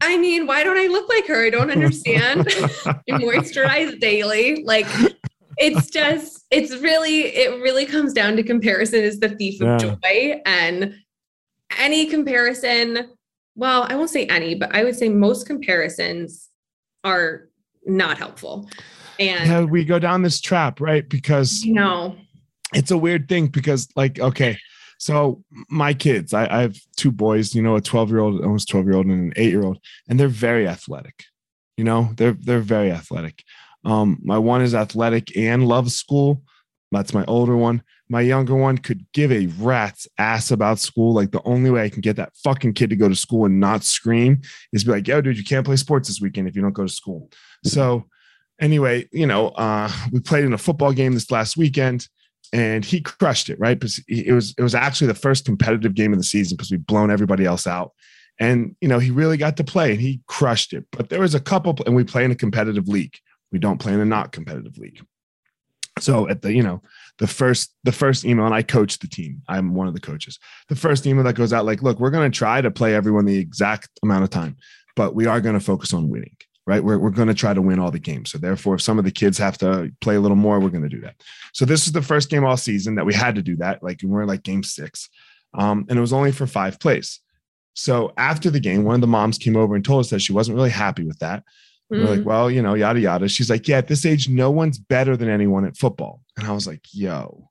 I 0.00 0.18
mean, 0.18 0.46
why 0.46 0.64
don't 0.64 0.76
I 0.76 0.86
look 0.88 1.08
like 1.08 1.26
her? 1.28 1.46
I 1.46 1.50
don't 1.50 1.70
understand. 1.70 2.46
you 3.06 3.14
moisturize 3.14 3.98
daily. 4.00 4.64
Like 4.64 4.86
it's 5.56 5.88
just, 5.88 6.44
it's 6.50 6.76
really, 6.76 7.26
it 7.26 7.60
really 7.62 7.86
comes 7.86 8.12
down 8.12 8.36
to 8.36 8.42
comparison 8.42 9.00
is 9.00 9.20
the 9.20 9.30
thief 9.30 9.60
of 9.62 9.80
joy. 9.80 10.42
And 10.44 10.96
any 11.78 12.06
comparison, 12.06 13.12
well, 13.54 13.86
I 13.88 13.94
won't 13.94 14.10
say 14.10 14.26
any, 14.26 14.54
but 14.54 14.74
I 14.74 14.84
would 14.84 14.96
say 14.96 15.08
most 15.08 15.46
comparisons 15.46 16.50
are 17.04 17.48
not 17.86 18.18
helpful. 18.18 18.68
And 19.18 19.50
yeah, 19.50 19.64
we 19.64 19.84
go 19.84 19.98
down 19.98 20.22
this 20.22 20.40
trap, 20.40 20.80
right? 20.80 21.08
Because 21.08 21.64
you 21.64 21.74
know, 21.74 22.16
it's 22.72 22.90
a 22.90 22.98
weird 22.98 23.28
thing 23.28 23.48
because, 23.48 23.88
like, 23.96 24.18
okay, 24.18 24.58
so 24.98 25.42
my 25.68 25.94
kids, 25.94 26.32
I, 26.32 26.46
I 26.46 26.62
have 26.62 26.76
two 26.96 27.12
boys, 27.12 27.54
you 27.54 27.62
know, 27.62 27.76
a 27.76 27.80
12 27.80 28.10
year 28.10 28.20
old, 28.20 28.42
almost 28.42 28.68
12 28.68 28.86
year 28.86 28.96
old, 28.96 29.06
and 29.06 29.32
an 29.32 29.32
eight 29.36 29.50
year 29.50 29.64
old, 29.64 29.78
and 30.08 30.18
they're 30.18 30.28
very 30.28 30.66
athletic. 30.66 31.24
You 31.76 31.84
know, 31.84 32.10
they're 32.16 32.36
they're 32.40 32.60
very 32.60 32.90
athletic. 32.92 33.42
Um, 33.84 34.18
my 34.22 34.38
one 34.38 34.62
is 34.62 34.74
athletic 34.74 35.36
and 35.36 35.68
loves 35.68 35.94
school. 35.94 36.42
That's 36.92 37.12
my 37.12 37.24
older 37.26 37.56
one. 37.56 37.82
My 38.08 38.20
younger 38.20 38.54
one 38.54 38.78
could 38.78 39.04
give 39.12 39.32
a 39.32 39.46
rat's 39.58 40.06
ass 40.18 40.50
about 40.50 40.78
school. 40.78 41.12
Like 41.12 41.32
the 41.32 41.42
only 41.44 41.70
way 41.70 41.82
I 41.82 41.88
can 41.88 42.00
get 42.00 42.16
that 42.16 42.32
fucking 42.36 42.74
kid 42.74 42.90
to 42.90 42.96
go 42.96 43.08
to 43.08 43.16
school 43.16 43.46
and 43.46 43.58
not 43.58 43.82
scream 43.82 44.42
is 44.72 44.84
be 44.84 44.92
like, 44.92 45.08
yo, 45.08 45.20
dude, 45.20 45.36
you 45.36 45.44
can't 45.44 45.66
play 45.66 45.76
sports 45.76 46.08
this 46.08 46.20
weekend 46.20 46.46
if 46.46 46.54
you 46.54 46.62
don't 46.62 46.72
go 46.72 46.84
to 46.84 46.92
school. 46.92 47.28
So 47.64 48.04
anyway, 48.60 49.08
you 49.12 49.26
know, 49.26 49.48
uh, 49.48 49.90
we 50.12 50.20
played 50.20 50.44
in 50.44 50.52
a 50.52 50.58
football 50.58 50.92
game 50.92 51.14
this 51.14 51.30
last 51.30 51.56
weekend 51.56 52.08
and 52.52 52.84
he 52.84 53.00
crushed 53.00 53.50
it, 53.50 53.58
right? 53.58 53.78
Because 53.78 54.02
it 54.06 54.32
was 54.32 54.54
it 54.56 54.62
was 54.62 54.74
actually 54.74 55.08
the 55.08 55.14
first 55.14 55.44
competitive 55.44 55.94
game 55.94 56.12
of 56.12 56.18
the 56.18 56.24
season 56.24 56.56
because 56.56 56.70
we'd 56.70 56.86
blown 56.86 57.10
everybody 57.10 57.44
else 57.44 57.66
out. 57.66 57.92
And 58.38 58.76
you 58.80 58.88
know, 58.88 58.98
he 58.98 59.10
really 59.10 59.36
got 59.36 59.56
to 59.56 59.64
play 59.64 59.92
and 59.92 60.00
he 60.00 60.20
crushed 60.26 60.72
it. 60.72 60.86
But 60.92 61.08
there 61.08 61.20
was 61.20 61.34
a 61.34 61.40
couple, 61.40 61.76
and 61.86 61.94
we 61.94 62.04
play 62.04 62.24
in 62.24 62.30
a 62.30 62.36
competitive 62.36 62.88
league. 62.88 63.16
We 63.52 63.58
don't 63.58 63.80
play 63.80 63.92
in 63.92 64.00
a 64.00 64.04
not 64.04 64.32
competitive 64.32 64.78
league. 64.78 65.04
So 66.00 66.28
at 66.28 66.42
the, 66.42 66.52
you 66.52 66.62
know, 66.62 66.82
the 67.18 67.28
first 67.28 67.74
the 67.84 67.92
first 67.92 68.24
email, 68.24 68.46
and 68.46 68.54
I 68.54 68.62
coach 68.62 68.98
the 68.98 69.08
team. 69.08 69.42
I'm 69.48 69.74
one 69.74 69.86
of 69.86 69.94
the 69.94 70.00
coaches. 70.00 70.38
The 70.68 70.76
first 70.76 71.06
email 71.06 71.24
that 71.24 71.34
goes 71.34 71.52
out, 71.52 71.64
like, 71.64 71.82
look, 71.82 72.00
we're 72.00 72.10
going 72.10 72.30
to 72.30 72.36
try 72.36 72.60
to 72.60 72.70
play 72.70 72.94
everyone 72.94 73.24
the 73.24 73.38
exact 73.38 73.88
amount 74.02 74.24
of 74.24 74.30
time, 74.30 74.56
but 74.96 75.14
we 75.14 75.26
are 75.26 75.40
going 75.40 75.54
to 75.54 75.64
focus 75.64 75.92
on 75.92 76.08
winning 76.08 76.36
right? 76.66 76.82
We're, 76.82 76.98
we're 76.98 77.10
going 77.10 77.28
to 77.28 77.34
try 77.34 77.52
to 77.54 77.62
win 77.62 77.78
all 77.78 77.90
the 77.90 77.98
games. 77.98 78.30
So 78.30 78.38
therefore, 78.38 78.76
if 78.76 78.82
some 78.82 78.98
of 78.98 79.04
the 79.04 79.10
kids 79.10 79.36
have 79.38 79.58
to 79.58 79.92
play 80.00 80.16
a 80.16 80.20
little 80.20 80.36
more, 80.36 80.60
we're 80.60 80.70
going 80.70 80.82
to 80.82 80.88
do 80.88 81.00
that. 81.02 81.16
So 81.52 81.64
this 81.64 81.86
is 81.86 81.92
the 81.92 82.02
first 82.02 82.30
game 82.30 82.44
all 82.44 82.56
season 82.56 82.94
that 82.94 83.06
we 83.06 83.14
had 83.14 83.34
to 83.34 83.42
do 83.42 83.56
that. 83.56 83.82
Like 83.82 84.00
we're 84.02 84.24
like 84.24 84.42
game 84.42 84.62
six. 84.62 85.08
Um, 85.52 85.86
and 85.88 85.98
it 85.98 86.00
was 86.00 86.12
only 86.12 86.32
for 86.32 86.46
five 86.46 86.80
plays. 86.80 87.20
So 87.74 88.12
after 88.16 88.50
the 88.50 88.60
game, 88.60 88.84
one 88.84 88.94
of 88.94 89.00
the 89.00 89.06
moms 89.06 89.38
came 89.38 89.56
over 89.56 89.74
and 89.74 89.84
told 89.84 90.00
us 90.00 90.10
that 90.10 90.20
she 90.20 90.32
wasn't 90.32 90.56
really 90.56 90.70
happy 90.70 91.04
with 91.04 91.18
that. 91.18 91.44
Mm-hmm. 91.92 92.02
We're 92.02 92.10
like, 92.10 92.20
mm. 92.20 92.24
well, 92.24 92.50
you 92.50 92.62
know, 92.62 92.74
yada 92.74 93.00
yada. 93.00 93.28
She's 93.28 93.50
like, 93.50 93.68
yeah, 93.68 93.78
at 93.78 93.88
this 93.88 94.06
age, 94.06 94.28
no 94.28 94.50
one's 94.50 94.78
better 94.78 95.16
than 95.16 95.28
anyone 95.28 95.64
at 95.64 95.76
football. 95.76 96.22
And 96.36 96.46
I 96.46 96.52
was 96.52 96.66
like, 96.66 96.82
yo, 96.92 97.50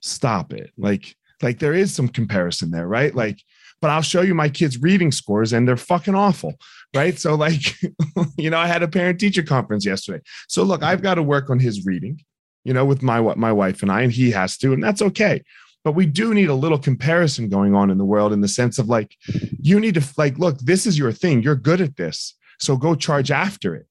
stop 0.00 0.52
it. 0.52 0.70
Like, 0.76 1.16
like 1.42 1.58
there 1.58 1.74
is 1.74 1.94
some 1.94 2.08
comparison 2.08 2.70
there, 2.70 2.86
right? 2.86 3.14
Like 3.14 3.42
but 3.80 3.90
I'll 3.90 4.02
show 4.02 4.22
you 4.22 4.34
my 4.34 4.48
kids' 4.48 4.80
reading 4.80 5.12
scores 5.12 5.52
and 5.52 5.66
they're 5.66 5.76
fucking 5.76 6.14
awful. 6.14 6.54
Right. 6.94 7.18
So, 7.18 7.34
like, 7.34 7.74
you 8.38 8.50
know, 8.50 8.58
I 8.58 8.66
had 8.66 8.82
a 8.82 8.88
parent 8.88 9.20
teacher 9.20 9.42
conference 9.42 9.84
yesterday. 9.84 10.22
So, 10.48 10.62
look, 10.62 10.82
I've 10.82 11.02
got 11.02 11.16
to 11.16 11.22
work 11.22 11.50
on 11.50 11.58
his 11.58 11.84
reading, 11.84 12.22
you 12.64 12.72
know, 12.72 12.84
with 12.84 13.02
my 13.02 13.20
what 13.20 13.36
my 13.36 13.52
wife 13.52 13.82
and 13.82 13.92
I, 13.92 14.02
and 14.02 14.12
he 14.12 14.30
has 14.30 14.56
to, 14.58 14.72
and 14.72 14.82
that's 14.82 15.02
okay. 15.02 15.42
But 15.84 15.92
we 15.92 16.06
do 16.06 16.34
need 16.34 16.48
a 16.48 16.54
little 16.54 16.78
comparison 16.78 17.48
going 17.48 17.74
on 17.74 17.90
in 17.90 17.98
the 17.98 18.04
world 18.04 18.32
in 18.32 18.40
the 18.40 18.48
sense 18.48 18.78
of 18.80 18.88
like, 18.88 19.16
you 19.60 19.78
need 19.78 19.94
to, 19.94 20.02
like, 20.16 20.36
look, 20.36 20.58
this 20.58 20.84
is 20.84 20.98
your 20.98 21.12
thing. 21.12 21.42
You're 21.42 21.54
good 21.54 21.80
at 21.80 21.96
this. 21.96 22.34
So 22.58 22.76
go 22.76 22.96
charge 22.96 23.30
after 23.30 23.76
it. 23.76 23.86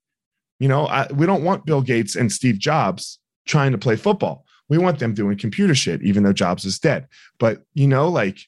You 0.60 0.67
know, 0.67 0.88
I, 0.88 1.08
we 1.13 1.26
don't 1.26 1.43
want 1.43 1.65
Bill 1.65 1.82
Gates 1.82 2.17
and 2.17 2.30
Steve 2.32 2.60
Jobs 2.60 3.19
trying 3.45 3.71
to 3.71 3.78
play 3.78 3.95
football. 3.95 4.45
We 4.67 4.78
want 4.78 5.00
them 5.00 5.13
doing 5.13 5.38
computer 5.38 5.74
shit, 5.74 6.02
even 6.02 6.24
though 6.24 6.34
Jobs 6.34 6.65
is 6.65 6.80
dead. 6.80 7.08
But, 7.39 7.63
you 7.74 7.88
know, 7.88 8.10
like, 8.10 8.39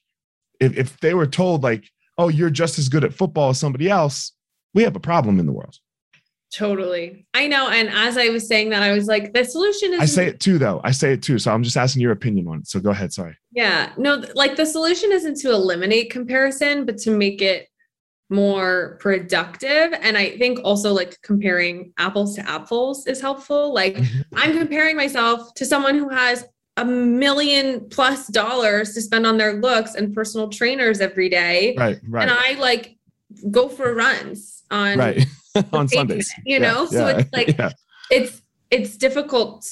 if, 0.60 0.78
if 0.78 1.00
they 1.00 1.14
were 1.14 1.28
told 1.28 1.64
like, 1.64 1.90
oh, 2.18 2.30
you're 2.30 2.50
just 2.50 2.80
as 2.80 2.90
good 2.90 3.04
at 3.04 3.14
football 3.14 3.50
as 3.50 3.60
somebody 3.60 3.90
else, 3.90 4.34
we 4.74 4.84
have 4.84 4.96
a 4.96 5.00
problem 5.00 5.40
in 5.40 5.46
the 5.46 5.52
world. 5.52 5.78
Totally. 6.54 7.26
I 7.34 7.48
know. 7.48 7.70
And 7.70 7.90
as 7.90 8.18
I 8.18 8.30
was 8.30 8.48
saying 8.48 8.70
that, 8.70 8.82
I 8.82 8.94
was 8.94 9.08
like, 9.08 9.34
the 9.34 9.44
solution 9.44 9.94
is. 9.94 10.00
I 10.00 10.06
say 10.06 10.28
it 10.28 10.40
too, 10.40 10.58
though. 10.58 10.80
I 10.84 10.92
say 10.92 11.12
it 11.14 11.22
too. 11.22 11.40
So 11.40 11.54
I'm 11.54 11.62
just 11.62 11.76
asking 11.76 12.02
your 12.02 12.14
opinion 12.14 12.48
on 12.48 12.60
it. 12.60 12.68
So 12.68 12.80
go 12.80 12.92
ahead. 12.92 13.12
Sorry. 13.12 13.36
Yeah. 13.52 13.92
No, 13.98 14.24
like 14.34 14.56
the 14.56 14.66
solution 14.66 15.12
isn't 15.12 15.36
to 15.42 15.52
eliminate 15.52 16.10
comparison, 16.10 16.86
but 16.86 16.98
to 17.00 17.12
make 17.12 17.42
it 17.42 17.68
more 18.30 18.98
productive. 19.02 19.94
And 20.02 20.18
I 20.18 20.38
think 20.38 20.60
also 20.64 20.94
like 20.94 21.22
comparing 21.22 21.94
apples 21.98 22.36
to 22.36 22.50
apples 22.50 23.08
is 23.08 23.20
helpful. 23.20 23.74
Like. 23.74 23.98
I'm 24.34 24.58
comparing 24.58 24.96
myself 24.96 25.54
to 25.56 25.66
someone 25.66 25.98
who 25.98 26.10
has 26.10 26.46
a 26.78 26.86
million 26.86 27.90
plus 27.90 28.28
dollars 28.28 28.94
to 28.94 29.02
spend 29.02 29.26
on 29.26 29.38
their 29.38 29.54
looks 29.54 29.96
and 29.96 30.14
personal 30.14 30.48
trainers 30.48 31.02
every 31.02 31.28
day. 31.28 31.76
Right, 31.78 32.00
right. 32.08 32.22
And 32.22 32.32
I 32.32 32.54
like 32.60 32.98
go 33.52 33.68
for 33.68 33.94
runs 33.94 34.64
on 34.72 34.98
right 34.98 35.26
on 35.74 35.88
Sundays. 35.88 36.32
You 36.46 36.60
know, 36.60 36.84
yeah, 36.84 36.90
so 36.90 37.08
it's 37.08 37.34
like 37.34 37.58
yeah. 37.58 37.72
it's 38.12 38.42
it's 38.70 38.96
difficult 38.96 39.68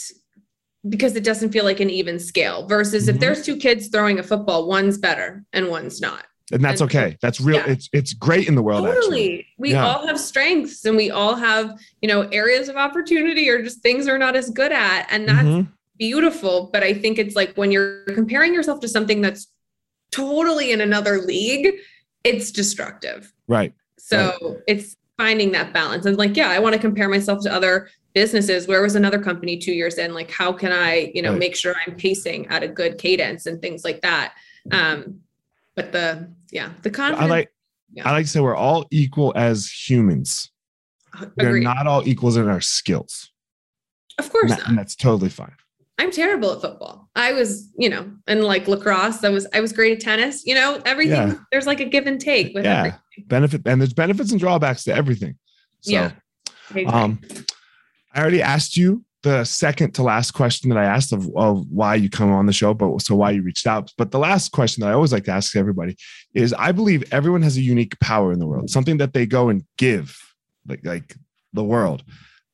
because 0.89 1.15
it 1.15 1.23
doesn't 1.23 1.51
feel 1.51 1.63
like 1.63 1.79
an 1.79 1.89
even 1.89 2.19
scale 2.19 2.67
versus 2.67 3.03
mm-hmm. 3.03 3.15
if 3.15 3.21
there's 3.21 3.45
two 3.45 3.57
kids 3.57 3.87
throwing 3.87 4.19
a 4.19 4.23
football, 4.23 4.67
one's 4.67 4.97
better 4.97 5.43
and 5.53 5.69
one's 5.69 6.01
not. 6.01 6.25
And 6.51 6.63
that's 6.63 6.81
and 6.81 6.89
okay. 6.89 7.17
That's 7.21 7.41
real. 7.41 7.63
It's 7.65 7.89
it's 7.91 8.13
great 8.13 8.47
in 8.47 8.53
the 8.55 8.61
world. 8.61 8.85
Totally. 8.85 9.39
Actually. 9.39 9.47
We 9.57 9.73
all 9.73 10.05
have 10.05 10.19
strengths 10.19 10.85
and 10.85 10.95
we 10.95 11.09
all 11.09 11.35
have, 11.35 11.79
you 12.01 12.07
know, 12.07 12.21
areas 12.29 12.69
of 12.69 12.75
opportunity 12.75 13.49
or 13.49 13.63
just 13.63 13.81
things 13.81 14.05
we're 14.05 14.19
not 14.19 14.35
as 14.35 14.51
good 14.51 14.71
at. 14.71 15.07
And 15.09 15.27
that's 15.27 15.47
mm-hmm. 15.47 15.71
Beautiful. 15.97 16.69
But 16.71 16.83
I 16.83 16.93
think 16.93 17.17
it's 17.19 17.35
like 17.35 17.55
when 17.55 17.71
you're 17.71 18.03
comparing 18.05 18.53
yourself 18.53 18.79
to 18.81 18.87
something 18.87 19.21
that's 19.21 19.47
totally 20.11 20.71
in 20.71 20.81
another 20.81 21.19
league, 21.21 21.75
it's 22.23 22.51
destructive. 22.51 23.33
Right. 23.47 23.73
So 23.97 24.37
right. 24.41 24.57
it's 24.67 24.95
finding 25.17 25.51
that 25.53 25.73
balance. 25.73 26.05
And 26.05 26.17
like, 26.17 26.35
yeah, 26.35 26.49
I 26.49 26.59
want 26.59 26.73
to 26.73 26.79
compare 26.79 27.09
myself 27.09 27.41
to 27.43 27.53
other 27.53 27.89
businesses. 28.13 28.67
Where 28.67 28.81
was 28.81 28.95
another 28.95 29.19
company 29.19 29.57
two 29.57 29.73
years 29.73 29.97
in? 29.97 30.13
Like, 30.13 30.31
how 30.31 30.51
can 30.51 30.71
I, 30.71 31.11
you 31.13 31.21
know, 31.21 31.31
right. 31.31 31.39
make 31.39 31.55
sure 31.55 31.75
I'm 31.85 31.95
pacing 31.95 32.47
at 32.47 32.63
a 32.63 32.67
good 32.67 32.97
cadence 32.97 33.45
and 33.45 33.61
things 33.61 33.83
like 33.83 34.01
that. 34.01 34.33
Um, 34.71 35.21
but 35.75 35.91
the 35.91 36.29
yeah, 36.51 36.71
the 36.81 36.89
confidence. 36.89 37.25
I 37.25 37.27
like 37.29 37.51
yeah. 37.93 38.07
I 38.07 38.11
like 38.11 38.25
to 38.25 38.31
say 38.31 38.39
we're 38.39 38.55
all 38.55 38.85
equal 38.91 39.33
as 39.35 39.69
humans. 39.69 40.51
We're 41.37 41.59
not 41.59 41.87
all 41.87 42.07
equals 42.07 42.37
in 42.37 42.47
our 42.47 42.61
skills. 42.61 43.31
Of 44.17 44.29
course 44.29 44.51
and, 44.51 44.59
that, 44.59 44.67
and 44.69 44.77
that's 44.77 44.95
totally 44.95 45.29
fine. 45.29 45.55
I'm 45.97 46.11
terrible 46.11 46.51
at 46.51 46.61
football. 46.61 47.09
I 47.15 47.33
was, 47.33 47.69
you 47.77 47.89
know, 47.89 48.11
and 48.27 48.43
like 48.43 48.67
lacrosse, 48.67 49.23
I 49.23 49.29
was 49.29 49.47
I 49.53 49.61
was 49.61 49.71
great 49.71 49.93
at 49.93 50.01
tennis. 50.01 50.45
You 50.45 50.55
know, 50.55 50.81
everything 50.85 51.29
yeah. 51.29 51.35
there's 51.51 51.65
like 51.65 51.79
a 51.79 51.85
give 51.85 52.05
and 52.05 52.19
take 52.19 52.53
with 52.53 52.65
yeah. 52.65 52.79
everything. 52.79 52.99
Benefit 53.27 53.61
and 53.65 53.79
there's 53.79 53.93
benefits 53.93 54.31
and 54.31 54.39
drawbacks 54.39 54.83
to 54.85 54.93
everything. 54.93 55.37
So, 55.81 55.91
yeah. 55.91 56.11
Um, 56.87 57.21
I 58.13 58.21
already 58.21 58.41
asked 58.41 58.75
you 58.75 59.05
the 59.25 59.43
second 59.43 59.93
to 59.95 60.03
last 60.03 60.31
question 60.31 60.69
that 60.69 60.77
I 60.77 60.85
asked 60.85 61.11
of, 61.11 61.29
of 61.35 61.65
why 61.69 61.95
you 61.95 62.09
come 62.09 62.31
on 62.31 62.45
the 62.45 62.53
show, 62.53 62.73
but 62.73 63.01
so 63.01 63.15
why 63.15 63.31
you 63.31 63.41
reached 63.41 63.65
out. 63.65 63.91
But 63.97 64.11
the 64.11 64.19
last 64.19 64.51
question 64.51 64.81
that 64.81 64.89
I 64.89 64.93
always 64.93 65.11
like 65.11 65.23
to 65.25 65.31
ask 65.31 65.55
everybody 65.55 65.97
is 66.33 66.53
I 66.53 66.71
believe 66.71 67.03
everyone 67.11 67.41
has 67.41 67.57
a 67.57 67.61
unique 67.61 67.99
power 67.99 68.31
in 68.31 68.39
the 68.39 68.45
world, 68.45 68.69
something 68.69 68.97
that 68.97 69.13
they 69.13 69.25
go 69.25 69.49
and 69.49 69.63
give, 69.77 70.17
like 70.67 70.85
like 70.85 71.15
the 71.53 71.63
world. 71.63 72.03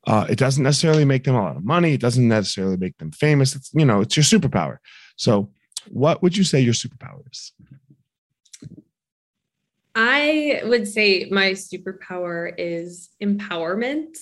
Uh, 0.08 0.26
it 0.30 0.38
doesn't 0.38 0.64
necessarily 0.64 1.06
make 1.06 1.24
them 1.24 1.36
a 1.36 1.42
lot 1.42 1.58
of 1.58 1.64
money. 1.64 1.94
It 1.94 2.02
doesn't 2.02 2.28
necessarily 2.28 2.78
make 2.78 2.98
them 2.98 3.12
famous. 3.12 3.56
It's 3.56 3.72
you 3.74 3.86
know, 3.86 4.02
it's 4.02 4.18
your 4.18 4.24
superpower. 4.24 4.78
So, 5.16 5.52
what 5.90 6.22
would 6.22 6.36
you 6.36 6.44
say 6.44 6.60
your 6.60 6.74
superpower 6.74 7.22
is? 7.32 7.54
I 9.94 10.62
would 10.64 10.88
say 10.88 11.28
my 11.30 11.52
superpower 11.52 12.54
is 12.58 13.10
empowerment. 13.22 14.18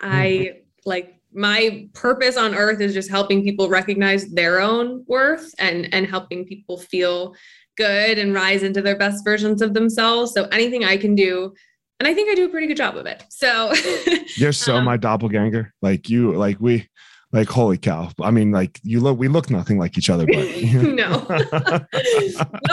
Mm-hmm. 0.00 0.10
I 0.12 0.60
like 0.84 1.20
my 1.32 1.88
purpose 1.94 2.36
on 2.36 2.54
earth 2.54 2.80
is 2.80 2.94
just 2.94 3.10
helping 3.10 3.42
people 3.42 3.68
recognize 3.68 4.26
their 4.28 4.60
own 4.60 5.04
worth 5.08 5.52
and 5.58 5.92
and 5.92 6.06
helping 6.06 6.44
people 6.44 6.78
feel 6.78 7.34
good 7.76 8.18
and 8.18 8.34
rise 8.34 8.62
into 8.62 8.80
their 8.80 8.96
best 8.96 9.24
versions 9.24 9.60
of 9.60 9.74
themselves 9.74 10.32
so 10.32 10.44
anything 10.52 10.84
i 10.84 10.96
can 10.96 11.16
do 11.16 11.52
and 12.00 12.08
i 12.08 12.14
think 12.14 12.30
i 12.30 12.34
do 12.34 12.46
a 12.46 12.48
pretty 12.48 12.66
good 12.66 12.76
job 12.76 12.96
of 12.96 13.06
it 13.06 13.24
so 13.28 13.72
you're 14.36 14.52
so 14.52 14.76
um, 14.76 14.84
my 14.84 14.96
doppelganger 14.96 15.72
like 15.82 16.08
you 16.08 16.32
like 16.32 16.58
we 16.60 16.88
like 17.32 17.48
holy 17.48 17.78
cow 17.78 18.10
i 18.22 18.30
mean 18.30 18.50
like 18.50 18.80
you 18.82 19.00
look 19.00 19.18
we 19.18 19.28
look 19.28 19.50
nothing 19.50 19.78
like 19.78 19.98
each 19.98 20.10
other 20.10 20.26
but 20.26 20.36
no 20.62 20.92
no 20.92 21.86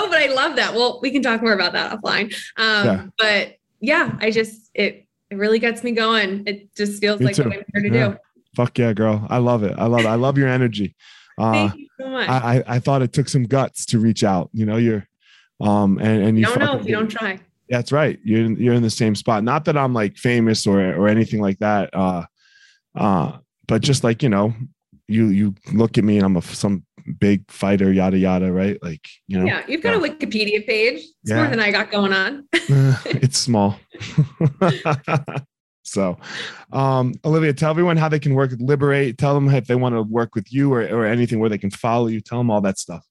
but 0.09 0.17
i 0.17 0.31
love 0.33 0.55
that 0.55 0.73
well 0.73 0.99
we 1.01 1.11
can 1.11 1.21
talk 1.21 1.41
more 1.41 1.53
about 1.53 1.73
that 1.73 1.99
offline 1.99 2.25
um 2.57 2.85
yeah. 2.85 3.05
but 3.17 3.55
yeah 3.79 4.15
i 4.19 4.29
just 4.29 4.69
it 4.73 5.05
it 5.29 5.35
really 5.35 5.59
gets 5.59 5.83
me 5.83 5.91
going 5.91 6.43
it 6.45 6.73
just 6.75 7.01
feels 7.01 7.19
me 7.19 7.27
like 7.27 7.35
too. 7.35 7.43
what 7.43 7.53
i'm 7.53 7.63
here 7.73 7.89
to 7.89 7.97
yeah. 7.97 8.07
do 8.09 8.17
Fuck 8.55 8.77
yeah, 8.77 8.93
girl. 8.93 9.25
I 9.29 9.37
love 9.37 9.63
it. 9.63 9.75
I 9.77 9.85
love 9.85 10.01
it. 10.01 10.07
I 10.07 10.15
love 10.15 10.37
your 10.37 10.49
energy. 10.49 10.95
Uh, 11.37 11.69
Thank 11.69 11.75
you 11.79 11.87
so 11.99 12.07
much. 12.09 12.27
I, 12.29 12.63
I 12.67 12.79
thought 12.79 13.01
it 13.01 13.13
took 13.13 13.29
some 13.29 13.43
guts 13.43 13.85
to 13.87 13.99
reach 13.99 14.23
out. 14.23 14.49
You 14.53 14.65
know, 14.65 14.77
you're 14.77 15.07
um 15.61 15.99
and, 15.99 16.23
and 16.23 16.39
you 16.39 16.45
don't 16.45 16.59
know 16.59 16.79
if 16.79 16.85
you 16.85 16.95
don't 16.95 17.07
try. 17.07 17.39
That's 17.71 17.91
right. 17.91 18.19
You're 18.23 18.51
you're 18.51 18.75
in 18.75 18.83
the 18.83 18.91
same 18.91 19.15
spot. 19.15 19.43
Not 19.43 19.65
that 19.65 19.77
I'm 19.77 19.93
like 19.93 20.17
famous 20.17 20.67
or 20.67 20.79
or 20.79 21.07
anything 21.07 21.41
like 21.41 21.57
that. 21.59 21.89
Uh 21.93 22.25
uh, 22.95 23.37
but 23.67 23.81
just 23.81 24.03
like, 24.03 24.21
you 24.23 24.29
know, 24.29 24.53
you 25.07 25.27
you 25.27 25.55
look 25.73 25.97
at 25.97 26.03
me 26.03 26.17
and 26.17 26.25
I'm 26.25 26.37
a 26.37 26.41
some 26.41 26.85
big 27.19 27.49
fighter, 27.49 27.91
yada 27.91 28.17
yada, 28.17 28.51
right? 28.51 28.77
Like, 28.81 29.07
you 29.27 29.39
know. 29.39 29.45
Yeah, 29.45 29.63
you've 29.67 29.81
got 29.81 29.91
yeah. 29.91 30.07
a 30.07 30.09
Wikipedia 30.09 30.65
page. 30.65 30.95
It's 30.95 31.13
yeah. 31.25 31.37
more 31.37 31.47
than 31.47 31.59
I 31.59 31.71
got 31.71 31.91
going 31.91 32.13
on. 32.13 32.47
it's 32.53 33.37
small. 33.37 33.77
So, 35.83 36.17
um, 36.71 37.15
Olivia, 37.25 37.51
tell 37.53 37.71
everyone 37.71 37.97
how 37.97 38.07
they 38.07 38.19
can 38.19 38.33
work 38.33 38.51
with 38.51 38.61
Liberate. 38.61 39.17
Tell 39.17 39.33
them 39.33 39.49
if 39.49 39.67
they 39.67 39.75
want 39.75 39.95
to 39.95 40.03
work 40.03 40.35
with 40.35 40.53
you 40.53 40.71
or, 40.71 40.83
or 40.83 41.05
anything 41.05 41.39
where 41.39 41.49
they 41.49 41.57
can 41.57 41.71
follow 41.71 42.07
you. 42.07 42.21
Tell 42.21 42.37
them 42.37 42.49
all 42.49 42.61
that 42.61 42.79
stuff. 42.79 43.05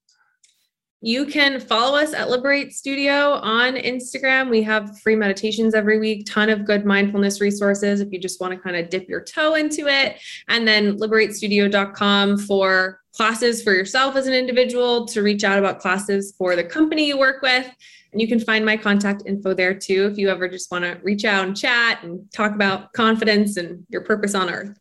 You 1.03 1.25
can 1.25 1.59
follow 1.59 1.97
us 1.97 2.13
at 2.13 2.29
Liberate 2.29 2.73
Studio 2.73 3.31
on 3.41 3.73
Instagram. 3.73 4.51
We 4.51 4.61
have 4.61 4.99
free 4.99 5.15
meditations 5.15 5.73
every 5.73 5.99
week, 5.99 6.27
ton 6.27 6.47
of 6.49 6.63
good 6.63 6.85
mindfulness 6.85 7.41
resources 7.41 8.01
if 8.01 8.11
you 8.11 8.19
just 8.19 8.39
want 8.39 8.53
to 8.53 8.59
kind 8.59 8.75
of 8.75 8.89
dip 8.89 9.09
your 9.09 9.23
toe 9.23 9.55
into 9.55 9.87
it. 9.87 10.17
And 10.47 10.67
then 10.67 10.99
liberatestudio.com 10.99 12.37
for 12.37 12.99
classes 13.15 13.63
for 13.63 13.73
yourself 13.73 14.15
as 14.15 14.27
an 14.27 14.33
individual 14.33 15.05
to 15.07 15.23
reach 15.23 15.43
out 15.43 15.57
about 15.57 15.79
classes 15.79 16.35
for 16.37 16.55
the 16.55 16.63
company 16.63 17.07
you 17.07 17.17
work 17.17 17.41
with. 17.41 17.67
And 18.11 18.21
you 18.21 18.27
can 18.27 18.39
find 18.39 18.63
my 18.63 18.77
contact 18.77 19.23
info 19.25 19.55
there 19.55 19.73
too 19.73 20.07
if 20.11 20.19
you 20.19 20.29
ever 20.29 20.47
just 20.47 20.69
want 20.71 20.83
to 20.83 20.99
reach 21.01 21.25
out 21.25 21.47
and 21.47 21.57
chat 21.57 22.03
and 22.03 22.31
talk 22.31 22.53
about 22.53 22.93
confidence 22.93 23.57
and 23.57 23.85
your 23.89 24.01
purpose 24.01 24.35
on 24.35 24.51
earth. 24.51 24.77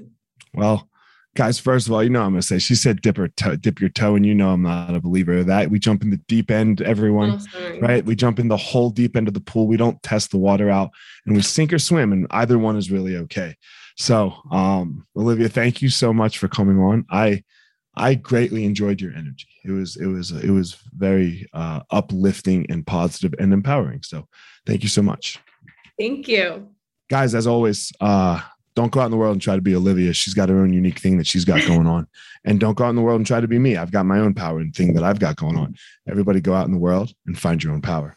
well, 0.54 0.86
guys, 1.34 1.58
first 1.58 1.86
of 1.86 1.92
all, 1.92 2.02
you 2.02 2.10
know 2.10 2.22
I'm 2.22 2.32
gonna 2.32 2.42
say 2.42 2.58
she 2.58 2.74
said 2.74 3.00
dip 3.00 3.16
her 3.16 3.28
toe, 3.28 3.56
dip 3.56 3.80
your 3.80 3.90
toe, 3.90 4.14
and 4.14 4.26
you 4.26 4.34
know 4.34 4.50
I'm 4.50 4.62
not 4.62 4.94
a 4.94 5.00
believer 5.00 5.38
of 5.38 5.46
that. 5.46 5.70
We 5.70 5.78
jump 5.78 6.02
in 6.02 6.10
the 6.10 6.20
deep 6.28 6.50
end, 6.50 6.82
everyone, 6.82 7.40
oh, 7.54 7.78
right? 7.80 8.04
We 8.04 8.14
jump 8.14 8.38
in 8.38 8.48
the 8.48 8.56
whole 8.56 8.90
deep 8.90 9.16
end 9.16 9.28
of 9.28 9.34
the 9.34 9.40
pool. 9.40 9.66
We 9.66 9.76
don't 9.76 10.02
test 10.02 10.30
the 10.30 10.38
water 10.38 10.70
out, 10.70 10.90
and 11.26 11.34
we 11.34 11.42
sink 11.42 11.72
or 11.72 11.78
swim, 11.78 12.12
and 12.12 12.26
either 12.30 12.58
one 12.58 12.76
is 12.76 12.90
really 12.90 13.16
okay. 13.16 13.56
So, 13.96 14.34
um, 14.50 15.06
Olivia, 15.16 15.48
thank 15.48 15.82
you 15.82 15.88
so 15.88 16.12
much 16.12 16.38
for 16.38 16.48
coming 16.48 16.78
on. 16.78 17.04
I 17.10 17.42
I 17.94 18.14
greatly 18.14 18.64
enjoyed 18.64 19.00
your 19.00 19.12
energy. 19.12 19.48
It 19.64 19.70
was 19.70 19.96
it 19.96 20.06
was 20.06 20.30
it 20.30 20.50
was 20.50 20.76
very 20.96 21.46
uh, 21.52 21.80
uplifting 21.90 22.66
and 22.70 22.86
positive 22.86 23.34
and 23.38 23.52
empowering. 23.52 24.02
So 24.02 24.28
thank 24.66 24.82
you 24.82 24.88
so 24.88 25.02
much. 25.02 25.38
Thank 25.98 26.26
you, 26.26 26.68
guys. 27.10 27.34
As 27.34 27.46
always, 27.46 27.92
uh, 28.00 28.40
don't 28.74 28.92
go 28.92 29.00
out 29.00 29.06
in 29.06 29.10
the 29.10 29.16
world 29.16 29.34
and 29.34 29.42
try 29.42 29.56
to 29.56 29.62
be 29.62 29.74
Olivia. 29.74 30.12
She's 30.12 30.34
got 30.34 30.48
her 30.48 30.60
own 30.60 30.72
unique 30.72 30.98
thing 30.98 31.18
that 31.18 31.26
she's 31.26 31.44
got 31.44 31.60
going 31.66 31.86
on, 31.86 32.06
and 32.44 32.58
don't 32.60 32.76
go 32.76 32.84
out 32.84 32.90
in 32.90 32.96
the 32.96 33.02
world 33.02 33.18
and 33.18 33.26
try 33.26 33.40
to 33.40 33.48
be 33.48 33.58
me. 33.58 33.76
I've 33.76 33.92
got 33.92 34.06
my 34.06 34.18
own 34.18 34.34
power 34.34 34.60
and 34.60 34.74
thing 34.74 34.94
that 34.94 35.04
I've 35.04 35.18
got 35.20 35.36
going 35.36 35.56
on. 35.56 35.76
Everybody, 36.08 36.40
go 36.40 36.54
out 36.54 36.66
in 36.66 36.72
the 36.72 36.78
world 36.78 37.12
and 37.26 37.38
find 37.38 37.62
your 37.62 37.72
own 37.72 37.82
power. 37.82 38.16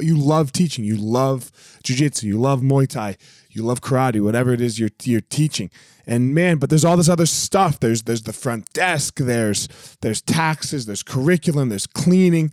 You 0.00 0.16
love 0.18 0.50
teaching. 0.50 0.84
You 0.84 0.96
love 0.96 1.52
jujitsu. 1.84 2.24
You 2.24 2.38
love 2.40 2.62
Muay 2.62 2.88
Thai. 2.88 3.16
You 3.50 3.62
love 3.62 3.80
karate. 3.80 4.20
Whatever 4.20 4.52
it 4.52 4.60
is 4.60 4.78
you're 4.80 4.90
you're 5.04 5.20
teaching. 5.20 5.70
And 6.06 6.34
man, 6.34 6.58
but 6.58 6.68
there's 6.68 6.84
all 6.84 6.96
this 6.96 7.08
other 7.08 7.26
stuff. 7.26 7.78
There's 7.78 8.02
there's 8.02 8.22
the 8.22 8.32
front 8.32 8.72
desk. 8.72 9.18
There's 9.18 9.68
there's 10.00 10.20
taxes. 10.20 10.86
There's 10.86 11.02
curriculum. 11.04 11.68
There's 11.68 11.86
cleaning. 11.86 12.52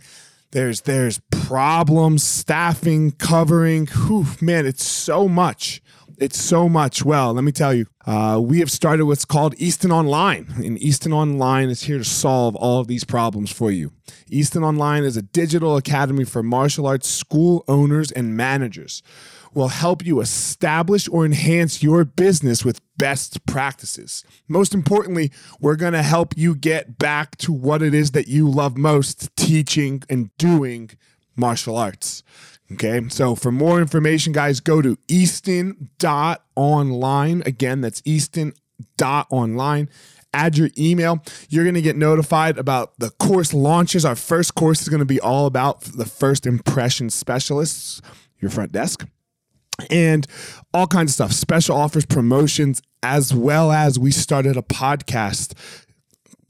There's 0.52 0.82
there's 0.82 1.20
problems, 1.30 2.22
staffing, 2.22 3.12
covering. 3.12 3.86
Whew, 3.86 4.26
man, 4.40 4.66
it's 4.66 4.84
so 4.84 5.26
much 5.26 5.80
It's 6.18 6.38
so 6.40 6.68
much. 6.68 7.04
Well, 7.04 7.32
let 7.34 7.42
me 7.42 7.52
tell 7.52 7.74
you, 7.74 7.86
uh, 8.06 8.38
we 8.40 8.60
have 8.60 8.70
started 8.70 9.06
what's 9.06 9.24
called 9.24 9.54
Easton 9.58 9.90
Online, 9.90 10.46
and 10.58 10.78
Easton 10.78 11.12
Online 11.12 11.68
is 11.70 11.82
here 11.82 11.98
to 11.98 12.04
solve 12.04 12.54
all 12.54 12.80
of 12.80 12.86
these 12.86 13.02
problems 13.02 13.50
for 13.50 13.70
you. 13.72 13.90
Easton 14.32 14.64
Online 14.64 15.04
is 15.04 15.16
a 15.16 15.22
digital 15.22 15.76
academy 15.76 16.24
for 16.24 16.42
martial 16.42 16.84
arts 16.86 17.06
school 17.06 17.64
owners 17.68 18.10
and 18.10 18.36
managers. 18.36 19.02
Will 19.54 19.68
help 19.68 20.04
you 20.04 20.20
establish 20.20 21.08
or 21.08 21.24
enhance 21.26 21.82
your 21.82 22.06
business 22.06 22.64
with 22.64 22.80
best 22.96 23.44
practices. 23.44 24.24
Most 24.48 24.72
importantly, 24.72 25.30
we're 25.60 25.76
to 25.92 26.02
help 26.02 26.34
you 26.38 26.54
get 26.54 26.96
back 26.96 27.36
to 27.38 27.52
what 27.52 27.82
it 27.82 27.92
is 27.92 28.12
that 28.12 28.28
you 28.28 28.48
love 28.48 28.78
most 28.78 29.28
teaching 29.36 30.02
and 30.08 30.30
doing 30.38 30.92
martial 31.36 31.76
arts. 31.76 32.22
Okay, 32.72 33.06
so 33.10 33.34
for 33.34 33.52
more 33.52 33.82
information, 33.82 34.32
guys, 34.32 34.60
go 34.60 34.80
to 34.80 34.96
easton.online. 35.06 37.42
Again, 37.44 37.82
that's 37.82 38.00
easton.online. 38.06 39.90
Add 40.34 40.56
your 40.56 40.70
email. 40.78 41.22
You're 41.48 41.64
going 41.64 41.74
to 41.74 41.82
get 41.82 41.96
notified 41.96 42.58
about 42.58 42.98
the 42.98 43.10
course 43.10 43.52
launches. 43.52 44.04
Our 44.04 44.16
first 44.16 44.54
course 44.54 44.82
is 44.82 44.88
going 44.88 45.00
to 45.00 45.06
be 45.06 45.20
all 45.20 45.46
about 45.46 45.82
the 45.82 46.06
first 46.06 46.46
impression 46.46 47.10
specialists, 47.10 48.00
your 48.40 48.50
front 48.50 48.72
desk, 48.72 49.06
and 49.90 50.26
all 50.72 50.86
kinds 50.86 51.10
of 51.10 51.14
stuff, 51.14 51.32
special 51.32 51.76
offers, 51.76 52.06
promotions, 52.06 52.82
as 53.02 53.34
well 53.34 53.72
as 53.72 53.98
we 53.98 54.10
started 54.10 54.56
a 54.56 54.62
podcast 54.62 55.54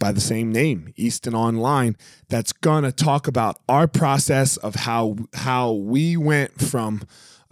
by 0.02 0.10
the 0.10 0.20
same 0.20 0.50
name, 0.50 0.92
Easton 0.96 1.32
Online, 1.32 1.96
that's 2.28 2.52
going 2.52 2.82
to 2.82 2.90
talk 2.90 3.28
about 3.28 3.60
our 3.68 3.86
process 3.86 4.56
of 4.56 4.74
how 4.74 5.16
how 5.32 5.72
we 5.72 6.16
went 6.16 6.60
from 6.60 7.02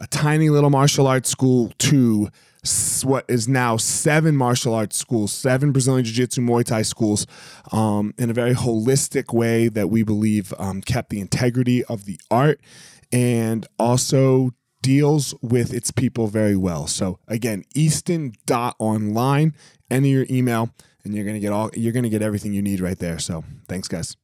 a 0.00 0.06
tiny 0.08 0.50
little 0.50 0.68
martial 0.68 1.06
arts 1.06 1.30
school 1.30 1.72
to 1.78 2.28
what 3.04 3.24
is 3.28 3.48
now 3.48 3.76
seven 3.76 4.36
martial 4.36 4.74
arts 4.74 4.96
schools, 4.96 5.32
seven 5.32 5.72
Brazilian 5.72 6.04
Jiu 6.04 6.14
Jitsu 6.14 6.42
Muay 6.42 6.64
Thai 6.64 6.82
schools, 6.82 7.26
um, 7.72 8.14
in 8.18 8.30
a 8.30 8.34
very 8.34 8.54
holistic 8.54 9.32
way 9.32 9.68
that 9.68 9.88
we 9.88 10.02
believe 10.02 10.52
um, 10.58 10.80
kept 10.82 11.10
the 11.10 11.20
integrity 11.20 11.84
of 11.84 12.04
the 12.04 12.20
art 12.30 12.60
and 13.12 13.66
also 13.78 14.50
deals 14.82 15.34
with 15.42 15.72
its 15.72 15.90
people 15.90 16.26
very 16.26 16.56
well. 16.56 16.86
So 16.86 17.18
again, 17.28 17.64
Easton.online, 17.74 19.54
enter 19.90 20.08
your 20.08 20.26
email 20.30 20.70
and 21.04 21.14
you're 21.14 21.24
gonna 21.24 21.40
get 21.40 21.52
all 21.52 21.70
you're 21.74 21.92
gonna 21.92 22.08
get 22.08 22.22
everything 22.22 22.52
you 22.52 22.62
need 22.62 22.80
right 22.80 22.98
there. 22.98 23.18
So 23.18 23.44
thanks, 23.68 23.88
guys. 23.88 24.16